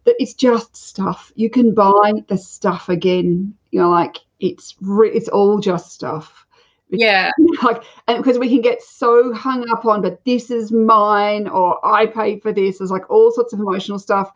that 0.04 0.14
it's 0.20 0.32
just 0.32 0.76
stuff. 0.76 1.32
You 1.34 1.50
can 1.50 1.74
buy 1.74 2.12
the 2.28 2.38
stuff 2.38 2.88
again. 2.88 3.52
You 3.72 3.80
know, 3.80 3.90
like 3.90 4.18
it's 4.40 4.76
re- 4.80 5.10
it's 5.10 5.28
all 5.28 5.58
just 5.58 5.92
stuff. 5.92 6.46
Yeah. 6.90 7.30
Like, 7.62 7.82
and 8.06 8.18
because 8.18 8.38
we 8.38 8.48
can 8.48 8.60
get 8.60 8.82
so 8.82 9.32
hung 9.34 9.68
up 9.68 9.84
on, 9.84 10.00
but 10.00 10.24
this 10.24 10.48
is 10.48 10.70
mine, 10.70 11.48
or 11.48 11.84
I 11.84 12.06
paid 12.06 12.40
for 12.40 12.52
this. 12.52 12.78
There's 12.78 12.90
like 12.90 13.10
all 13.10 13.32
sorts 13.32 13.52
of 13.52 13.58
emotional 13.58 13.98
stuff. 13.98 14.30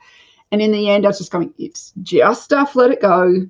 And 0.51 0.61
in 0.61 0.73
the 0.73 0.91
end, 0.91 1.05
I 1.05 1.09
was 1.09 1.19
just 1.19 1.31
going, 1.31 1.55
it's 1.57 1.93
just 2.03 2.43
stuff. 2.43 2.75
Let 2.75 2.91
it 2.91 3.01
go. 3.01 3.47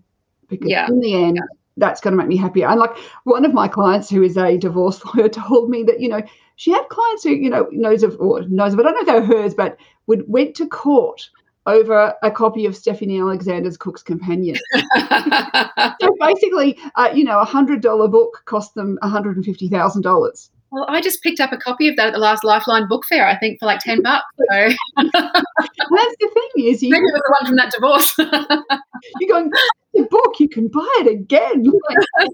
Because 0.48 0.68
yeah. 0.68 0.86
in 0.88 1.00
the 1.00 1.14
end, 1.14 1.36
yeah. 1.36 1.56
that's 1.78 2.02
going 2.02 2.12
to 2.12 2.18
make 2.18 2.28
me 2.28 2.36
happier. 2.36 2.68
And 2.68 2.78
like 2.78 2.94
one 3.24 3.46
of 3.46 3.54
my 3.54 3.66
clients 3.66 4.10
who 4.10 4.22
is 4.22 4.36
a 4.36 4.58
divorce 4.58 5.02
lawyer 5.14 5.30
told 5.30 5.70
me 5.70 5.84
that, 5.84 6.00
you 6.00 6.10
know, 6.10 6.22
she 6.56 6.70
had 6.70 6.86
clients 6.90 7.24
who, 7.24 7.30
you 7.30 7.48
know, 7.48 7.66
knows 7.72 8.02
of 8.02 8.20
or 8.20 8.42
knows 8.42 8.74
of, 8.74 8.80
I 8.80 8.82
don't 8.82 8.94
know 8.94 9.00
if 9.00 9.06
they're 9.06 9.38
hers, 9.38 9.54
but 9.54 9.78
would 10.06 10.28
went 10.28 10.54
to 10.56 10.68
court 10.68 11.30
over 11.66 12.14
a 12.22 12.31
copy 12.31 12.66
of 12.66 12.77
Stephanie 12.77 13.20
Alexander's 13.20 13.77
Cook's 13.77 14.03
Companion. 14.03 14.57
so 14.75 16.16
basically, 16.20 16.79
uh, 16.96 17.11
you 17.14 17.25
know, 17.25 17.38
a 17.38 17.44
hundred 17.44 17.81
dollar 17.81 18.09
book 18.09 18.42
cost 18.46 18.75
them 18.75 18.98
one 19.01 19.11
hundred 19.11 19.37
and 19.37 19.44
fifty 19.44 19.68
thousand 19.68 20.03
dollars. 20.03 20.51
Well, 20.72 20.87
I 20.88 21.03
just 21.03 21.22
picked 21.22 21.38
up 21.38 21.53
a 21.53 21.59
copy 21.59 21.88
of 21.88 21.96
that 21.96 22.09
at 22.09 22.12
the 22.14 22.18
last 22.18 22.44
Lifeline 22.44 22.88
book 22.88 23.05
fair. 23.07 23.27
I 23.27 23.37
think 23.37 23.61
for 23.61 23.66
like 23.66 23.81
ten 23.81 24.03
bucks. 24.03 24.25
So. 24.51 24.70
That's 24.96 26.16
the 26.18 26.31
thing 26.33 26.64
is, 26.64 26.83
you 26.83 26.90
maybe 26.90 27.05
it 27.05 27.12
was 27.12 27.22
the 27.25 27.37
one 27.40 27.46
from 27.46 27.57
that 27.57 27.72
divorce. 27.72 28.16
you're 29.20 29.28
going 29.28 29.50
the 29.94 30.04
book, 30.04 30.40
you 30.40 30.48
can 30.48 30.68
buy 30.68 30.88
it 31.00 31.06
again. 31.06 31.64
Like, 31.64 31.98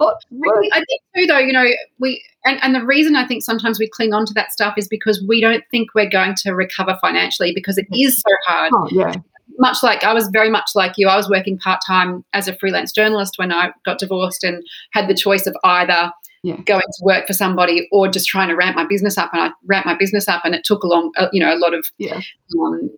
I 0.00 0.84
think 0.88 1.02
too, 1.16 1.26
though, 1.26 1.38
you 1.38 1.52
know, 1.52 1.64
we 1.98 2.22
and, 2.44 2.62
and 2.62 2.74
the 2.74 2.84
reason 2.84 3.16
I 3.16 3.26
think 3.26 3.42
sometimes 3.42 3.78
we 3.78 3.88
cling 3.88 4.14
on 4.14 4.24
to 4.26 4.34
that 4.34 4.52
stuff 4.52 4.74
is 4.76 4.86
because 4.86 5.24
we 5.26 5.40
don't 5.40 5.64
think 5.70 5.88
we're 5.94 6.08
going 6.08 6.36
to 6.42 6.52
recover 6.52 6.96
financially 7.00 7.52
because 7.54 7.76
it 7.76 7.86
is 7.92 8.20
so 8.20 8.30
hard. 8.46 8.72
Oh, 8.74 8.88
yeah 8.92 9.14
much 9.58 9.82
like 9.82 10.04
I 10.04 10.14
was 10.14 10.28
very 10.28 10.50
much 10.50 10.70
like 10.74 10.92
you. 10.96 11.08
I 11.08 11.16
was 11.16 11.28
working 11.28 11.58
part 11.58 11.80
time 11.86 12.24
as 12.32 12.48
a 12.48 12.56
freelance 12.56 12.92
journalist 12.92 13.38
when 13.38 13.52
I 13.52 13.72
got 13.84 13.98
divorced 13.98 14.44
and 14.44 14.62
had 14.92 15.08
the 15.08 15.14
choice 15.14 15.46
of 15.46 15.56
either 15.64 16.12
yeah. 16.42 16.56
going 16.62 16.80
to 16.80 17.04
work 17.04 17.26
for 17.26 17.32
somebody 17.32 17.88
or 17.90 18.08
just 18.08 18.28
trying 18.28 18.48
to 18.48 18.54
ramp 18.54 18.76
my 18.76 18.86
business 18.86 19.18
up. 19.18 19.30
And 19.32 19.42
I 19.42 19.50
ramped 19.66 19.86
my 19.86 19.96
business 19.96 20.28
up, 20.28 20.42
and 20.44 20.54
it 20.54 20.64
took 20.64 20.82
a 20.82 20.86
long, 20.86 21.12
uh, 21.16 21.28
you 21.32 21.40
know, 21.40 21.52
a 21.52 21.58
lot 21.58 21.74
of 21.74 21.86
yeah. 21.98 22.20
um, 22.60 22.90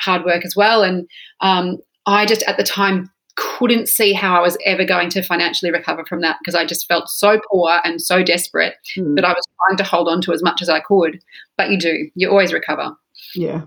hard 0.00 0.24
work 0.24 0.44
as 0.44 0.56
well. 0.56 0.82
And 0.82 1.08
um, 1.40 1.78
I 2.08 2.24
just 2.24 2.42
at 2.44 2.56
the 2.56 2.64
time 2.64 3.10
couldn't 3.36 3.88
see 3.88 4.12
how 4.12 4.34
I 4.34 4.40
was 4.40 4.56
ever 4.64 4.84
going 4.84 5.10
to 5.10 5.22
financially 5.22 5.70
recover 5.70 6.04
from 6.06 6.22
that 6.22 6.38
because 6.40 6.54
I 6.54 6.64
just 6.64 6.88
felt 6.88 7.08
so 7.08 7.38
poor 7.50 7.80
and 7.84 8.02
so 8.02 8.22
desperate 8.22 8.74
mm. 8.96 9.14
that 9.14 9.24
I 9.24 9.32
was 9.32 9.46
trying 9.66 9.76
to 9.76 9.84
hold 9.84 10.08
on 10.08 10.20
to 10.22 10.32
as 10.32 10.42
much 10.42 10.60
as 10.60 10.68
I 10.68 10.80
could. 10.80 11.22
But 11.56 11.70
you 11.70 11.78
do, 11.78 12.10
you 12.14 12.30
always 12.30 12.52
recover. 12.52 12.96
Yeah. 13.34 13.62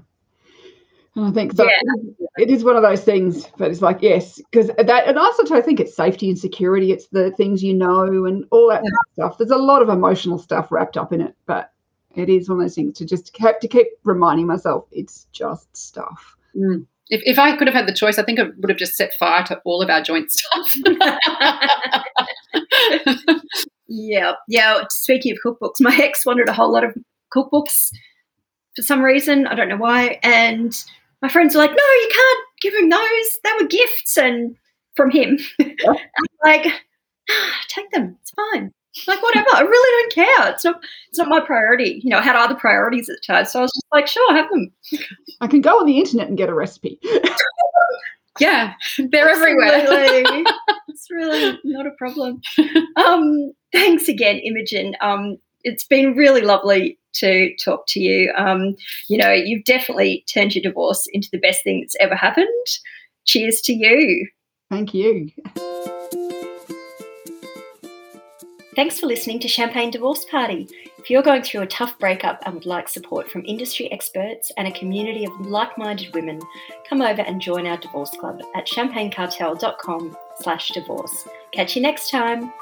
And 1.16 1.26
I 1.26 1.32
think 1.32 1.54
so. 1.54 1.66
Yeah. 1.66 2.26
It 2.38 2.50
is 2.50 2.64
one 2.64 2.76
of 2.76 2.82
those 2.82 3.04
things, 3.04 3.46
but 3.58 3.70
it's 3.70 3.82
like 3.82 4.02
yes, 4.02 4.42
because 4.50 4.68
that, 4.78 5.08
and 5.08 5.20
also 5.20 5.56
I 5.56 5.62
think 5.62 5.80
it's 5.80 5.96
safety 5.96 6.30
and 6.30 6.40
security. 6.40 6.92
It's 6.92 7.08
the 7.08 7.32
things 7.32 7.62
you 7.64 7.74
know 7.74 8.26
and 8.26 8.46
all 8.50 8.70
that 8.70 8.82
yeah. 8.84 8.90
stuff. 9.14 9.38
There's 9.38 9.52
a 9.52 9.58
lot 9.58 9.82
of 9.82 9.90
emotional 9.90 10.40
stuff 10.40 10.72
wrapped 10.72 10.98
up 10.98 11.14
in 11.14 11.22
it, 11.22 11.36
but 11.46 11.72
it 12.16 12.30
is 12.30 12.50
one 12.50 12.60
of 12.60 12.64
those 12.64 12.76
things 12.76 12.98
to 12.98 13.06
just 13.06 13.36
have 13.38 13.60
to 13.60 13.68
keep 13.68 13.88
reminding 14.04 14.48
myself 14.48 14.88
it's 14.92 15.28
just 15.32 15.76
stuff. 15.76 16.36
Mm. 16.56 16.86
If, 17.12 17.22
if 17.26 17.38
I 17.38 17.56
could 17.56 17.68
have 17.68 17.76
had 17.76 17.88
the 17.88 17.94
choice, 17.94 18.18
I 18.18 18.24
think 18.24 18.40
I 18.40 18.44
would 18.44 18.70
have 18.70 18.78
just 18.78 18.96
set 18.96 19.14
fire 19.20 19.44
to 19.44 19.60
all 19.66 19.82
of 19.82 19.90
our 19.90 20.02
joint 20.02 20.32
stuff. 20.32 20.76
yeah, 23.88 24.34
yeah. 24.48 24.82
Speaking 24.90 25.34
of 25.34 25.40
cookbooks, 25.46 25.82
my 25.82 25.96
ex 26.02 26.26
wanted 26.26 26.50
a 26.50 26.54
whole 26.54 26.72
lot 26.72 26.84
of 26.84 26.96
cookbooks 27.36 27.90
for 28.76 28.82
some 28.82 29.02
reason. 29.02 29.46
I 29.46 29.56
don't 29.56 29.70
know 29.70 29.78
why, 29.78 30.20
and 30.24 30.74
my 31.22 31.30
friends 31.30 31.54
were 31.54 31.62
like, 31.62 31.72
no, 31.72 31.76
you 31.76 32.10
can't 32.12 32.46
give 32.62 32.74
him 32.74 32.90
those. 32.90 33.40
They 33.44 33.52
were 33.60 33.68
gifts 33.68 34.18
and 34.18 34.56
from 34.96 35.12
him. 35.12 35.38
Yeah. 35.60 35.94
like, 36.44 36.66
ah, 37.30 37.60
take 37.70 37.92
them. 37.92 38.18
It's 38.22 38.32
fine. 38.32 38.72
Like 39.08 39.22
whatever. 39.22 39.48
I 39.54 39.62
really 39.62 40.04
don't 40.04 40.26
care. 40.26 40.54
It's 40.54 40.66
not 40.66 40.84
it's 41.10 41.18
not 41.18 41.30
my 41.30 41.40
priority. 41.40 42.02
You 42.04 42.10
know, 42.10 42.20
I 42.20 42.22
had 42.22 42.36
other 42.36 42.56
priorities 42.56 43.10
at 43.10 43.16
the 43.16 43.34
time. 43.34 43.46
So 43.46 43.60
I 43.60 43.62
was 43.64 43.72
just 43.72 43.86
like, 43.92 44.08
sure, 44.08 44.32
I 44.32 44.38
have 44.38 44.50
them. 44.50 44.72
I 45.40 45.48
can 45.48 45.62
go 45.62 45.80
on 45.80 45.86
the 45.86 45.98
internet 45.98 46.28
and 46.28 46.38
get 46.38 46.50
a 46.50 46.54
recipe. 46.54 47.00
yeah. 48.40 48.74
They're 48.98 49.30
everywhere. 49.30 49.72
it's 50.88 51.08
really 51.10 51.58
not 51.64 51.88
a 51.88 51.92
problem. 51.92 52.42
Um, 52.98 53.52
thanks 53.72 54.08
again, 54.10 54.38
Imogen. 54.38 54.96
Um, 55.02 55.38
it's 55.64 55.86
been 55.86 56.16
really 56.16 56.42
lovely 56.42 56.98
to 57.14 57.56
talk 57.58 57.86
to 57.88 58.00
you. 58.00 58.34
Um, 58.38 58.76
you 59.08 59.18
know, 59.18 59.32
you've 59.32 59.66
definitely 59.66 60.26
turned 60.32 60.56
your 60.56 60.64
divorce 60.64 61.08
into 61.14 61.30
the 61.32 61.40
best 61.40 61.64
thing 61.64 61.82
that's 61.82 61.96
ever 62.00 62.16
happened. 62.16 62.48
Cheers 63.26 63.62
to 63.62 63.74
you. 63.74 64.28
Thank 64.70 64.94
you. 64.94 65.30
Thanks 68.74 69.02
for 69.02 69.06
listening 69.06 69.40
to 69.42 69.50
Champagne 69.50 69.92
Divorce 69.92 70.24
Party. 70.24 70.66
If 70.98 71.10
you're 71.10 71.22
going 71.22 71.42
through 71.42 71.64
a 71.64 71.68
tough 71.68 72.00
breakup 72.00 72.42
and 72.46 72.54
would 72.54 72.66
like 72.66 72.88
support 72.88 73.30
from 73.30 73.44
industry 73.46 73.92
experts 73.92 74.50
and 74.56 74.66
a 74.66 74.72
community 74.72 75.26
of 75.26 75.32
like-minded 75.42 76.14
women, 76.14 76.40
come 76.88 77.02
over 77.02 77.22
and 77.22 77.42
join 77.42 77.68
our 77.68 77.76
divorce 77.76 78.12
club 78.12 78.42
at 78.56 78.66
champagnecartel.com 78.66 80.16
slash 80.40 80.70
divorce. 80.70 81.28
Catch 81.52 81.76
you 81.76 81.82
next 81.82 82.12
time. 82.12 82.54